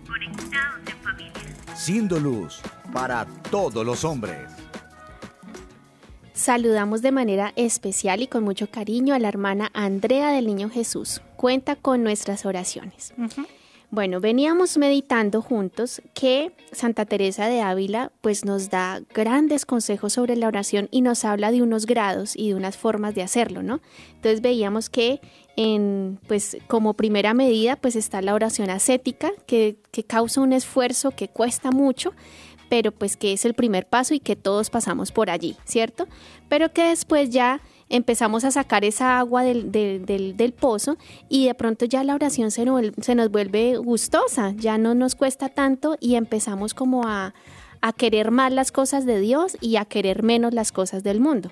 Siendo 1.76 2.20
luz 2.20 2.62
para 2.92 3.26
todos 3.50 3.86
los 3.86 4.04
hombres. 4.04 4.50
Saludamos 6.34 7.02
de 7.02 7.12
manera 7.12 7.54
especial 7.56 8.22
y 8.22 8.28
con 8.28 8.44
mucho 8.44 8.70
cariño 8.70 9.14
a 9.14 9.20
la 9.20 9.28
hermana 9.28 9.70
Andrea 9.74 10.32
del 10.32 10.48
Niño 10.48 10.70
Jesús. 10.70 11.22
Cuenta 11.36 11.76
con 11.76 12.04
nuestras 12.04 12.46
oraciones. 12.46 13.14
Bueno, 13.94 14.20
veníamos 14.20 14.80
meditando 14.80 15.44
juntos 15.44 16.02
que 16.16 16.52
Santa 16.72 17.06
Teresa 17.06 17.46
de 17.46 17.62
Ávila 17.62 18.12
pues 18.22 18.44
nos 18.44 18.72
da 18.72 19.02
grandes 19.14 19.68
consejos 19.68 20.14
sobre 20.14 20.36
la 20.36 20.48
oración 20.48 20.88
y 20.90 21.02
nos 21.02 21.24
habla 21.26 21.52
de 21.52 21.62
unos 21.62 21.86
grados 21.86 22.36
y 22.36 22.50
de 22.50 22.56
unas 22.56 22.76
formas 22.76 23.14
de 23.14 23.22
hacerlo, 23.22 23.62
¿no? 23.62 23.82
Entonces 24.16 24.42
veíamos 24.42 24.90
que 24.90 25.22
en 25.56 26.20
pues 26.28 26.58
como 26.68 26.94
primera 26.94 27.34
medida 27.34 27.76
pues 27.76 27.96
está 27.96 28.22
la 28.22 28.34
oración 28.34 28.70
ascética 28.70 29.32
que, 29.46 29.78
que 29.92 30.04
causa 30.04 30.42
un 30.42 30.54
esfuerzo 30.54 31.12
que 31.12 31.28
cuesta 31.28 31.72
mucho, 31.72 32.14
pero 32.70 32.92
pues 32.92 33.18
que 33.18 33.34
es 33.34 33.46
el 33.46 33.54
primer 33.54 33.86
paso 33.86 34.14
y 34.14 34.20
que 34.20 34.36
todos 34.36 34.70
pasamos 34.70 35.12
por 35.12 35.30
allí, 35.30 35.56
¿cierto? 35.66 36.08
Pero 36.50 36.74
que 36.74 36.86
después 36.86 37.30
ya 37.30 37.62
empezamos 37.90 38.44
a 38.44 38.52
sacar 38.52 38.84
esa 38.84 39.20
agua 39.20 39.44
del, 39.44 39.72
del, 39.72 40.54
pozo 40.54 40.98
y 41.30 41.46
de 41.46 41.54
pronto 41.54 41.86
ya 41.86 42.04
la 42.04 42.16
oración 42.16 42.50
se 42.50 42.66
nos, 42.66 42.82
se 43.02 43.14
nos 43.14 43.30
vuelve 43.30 43.78
gustosa, 43.78 44.54
ya 44.56 44.80
no 44.80 44.96
nos 44.96 45.14
cuesta 45.14 45.50
tanto 45.50 45.98
y 46.00 46.16
empezamos 46.16 46.74
como 46.74 47.08
a, 47.08 47.36
a 47.82 47.94
querer 47.94 48.32
más 48.32 48.52
las 48.52 48.72
cosas 48.72 49.06
de 49.06 49.20
Dios 49.20 49.58
y 49.62 49.76
a 49.76 49.86
querer 49.86 50.24
menos 50.24 50.54
las 50.54 50.72
cosas 50.72 51.04
del 51.04 51.20
mundo. 51.20 51.52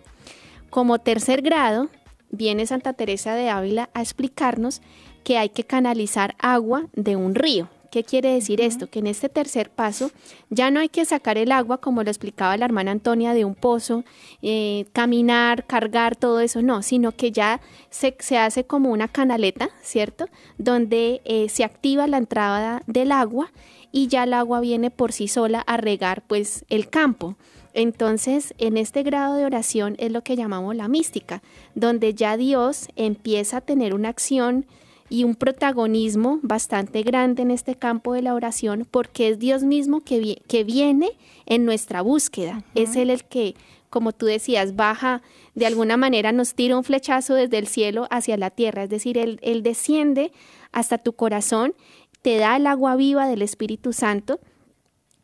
Como 0.71 0.97
tercer 0.97 1.41
grado, 1.43 1.89
viene 2.31 2.65
Santa 2.65 2.93
Teresa 2.93 3.35
de 3.35 3.49
Ávila 3.49 3.89
a 3.93 4.01
explicarnos 4.01 4.81
que 5.23 5.37
hay 5.37 5.49
que 5.49 5.63
canalizar 5.63 6.35
agua 6.39 6.87
de 6.93 7.15
un 7.15 7.35
río. 7.35 7.69
¿Qué 7.91 8.05
quiere 8.05 8.33
decir 8.33 8.61
esto? 8.61 8.87
Que 8.87 8.99
en 8.99 9.07
este 9.07 9.27
tercer 9.27 9.69
paso 9.69 10.11
ya 10.49 10.71
no 10.71 10.79
hay 10.79 10.87
que 10.87 11.03
sacar 11.03 11.37
el 11.37 11.51
agua, 11.51 11.79
como 11.79 12.03
lo 12.03 12.09
explicaba 12.09 12.55
la 12.55 12.63
hermana 12.63 12.91
Antonia, 12.91 13.33
de 13.33 13.43
un 13.43 13.53
pozo, 13.53 14.05
eh, 14.41 14.85
caminar, 14.93 15.65
cargar, 15.67 16.15
todo 16.15 16.39
eso, 16.39 16.61
no, 16.61 16.83
sino 16.83 17.11
que 17.11 17.33
ya 17.33 17.59
se, 17.89 18.15
hace 18.37 18.63
como 18.63 18.91
una 18.91 19.09
canaleta, 19.09 19.69
¿cierto? 19.83 20.29
Donde 20.57 21.21
eh, 21.25 21.49
se 21.49 21.65
activa 21.65 22.07
la 22.07 22.17
entrada 22.17 22.81
del 22.87 23.11
agua 23.11 23.51
y 23.91 24.07
ya 24.07 24.23
el 24.23 24.35
agua 24.35 24.61
viene 24.61 24.89
por 24.89 25.11
sí 25.11 25.27
sola 25.27 25.59
a 25.59 25.75
regar 25.75 26.23
pues 26.25 26.63
el 26.69 26.89
campo. 26.89 27.35
Entonces, 27.73 28.53
en 28.57 28.77
este 28.77 29.03
grado 29.03 29.35
de 29.35 29.45
oración 29.45 29.95
es 29.97 30.11
lo 30.11 30.23
que 30.23 30.35
llamamos 30.35 30.75
la 30.75 30.87
mística, 30.87 31.41
donde 31.75 32.13
ya 32.13 32.37
Dios 32.37 32.87
empieza 32.95 33.57
a 33.57 33.61
tener 33.61 33.93
una 33.93 34.09
acción 34.09 34.65
y 35.11 35.25
un 35.25 35.35
protagonismo 35.35 36.39
bastante 36.41 37.03
grande 37.03 37.41
en 37.41 37.51
este 37.51 37.75
campo 37.75 38.13
de 38.13 38.21
la 38.21 38.33
oración 38.33 38.87
porque 38.89 39.27
es 39.27 39.39
Dios 39.39 39.61
mismo 39.63 39.99
que, 39.99 40.41
que 40.47 40.63
viene 40.63 41.11
en 41.45 41.65
nuestra 41.65 42.01
búsqueda. 42.01 42.63
Es 42.75 42.95
Él 42.95 43.09
el 43.09 43.25
que, 43.25 43.55
como 43.89 44.13
tú 44.13 44.25
decías, 44.25 44.77
baja, 44.77 45.21
de 45.53 45.65
alguna 45.65 45.97
manera 45.97 46.31
nos 46.31 46.53
tira 46.53 46.77
un 46.77 46.85
flechazo 46.85 47.35
desde 47.35 47.57
el 47.57 47.67
cielo 47.67 48.07
hacia 48.09 48.37
la 48.37 48.51
tierra. 48.51 48.83
Es 48.83 48.89
decir, 48.89 49.17
Él, 49.17 49.37
él 49.41 49.63
desciende 49.63 50.31
hasta 50.71 50.97
tu 50.97 51.11
corazón, 51.11 51.73
te 52.21 52.37
da 52.37 52.55
el 52.55 52.65
agua 52.65 52.95
viva 52.95 53.27
del 53.27 53.41
Espíritu 53.41 53.91
Santo 53.91 54.39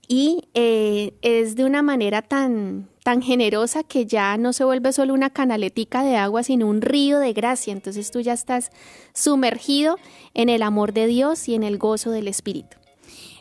y 0.08 0.47
eh, 0.53 1.14
es 1.22 1.55
de 1.55 1.66
una 1.66 1.82
manera 1.82 2.22
tan, 2.22 2.88
tan 3.03 3.22
generosa 3.22 3.84
que 3.84 4.05
ya 4.05 4.38
no 4.38 4.53
se 4.53 4.64
vuelve 4.64 4.93
solo 4.93 5.14
una 5.14 5.30
canaletica 5.30 6.03
de 6.03 6.16
agua, 6.16 6.43
sino 6.43 6.68
un 6.68 6.82
río 6.82 7.20
de 7.20 7.34
gracia. 7.34 7.74
Entonces 7.74 8.10
tú 8.12 8.22
ya 8.22 8.34
estás 8.34 8.72
sumergido 9.14 9.97
en 10.34 10.49
el 10.49 10.64
amor 10.64 10.93
de 10.93 11.08
Dios 11.08 11.49
y 11.49 11.55
en 11.55 11.64
el 11.64 11.78
gozo 11.78 12.12
del 12.12 12.28
Espíritu. 12.28 12.78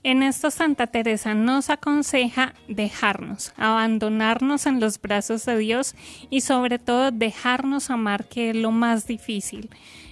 En 0.03 0.23
esto 0.23 0.53
Santa 0.53 0.87
Teresa 0.87 1.35
nos 1.35 1.69
aconseja 1.69 2.55
dejarnos, 2.69 3.53
abandonarnos 3.57 4.67
en 4.67 4.79
los 4.79 5.01
brazos 5.01 5.45
de 5.47 5.59
Dios 5.59 5.97
y 6.31 6.43
sobre 6.43 6.79
todo 6.79 7.11
dejarnos 7.11 7.91
amar, 7.91 8.29
que 8.29 8.51
es 8.51 8.57
lo 8.57 8.71
más 8.71 9.09
difícil, 9.09 9.69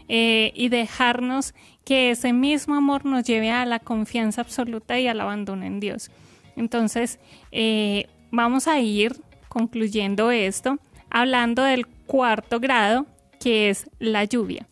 eh, 0.08 0.52
y 0.56 0.68
dejarnos 0.68 1.54
que 1.84 2.10
ese 2.10 2.32
mismo 2.32 2.74
amor 2.74 3.04
nos 3.04 3.24
lleve 3.24 3.52
a 3.52 3.64
la 3.66 3.78
confianza 3.78 4.40
absoluta 4.40 4.98
y 4.98 5.06
al 5.06 5.20
abandono 5.20 5.64
en 5.64 5.78
Dios. 5.78 6.10
Entonces, 6.56 7.18
eh, 7.52 8.06
vamos 8.30 8.68
a 8.68 8.80
ir 8.80 9.20
concluyendo 9.48 10.30
esto 10.30 10.78
hablando 11.10 11.62
del 11.62 11.86
cuarto 11.86 12.60
grado, 12.60 13.06
que 13.40 13.70
es 13.70 13.88
la 13.98 14.24
lluvia. 14.24 14.66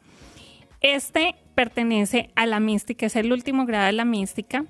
Este 0.81 1.37
pertenece 1.55 2.31
a 2.35 2.47
la 2.47 2.59
mística, 2.59 3.07
es 3.07 3.17
el 3.17 3.33
último 3.33 3.67
grado 3.67 3.87
de 3.87 3.93
la 3.93 4.05
mística, 4.05 4.65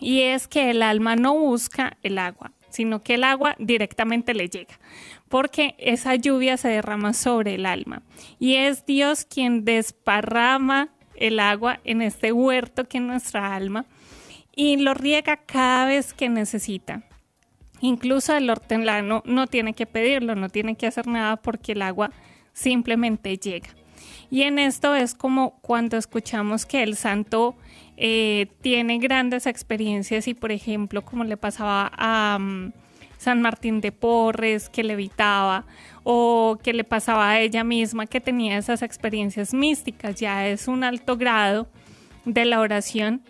y 0.00 0.22
es 0.22 0.48
que 0.48 0.70
el 0.70 0.82
alma 0.82 1.14
no 1.14 1.36
busca 1.36 1.96
el 2.02 2.18
agua, 2.18 2.50
sino 2.70 3.02
que 3.02 3.14
el 3.14 3.24
agua 3.24 3.54
directamente 3.58 4.34
le 4.34 4.48
llega, 4.48 4.80
porque 5.28 5.76
esa 5.78 6.16
lluvia 6.16 6.56
se 6.56 6.68
derrama 6.68 7.12
sobre 7.12 7.54
el 7.54 7.66
alma, 7.66 8.02
y 8.40 8.56
es 8.56 8.84
Dios 8.84 9.24
quien 9.24 9.64
desparrama 9.64 10.88
el 11.14 11.38
agua 11.38 11.78
en 11.84 12.02
este 12.02 12.32
huerto 12.32 12.88
que 12.88 12.98
es 12.98 13.04
nuestra 13.04 13.54
alma, 13.54 13.84
y 14.54 14.76
lo 14.76 14.94
riega 14.94 15.36
cada 15.36 15.86
vez 15.86 16.14
que 16.14 16.28
necesita. 16.28 17.02
Incluso 17.80 18.36
el 18.36 18.48
hortelano 18.48 19.22
no 19.26 19.46
tiene 19.46 19.74
que 19.74 19.86
pedirlo, 19.86 20.34
no 20.34 20.48
tiene 20.48 20.76
que 20.76 20.86
hacer 20.86 21.06
nada 21.06 21.36
porque 21.36 21.72
el 21.72 21.82
agua 21.82 22.10
simplemente 22.52 23.36
llega. 23.36 23.70
Y 24.30 24.42
en 24.42 24.58
esto 24.58 24.94
es 24.94 25.14
como 25.14 25.58
cuando 25.60 25.96
escuchamos 25.96 26.64
que 26.64 26.82
el 26.82 26.96
santo 26.96 27.56
eh, 27.96 28.46
tiene 28.62 28.98
grandes 28.98 29.46
experiencias 29.46 30.26
y 30.26 30.34
por 30.34 30.52
ejemplo 30.52 31.02
como 31.02 31.24
le 31.24 31.36
pasaba 31.36 31.90
a 31.94 32.38
mm, 32.38 32.72
San 33.18 33.42
Martín 33.42 33.80
de 33.80 33.92
Porres 33.92 34.68
que 34.68 34.82
levitaba 34.82 35.66
o 36.02 36.58
que 36.62 36.72
le 36.72 36.84
pasaba 36.84 37.30
a 37.30 37.40
ella 37.40 37.62
misma 37.62 38.06
que 38.06 38.20
tenía 38.20 38.58
esas 38.58 38.82
experiencias 38.82 39.52
místicas, 39.54 40.16
ya 40.16 40.48
es 40.48 40.66
un 40.66 40.82
alto 40.82 41.16
grado 41.16 41.68
de 42.24 42.44
la 42.44 42.60
oración 42.60 43.22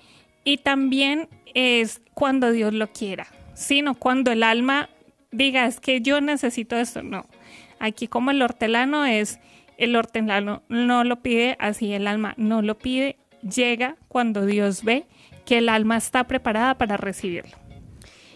y 0.44 0.58
también 0.58 1.28
es 1.54 2.00
cuando 2.14 2.52
Dios 2.52 2.72
lo 2.72 2.92
quiera, 2.92 3.26
sino 3.54 3.94
cuando 3.94 4.32
el 4.32 4.42
alma 4.42 4.88
diga 5.30 5.66
es 5.66 5.80
que 5.80 6.00
yo 6.00 6.20
necesito 6.20 6.76
esto, 6.76 7.02
no. 7.02 7.26
Aquí 7.78 8.06
como 8.06 8.30
el 8.30 8.42
hortelano 8.42 9.04
es, 9.04 9.40
el 9.78 9.96
hortelano 9.96 10.62
no 10.68 11.04
lo 11.04 11.22
pide, 11.22 11.56
así 11.58 11.92
el 11.92 12.06
alma 12.06 12.34
no 12.36 12.62
lo 12.62 12.78
pide, 12.78 13.16
llega 13.42 13.96
cuando 14.08 14.46
Dios 14.46 14.84
ve 14.84 15.06
que 15.44 15.58
el 15.58 15.68
alma 15.68 15.96
está 15.96 16.24
preparada 16.24 16.76
para 16.78 16.96
recibirlo. 16.96 17.56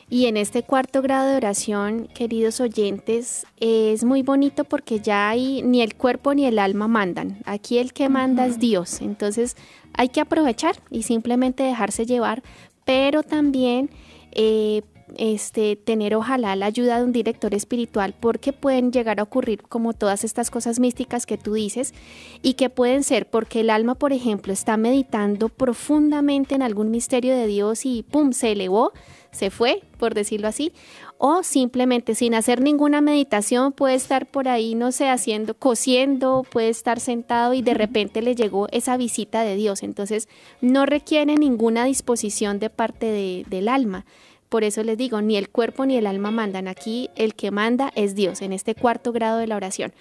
Y 0.08 0.26
en 0.26 0.36
este 0.36 0.62
cuarto 0.62 1.02
grado 1.02 1.30
de 1.30 1.36
oración, 1.36 2.08
queridos 2.14 2.60
oyentes, 2.60 3.44
es 3.58 4.04
muy 4.04 4.22
bonito 4.22 4.62
porque 4.62 5.00
ya 5.00 5.28
hay 5.28 5.62
ni 5.62 5.82
el 5.82 5.96
cuerpo 5.96 6.32
ni 6.32 6.44
el 6.44 6.60
alma 6.60 6.86
mandan. 6.86 7.38
Aquí 7.44 7.78
el 7.78 7.92
que 7.92 8.08
manda 8.08 8.46
es 8.46 8.60
Dios. 8.60 9.00
Entonces 9.00 9.56
hay 9.94 10.10
que 10.10 10.20
aprovechar 10.20 10.76
y 10.90 11.02
simplemente 11.02 11.64
dejarse 11.64 12.06
llevar, 12.06 12.44
pero 12.84 13.24
también 13.24 13.90
eh, 14.30 14.82
este, 15.16 15.76
tener 15.76 16.14
ojalá 16.14 16.56
la 16.56 16.66
ayuda 16.66 16.98
de 16.98 17.04
un 17.04 17.12
director 17.12 17.54
espiritual 17.54 18.14
porque 18.18 18.52
pueden 18.52 18.92
llegar 18.92 19.20
a 19.20 19.24
ocurrir 19.24 19.62
como 19.62 19.92
todas 19.92 20.24
estas 20.24 20.50
cosas 20.50 20.80
místicas 20.80 21.26
que 21.26 21.38
tú 21.38 21.54
dices 21.54 21.94
y 22.42 22.54
que 22.54 22.70
pueden 22.70 23.02
ser 23.02 23.28
porque 23.28 23.60
el 23.60 23.70
alma, 23.70 23.94
por 23.94 24.12
ejemplo, 24.12 24.52
está 24.52 24.76
meditando 24.76 25.48
profundamente 25.48 26.54
en 26.54 26.62
algún 26.62 26.90
misterio 26.90 27.34
de 27.36 27.46
Dios 27.46 27.86
y 27.86 28.02
¡pum! 28.02 28.32
se 28.32 28.52
elevó 28.52 28.92
se 29.36 29.50
fue, 29.50 29.82
por 29.98 30.14
decirlo 30.14 30.48
así, 30.48 30.72
o 31.18 31.42
simplemente 31.42 32.14
sin 32.14 32.34
hacer 32.34 32.60
ninguna 32.60 33.00
meditación 33.00 33.72
puede 33.72 33.94
estar 33.94 34.26
por 34.26 34.48
ahí, 34.48 34.74
no 34.74 34.92
sé, 34.92 35.08
haciendo, 35.08 35.54
cosiendo, 35.54 36.44
puede 36.50 36.70
estar 36.70 37.00
sentado 37.00 37.52
y 37.52 37.62
de 37.62 37.74
repente 37.74 38.22
le 38.22 38.34
llegó 38.34 38.66
esa 38.72 38.96
visita 38.96 39.42
de 39.42 39.54
Dios. 39.54 39.82
Entonces 39.82 40.28
no 40.60 40.86
requiere 40.86 41.36
ninguna 41.36 41.84
disposición 41.84 42.58
de 42.58 42.70
parte 42.70 43.06
de, 43.06 43.44
del 43.48 43.68
alma. 43.68 44.06
Por 44.48 44.64
eso 44.64 44.82
les 44.82 44.96
digo, 44.96 45.20
ni 45.22 45.36
el 45.36 45.48
cuerpo 45.48 45.86
ni 45.86 45.96
el 45.96 46.06
alma 46.06 46.30
mandan. 46.30 46.68
Aquí 46.68 47.10
el 47.16 47.34
que 47.34 47.50
manda 47.50 47.92
es 47.94 48.14
Dios 48.14 48.42
en 48.42 48.52
este 48.52 48.74
cuarto 48.74 49.12
grado 49.12 49.38
de 49.38 49.46
la 49.46 49.56
oración. 49.56 49.92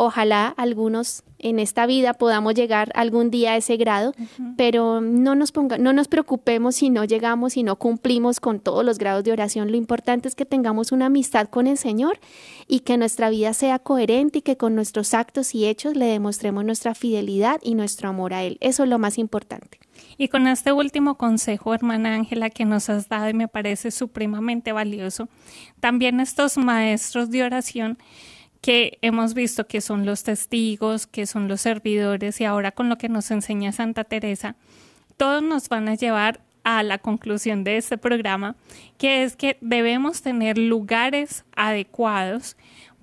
Ojalá 0.00 0.46
algunos 0.56 1.24
en 1.40 1.58
esta 1.58 1.84
vida 1.84 2.14
podamos 2.14 2.54
llegar 2.54 2.92
algún 2.94 3.32
día 3.32 3.54
a 3.54 3.56
ese 3.56 3.76
grado, 3.76 4.14
pero 4.56 5.00
no 5.00 5.34
nos, 5.34 5.50
ponga, 5.50 5.76
no 5.76 5.92
nos 5.92 6.06
preocupemos 6.06 6.76
si 6.76 6.88
no 6.88 7.04
llegamos 7.04 7.56
y 7.56 7.64
no 7.64 7.74
cumplimos 7.74 8.38
con 8.38 8.60
todos 8.60 8.84
los 8.84 8.98
grados 8.98 9.24
de 9.24 9.32
oración. 9.32 9.72
Lo 9.72 9.76
importante 9.76 10.28
es 10.28 10.36
que 10.36 10.44
tengamos 10.44 10.92
una 10.92 11.06
amistad 11.06 11.48
con 11.48 11.66
el 11.66 11.78
Señor 11.78 12.20
y 12.68 12.80
que 12.80 12.96
nuestra 12.96 13.28
vida 13.28 13.52
sea 13.54 13.80
coherente 13.80 14.38
y 14.38 14.42
que 14.42 14.56
con 14.56 14.76
nuestros 14.76 15.14
actos 15.14 15.52
y 15.52 15.66
hechos 15.66 15.96
le 15.96 16.06
demostremos 16.06 16.64
nuestra 16.64 16.94
fidelidad 16.94 17.58
y 17.60 17.74
nuestro 17.74 18.08
amor 18.08 18.34
a 18.34 18.44
Él. 18.44 18.56
Eso 18.60 18.84
es 18.84 18.88
lo 18.88 19.00
más 19.00 19.18
importante. 19.18 19.80
Y 20.20 20.28
con 20.28 20.48
este 20.48 20.72
último 20.72 21.16
consejo, 21.16 21.72
hermana 21.72 22.12
Ángela, 22.14 22.50
que 22.50 22.64
nos 22.64 22.90
has 22.90 23.08
dado 23.08 23.30
y 23.30 23.34
me 23.34 23.46
parece 23.46 23.92
supremamente 23.92 24.72
valioso, 24.72 25.28
también 25.78 26.18
estos 26.18 26.58
maestros 26.58 27.30
de 27.30 27.44
oración 27.44 27.98
que 28.60 28.98
hemos 29.00 29.34
visto 29.34 29.68
que 29.68 29.80
son 29.80 30.04
los 30.04 30.24
testigos, 30.24 31.06
que 31.06 31.26
son 31.26 31.46
los 31.46 31.60
servidores 31.60 32.40
y 32.40 32.44
ahora 32.44 32.72
con 32.72 32.88
lo 32.88 32.98
que 32.98 33.08
nos 33.08 33.30
enseña 33.30 33.70
Santa 33.70 34.02
Teresa, 34.02 34.56
todos 35.16 35.40
nos 35.40 35.68
van 35.68 35.88
a 35.88 35.94
llevar 35.94 36.40
a 36.64 36.82
la 36.82 36.98
conclusión 36.98 37.62
de 37.62 37.76
este 37.76 37.96
programa, 37.96 38.56
que 38.98 39.22
es 39.22 39.36
que 39.36 39.56
debemos 39.60 40.20
tener 40.22 40.58
lugares 40.58 41.44
adecuados 41.54 42.56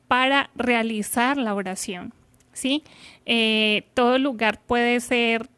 para 0.10 0.50
realizar 0.56 1.38
la 1.38 1.54
oración. 1.54 2.14
¿sí? 2.52 2.84
Eh, 3.26 3.88
todo 3.94 4.20
lugar 4.20 4.60
puede 4.62 5.00
ser 5.00 5.50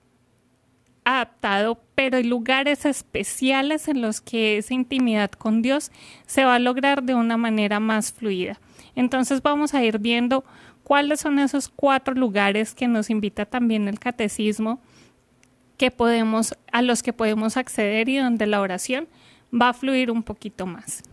adaptado, 1.07 1.79
pero 1.95 2.17
hay 2.17 2.23
lugares 2.23 2.85
especiales 2.85 3.87
en 3.87 4.01
los 4.01 4.19
que 4.19 4.57
esa 4.57 4.73
intimidad 4.73 5.31
con 5.31 5.61
Dios 5.61 5.89
se 6.25 6.43
va 6.43 6.55
a 6.55 6.59
lograr 6.59 7.03
de 7.03 7.15
una 7.15 7.37
manera 7.37 7.79
más 7.79 8.11
fluida. 8.11 8.59
Entonces 8.93 9.41
vamos 9.41 9.73
a 9.73 9.83
ir 9.83 9.99
viendo 9.99 10.43
cuáles 10.83 11.21
son 11.21 11.39
esos 11.39 11.69
cuatro 11.69 12.13
lugares 12.13 12.75
que 12.75 12.89
nos 12.89 13.09
invita 13.09 13.45
también 13.45 13.87
el 13.87 13.99
catecismo 13.99 14.81
que 15.77 15.91
podemos 15.91 16.57
a 16.73 16.81
los 16.81 17.03
que 17.03 17.13
podemos 17.13 17.55
acceder 17.55 18.09
y 18.09 18.17
donde 18.17 18.45
la 18.45 18.59
oración 18.59 19.07
va 19.53 19.69
a 19.69 19.73
fluir 19.73 20.11
un 20.11 20.23
poquito 20.23 20.65
más. 20.65 21.03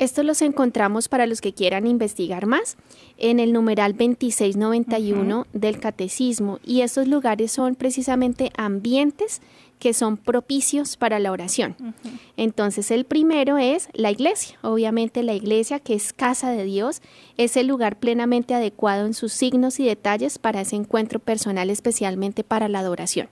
Estos 0.00 0.24
los 0.24 0.40
encontramos 0.40 1.08
para 1.08 1.26
los 1.26 1.42
que 1.42 1.52
quieran 1.52 1.86
investigar 1.86 2.46
más 2.46 2.78
en 3.18 3.38
el 3.38 3.52
numeral 3.52 3.92
2691 3.92 5.46
del 5.52 5.78
catecismo. 5.78 6.58
Y 6.64 6.80
estos 6.80 7.06
lugares 7.06 7.52
son 7.52 7.74
precisamente 7.74 8.50
ambientes 8.56 9.42
que 9.80 9.94
son 9.94 10.16
propicios 10.16 10.96
para 10.96 11.18
la 11.18 11.32
oración. 11.32 11.74
Entonces 12.36 12.90
el 12.90 13.04
primero 13.04 13.58
es 13.58 13.88
la 13.94 14.10
iglesia. 14.10 14.58
Obviamente 14.62 15.22
la 15.24 15.34
iglesia, 15.34 15.80
que 15.80 15.94
es 15.94 16.12
casa 16.12 16.52
de 16.52 16.64
Dios, 16.64 17.02
es 17.36 17.56
el 17.56 17.66
lugar 17.66 17.98
plenamente 17.98 18.54
adecuado 18.54 19.06
en 19.06 19.14
sus 19.14 19.32
signos 19.32 19.80
y 19.80 19.86
detalles 19.86 20.38
para 20.38 20.60
ese 20.60 20.76
encuentro 20.76 21.18
personal, 21.18 21.70
especialmente 21.70 22.44
para 22.44 22.68
la 22.68 22.80
adoración. 22.80 23.28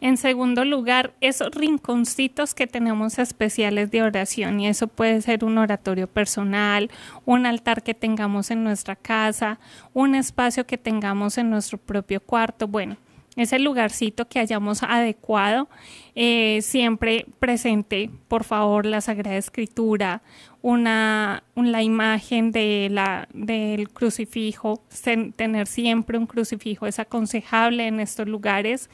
En 0.00 0.16
segundo 0.16 0.64
lugar, 0.64 1.12
esos 1.20 1.50
rinconcitos 1.50 2.54
que 2.54 2.68
tenemos 2.68 3.18
especiales 3.18 3.90
de 3.90 4.02
oración 4.02 4.60
y 4.60 4.68
eso 4.68 4.86
puede 4.86 5.20
ser 5.20 5.44
un 5.44 5.58
oratorio 5.58 6.06
personal, 6.06 6.90
un 7.24 7.46
altar 7.46 7.82
que 7.82 7.94
tengamos 7.94 8.52
en 8.52 8.62
nuestra 8.62 8.94
casa, 8.94 9.58
un 9.92 10.14
espacio 10.14 10.64
que 10.66 10.78
tengamos 10.78 11.36
en 11.36 11.50
nuestro 11.50 11.78
propio 11.78 12.20
cuarto. 12.20 12.68
Bueno, 12.68 12.96
ese 13.38 13.58
lugarcito 13.58 14.28
que 14.28 14.40
hayamos 14.40 14.82
adecuado, 14.82 15.68
eh, 16.14 16.58
siempre 16.62 17.26
presente, 17.38 18.10
por 18.26 18.44
favor, 18.44 18.84
la 18.84 19.00
Sagrada 19.00 19.36
Escritura, 19.36 20.22
una, 20.60 21.44
la 21.54 21.82
imagen 21.82 22.50
de 22.50 22.88
la, 22.90 23.28
del 23.32 23.88
crucifijo, 23.90 24.82
tener 25.36 25.66
siempre 25.68 26.18
un 26.18 26.26
crucifijo 26.26 26.86
es 26.86 26.98
aconsejable 26.98 27.86
en 27.86 28.00
estos 28.00 28.26
lugares, 28.26 28.90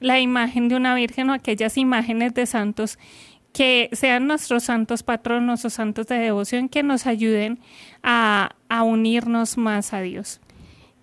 la 0.00 0.20
imagen 0.20 0.68
de 0.68 0.76
una 0.76 0.94
virgen 0.94 1.30
o 1.30 1.32
aquellas 1.32 1.78
imágenes 1.78 2.34
de 2.34 2.46
santos 2.46 2.98
que 3.52 3.88
sean 3.92 4.26
nuestros 4.26 4.64
santos 4.64 5.02
patronos 5.02 5.64
o 5.64 5.70
santos 5.70 6.08
de 6.08 6.18
devoción 6.18 6.68
que 6.68 6.82
nos 6.82 7.06
ayuden 7.06 7.60
a 8.02 8.50
unirnos 8.84 9.56
más 9.56 9.94
a 9.94 10.00
Dios. 10.00 10.40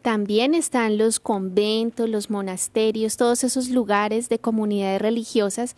También 0.04 0.54
están 0.54 0.98
los 0.98 1.20
conventos, 1.20 2.10
los 2.10 2.30
monasterios, 2.30 3.18
todos 3.18 3.44
esos 3.44 3.70
lugares 3.70 4.30
de 4.30 4.38
comunidades 4.38 5.02
religiosas 5.02 5.76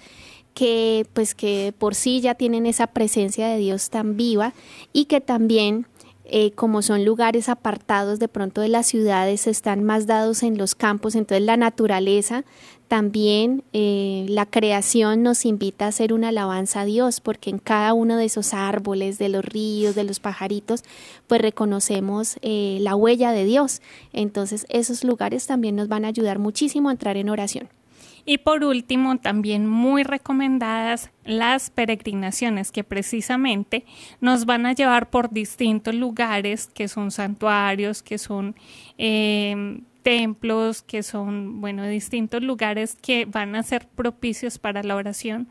que 0.55 1.05
pues 1.13 1.35
que 1.35 1.73
por 1.77 1.93
sí 1.93 2.21
ya 2.21 2.33
tienen 2.33 2.65
esa 2.65 2.87
presencia 2.87 3.47
de 3.47 3.57
Dios 3.57 3.89
tan 3.91 4.17
viva 4.17 4.53
y 4.93 5.05
que 5.05 5.21
también 5.21 5.85
eh, 6.27 6.51
como 6.53 6.81
son 6.81 7.05
lugares 7.05 7.49
apartados 7.49 8.17
de 8.17 8.27
pronto 8.27 8.61
de 8.61 8.69
las 8.69 8.87
ciudades, 8.87 9.45
están 9.45 9.83
más 9.83 10.07
dados 10.07 10.41
en 10.41 10.57
los 10.57 10.73
campos, 10.73 11.13
entonces 11.13 11.45
la 11.45 11.55
naturaleza 11.55 12.45
también 12.87 13.63
eh, 13.73 14.25
la 14.29 14.45
creación 14.45 15.23
nos 15.23 15.45
invita 15.45 15.85
a 15.85 15.87
hacer 15.89 16.13
una 16.13 16.29
alabanza 16.29 16.81
a 16.81 16.85
Dios, 16.85 17.19
porque 17.19 17.49
en 17.49 17.57
cada 17.57 17.93
uno 17.93 18.17
de 18.17 18.25
esos 18.25 18.53
árboles, 18.53 19.17
de 19.17 19.29
los 19.29 19.43
ríos, 19.43 19.95
de 19.95 20.03
los 20.03 20.19
pajaritos, 20.19 20.83
pues 21.27 21.41
reconocemos 21.41 22.37
eh, 22.41 22.77
la 22.81 22.95
huella 22.95 23.31
de 23.31 23.45
Dios. 23.45 23.81
Entonces 24.13 24.65
esos 24.69 25.03
lugares 25.03 25.47
también 25.47 25.75
nos 25.75 25.87
van 25.87 26.05
a 26.05 26.09
ayudar 26.09 26.37
muchísimo 26.37 26.89
a 26.89 26.91
entrar 26.91 27.17
en 27.17 27.29
oración. 27.29 27.69
Y 28.27 28.39
por 28.39 28.63
último, 28.63 29.17
también 29.19 29.67
muy 29.67 30.03
recomendadas 30.03 31.11
las 31.25 31.69
peregrinaciones 31.69 32.71
que 32.71 32.83
precisamente 32.83 33.85
nos 34.19 34.45
van 34.45 34.65
a 34.65 34.73
llevar 34.73 35.11
por 35.11 35.29
distintos 35.29 35.93
lugares 35.93 36.67
que 36.67 36.87
son 36.87 37.11
santuarios, 37.11 38.01
que 38.01 38.17
son 38.17 38.55
eh, 38.97 39.79
templos, 40.05 40.83
que 40.83 41.01
son, 41.01 41.59
bueno, 41.61 41.83
distintos 41.87 42.43
lugares 42.43 42.95
que 43.01 43.25
van 43.25 43.55
a 43.55 43.63
ser 43.63 43.87
propicios 43.87 44.59
para 44.59 44.83
la 44.83 44.95
oración. 44.95 45.47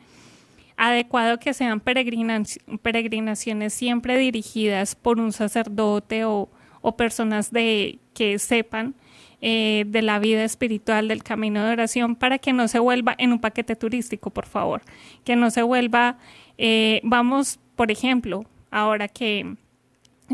Adecuado 0.76 1.40
que 1.40 1.52
sean 1.54 1.80
peregrinaciones 1.80 3.74
siempre 3.74 4.16
dirigidas 4.16 4.94
por 4.94 5.18
un 5.18 5.32
sacerdote 5.32 6.24
o, 6.24 6.48
personas 6.96 7.50
de, 7.50 7.98
que 8.14 8.38
sepan 8.38 8.94
eh, 9.40 9.86
de 9.88 10.02
la 10.02 10.20
vida 10.20 10.44
espiritual, 10.44 11.08
del 11.08 11.24
camino 11.24 11.64
de 11.64 11.72
oración, 11.72 12.14
para 12.14 12.38
que 12.38 12.52
no 12.52 12.68
se 12.68 12.78
vuelva 12.78 13.16
en 13.18 13.32
un 13.32 13.40
paquete 13.40 13.74
turístico, 13.74 14.30
por 14.30 14.46
favor. 14.46 14.82
Que 15.24 15.34
no 15.34 15.50
se 15.50 15.64
vuelva, 15.64 16.18
eh, 16.58 17.00
vamos, 17.02 17.58
por 17.74 17.90
ejemplo, 17.90 18.44
ahora 18.70 19.08
que 19.08 19.56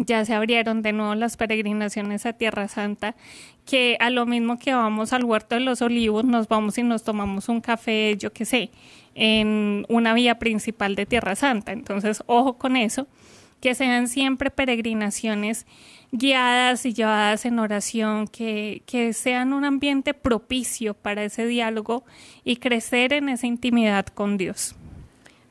ya 0.07 0.25
se 0.25 0.35
abrieron 0.35 0.83
de 0.83 0.93
nuevo 0.93 1.15
las 1.15 1.37
peregrinaciones 1.37 2.27
a 2.27 2.33
Tierra 2.33 2.69
Santa, 2.69 3.15
que 3.67 3.97
a 4.01 4.11
lo 4.11 4.27
mismo 4.27 4.59
que 4.59 4.73
vamos 4.75 5.13
al 5.13 5.25
huerto 5.25 5.55
de 5.55 5.61
los 5.61 5.83
olivos, 5.83 6.25
nos 6.25 6.49
vamos 6.49 6.79
y 6.79 6.83
nos 6.83 7.05
tomamos 7.05 7.49
un 7.49 7.61
café, 7.61 8.17
yo 8.19 8.33
qué 8.33 8.45
sé, 8.45 8.71
en 9.15 9.85
una 9.89 10.15
vía 10.15 10.39
principal 10.39 10.95
de 10.95 11.07
Tierra 11.07 11.37
Santa. 11.37 11.73
Entonces, 11.73 12.23
ojo 12.27 12.55
con 12.55 12.77
eso, 12.77 13.07
que 13.61 13.75
sean 13.75 14.09
siempre 14.09 14.51
peregrinaciones 14.51 15.67
guiadas 16.13 16.87
y 16.87 16.95
llevadas 16.95 17.45
en 17.45 17.59
oración, 17.59 18.27
que, 18.27 18.83
que 18.87 19.13
sean 19.13 19.53
un 19.53 19.65
ambiente 19.65 20.15
propicio 20.15 20.95
para 20.95 21.25
ese 21.25 21.47
diálogo 21.47 22.05
y 22.43 22.57
crecer 22.57 23.13
en 23.13 23.29
esa 23.29 23.47
intimidad 23.47 24.07
con 24.07 24.37
Dios. 24.39 24.75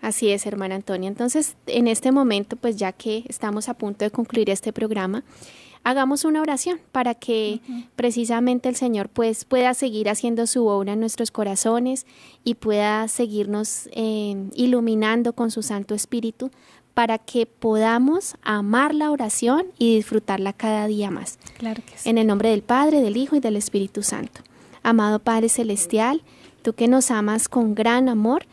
Así 0.01 0.29
es, 0.29 0.45
hermana 0.45 0.75
Antonia. 0.75 1.07
Entonces, 1.07 1.55
en 1.67 1.87
este 1.87 2.11
momento, 2.11 2.55
pues 2.55 2.77
ya 2.77 2.91
que 2.91 3.23
estamos 3.27 3.67
a 3.69 3.73
punto 3.73 4.05
de 4.05 4.11
concluir 4.11 4.49
este 4.49 4.71
programa, 4.71 5.23
hagamos 5.83 6.23
una 6.23 6.41
oración 6.41 6.79
para 6.91 7.15
que 7.15 7.61
precisamente 7.95 8.69
el 8.69 8.75
Señor 8.75 9.09
pues 9.09 9.45
pueda 9.45 9.73
seguir 9.73 10.09
haciendo 10.09 10.47
su 10.47 10.67
obra 10.67 10.93
en 10.93 10.99
nuestros 10.99 11.31
corazones 11.31 12.05
y 12.43 12.55
pueda 12.55 13.07
seguirnos 13.07 13.89
eh, 13.91 14.49
iluminando 14.55 15.33
con 15.33 15.51
su 15.51 15.63
Santo 15.63 15.95
Espíritu 15.95 16.51
para 16.93 17.17
que 17.17 17.45
podamos 17.45 18.35
amar 18.41 18.93
la 18.93 19.11
oración 19.11 19.67
y 19.77 19.95
disfrutarla 19.95 20.53
cada 20.53 20.87
día 20.87 21.11
más. 21.11 21.39
Claro 21.57 21.81
que 21.85 21.97
sí. 21.97 22.09
En 22.09 22.17
el 22.17 22.27
nombre 22.27 22.49
del 22.49 22.61
Padre, 22.61 23.01
del 23.01 23.17
Hijo 23.17 23.35
y 23.35 23.39
del 23.39 23.55
Espíritu 23.55 24.03
Santo. 24.03 24.41
Amado 24.83 25.19
Padre 25.19 25.49
Celestial, 25.49 26.23
tú 26.61 26.73
que 26.73 26.87
nos 26.87 27.11
amas 27.11 27.47
con 27.47 27.73
gran 27.75 28.09
amor, 28.09 28.45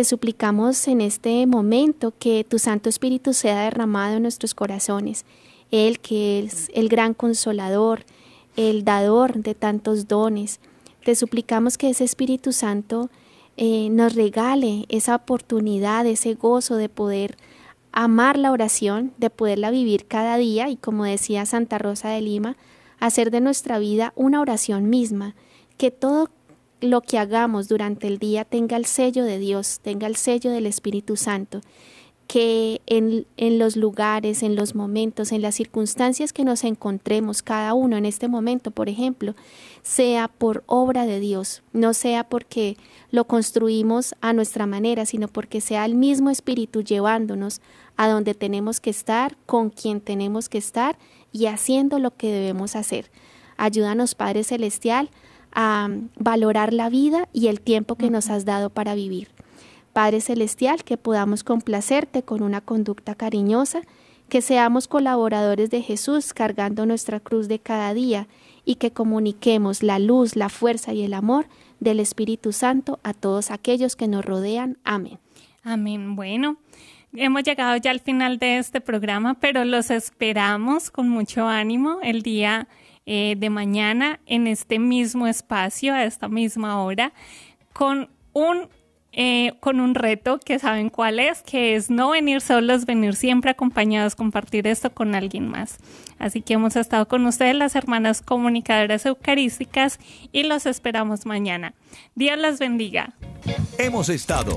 te 0.00 0.04
suplicamos 0.04 0.88
en 0.88 1.02
este 1.02 1.46
momento 1.46 2.14
que 2.18 2.42
tu 2.42 2.58
Santo 2.58 2.88
Espíritu 2.88 3.34
sea 3.34 3.64
derramado 3.64 4.16
en 4.16 4.22
nuestros 4.22 4.54
corazones. 4.54 5.26
Él 5.70 6.00
que 6.00 6.38
es 6.38 6.70
el 6.72 6.88
gran 6.88 7.12
consolador, 7.12 8.06
el 8.56 8.82
dador 8.82 9.42
de 9.42 9.54
tantos 9.54 10.08
dones. 10.08 10.58
Te 11.04 11.14
suplicamos 11.14 11.76
que 11.76 11.90
ese 11.90 12.04
Espíritu 12.04 12.52
Santo 12.52 13.10
eh, 13.58 13.90
nos 13.90 14.14
regale 14.14 14.86
esa 14.88 15.14
oportunidad, 15.16 16.06
ese 16.06 16.32
gozo 16.32 16.76
de 16.76 16.88
poder 16.88 17.36
amar 17.92 18.38
la 18.38 18.52
oración, 18.52 19.12
de 19.18 19.28
poderla 19.28 19.70
vivir 19.70 20.06
cada 20.06 20.38
día 20.38 20.70
y 20.70 20.76
como 20.76 21.04
decía 21.04 21.44
Santa 21.44 21.76
Rosa 21.76 22.08
de 22.08 22.22
Lima, 22.22 22.56
hacer 23.00 23.30
de 23.30 23.42
nuestra 23.42 23.78
vida 23.78 24.14
una 24.16 24.40
oración 24.40 24.88
misma, 24.88 25.34
que 25.76 25.90
todo 25.90 26.30
lo 26.80 27.00
que 27.00 27.18
hagamos 27.18 27.68
durante 27.68 28.06
el 28.06 28.18
día 28.18 28.44
tenga 28.44 28.76
el 28.76 28.86
sello 28.86 29.24
de 29.24 29.38
Dios, 29.38 29.80
tenga 29.82 30.06
el 30.06 30.16
sello 30.16 30.50
del 30.50 30.66
Espíritu 30.66 31.16
Santo, 31.16 31.60
que 32.26 32.80
en, 32.86 33.26
en, 33.36 33.58
los 33.58 33.76
lugares, 33.76 34.44
en 34.44 34.54
los 34.54 34.76
momentos, 34.76 35.32
en 35.32 35.42
las 35.42 35.56
circunstancias 35.56 36.32
que 36.32 36.44
nos 36.44 36.62
encontremos 36.62 37.42
cada 37.42 37.74
uno 37.74 37.96
en 37.96 38.06
este 38.06 38.28
momento, 38.28 38.70
por 38.70 38.88
ejemplo, 38.88 39.34
sea 39.82 40.28
por 40.28 40.62
obra 40.66 41.06
de 41.06 41.18
Dios, 41.18 41.62
no 41.72 41.92
sea 41.92 42.22
porque 42.22 42.76
lo 43.10 43.26
construimos 43.26 44.14
a 44.20 44.32
nuestra 44.32 44.66
manera, 44.66 45.06
sino 45.06 45.26
porque 45.26 45.60
sea 45.60 45.84
el 45.84 45.96
mismo 45.96 46.30
Espíritu 46.30 46.82
llevándonos 46.82 47.60
a 47.96 48.08
donde 48.08 48.34
tenemos 48.34 48.78
que 48.78 48.90
estar, 48.90 49.36
con 49.44 49.70
quien 49.70 50.00
tenemos 50.00 50.48
que 50.48 50.58
estar 50.58 50.96
y 51.32 51.46
haciendo 51.46 51.98
lo 51.98 52.12
que 52.12 52.32
debemos 52.32 52.76
hacer. 52.76 53.10
Ayúdanos, 53.56 54.14
Padre 54.14 54.44
Celestial, 54.44 55.10
a 55.52 55.88
valorar 56.16 56.72
la 56.72 56.88
vida 56.88 57.28
y 57.32 57.48
el 57.48 57.60
tiempo 57.60 57.96
que 57.96 58.10
nos 58.10 58.30
has 58.30 58.44
dado 58.44 58.70
para 58.70 58.94
vivir. 58.94 59.28
Padre 59.92 60.20
Celestial, 60.20 60.84
que 60.84 60.96
podamos 60.96 61.44
complacerte 61.44 62.22
con 62.22 62.42
una 62.42 62.60
conducta 62.60 63.14
cariñosa, 63.14 63.82
que 64.28 64.42
seamos 64.42 64.86
colaboradores 64.86 65.70
de 65.70 65.82
Jesús 65.82 66.32
cargando 66.32 66.86
nuestra 66.86 67.18
cruz 67.18 67.48
de 67.48 67.58
cada 67.58 67.92
día 67.92 68.28
y 68.64 68.76
que 68.76 68.92
comuniquemos 68.92 69.82
la 69.82 69.98
luz, 69.98 70.36
la 70.36 70.48
fuerza 70.48 70.92
y 70.92 71.02
el 71.02 71.14
amor 71.14 71.46
del 71.80 71.98
Espíritu 71.98 72.52
Santo 72.52 73.00
a 73.02 73.12
todos 73.12 73.50
aquellos 73.50 73.96
que 73.96 74.06
nos 74.06 74.24
rodean. 74.24 74.78
Amén. 74.84 75.18
Amén. 75.64 76.14
Bueno, 76.14 76.56
hemos 77.14 77.42
llegado 77.42 77.76
ya 77.76 77.90
al 77.90 78.00
final 78.00 78.38
de 78.38 78.58
este 78.58 78.80
programa, 78.80 79.34
pero 79.34 79.64
los 79.64 79.90
esperamos 79.90 80.90
con 80.90 81.08
mucho 81.08 81.48
ánimo 81.48 81.98
el 82.02 82.22
día 82.22 82.68
eh, 83.12 83.34
de 83.36 83.50
mañana 83.50 84.20
en 84.24 84.46
este 84.46 84.78
mismo 84.78 85.26
espacio, 85.26 85.92
a 85.92 86.04
esta 86.04 86.28
misma 86.28 86.80
hora, 86.80 87.12
con 87.72 88.08
un, 88.32 88.68
eh, 89.10 89.54
con 89.58 89.80
un 89.80 89.96
reto 89.96 90.38
que 90.38 90.60
saben 90.60 90.90
cuál 90.90 91.18
es, 91.18 91.42
que 91.42 91.74
es 91.74 91.90
no 91.90 92.10
venir 92.10 92.40
solos, 92.40 92.86
venir 92.86 93.16
siempre 93.16 93.50
acompañados, 93.50 94.14
compartir 94.14 94.68
esto 94.68 94.94
con 94.94 95.16
alguien 95.16 95.48
más. 95.48 95.78
Así 96.20 96.40
que 96.40 96.54
hemos 96.54 96.76
estado 96.76 97.08
con 97.08 97.26
ustedes 97.26 97.56
las 97.56 97.74
hermanas 97.74 98.22
comunicadoras 98.22 99.04
eucarísticas 99.04 99.98
y 100.30 100.44
los 100.44 100.64
esperamos 100.66 101.26
mañana. 101.26 101.74
Dios 102.14 102.38
las 102.38 102.60
bendiga. 102.60 103.14
Hemos 103.76 104.08
estado 104.08 104.56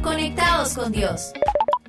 conectados 0.00 0.74
con 0.74 0.92
Dios 0.92 1.32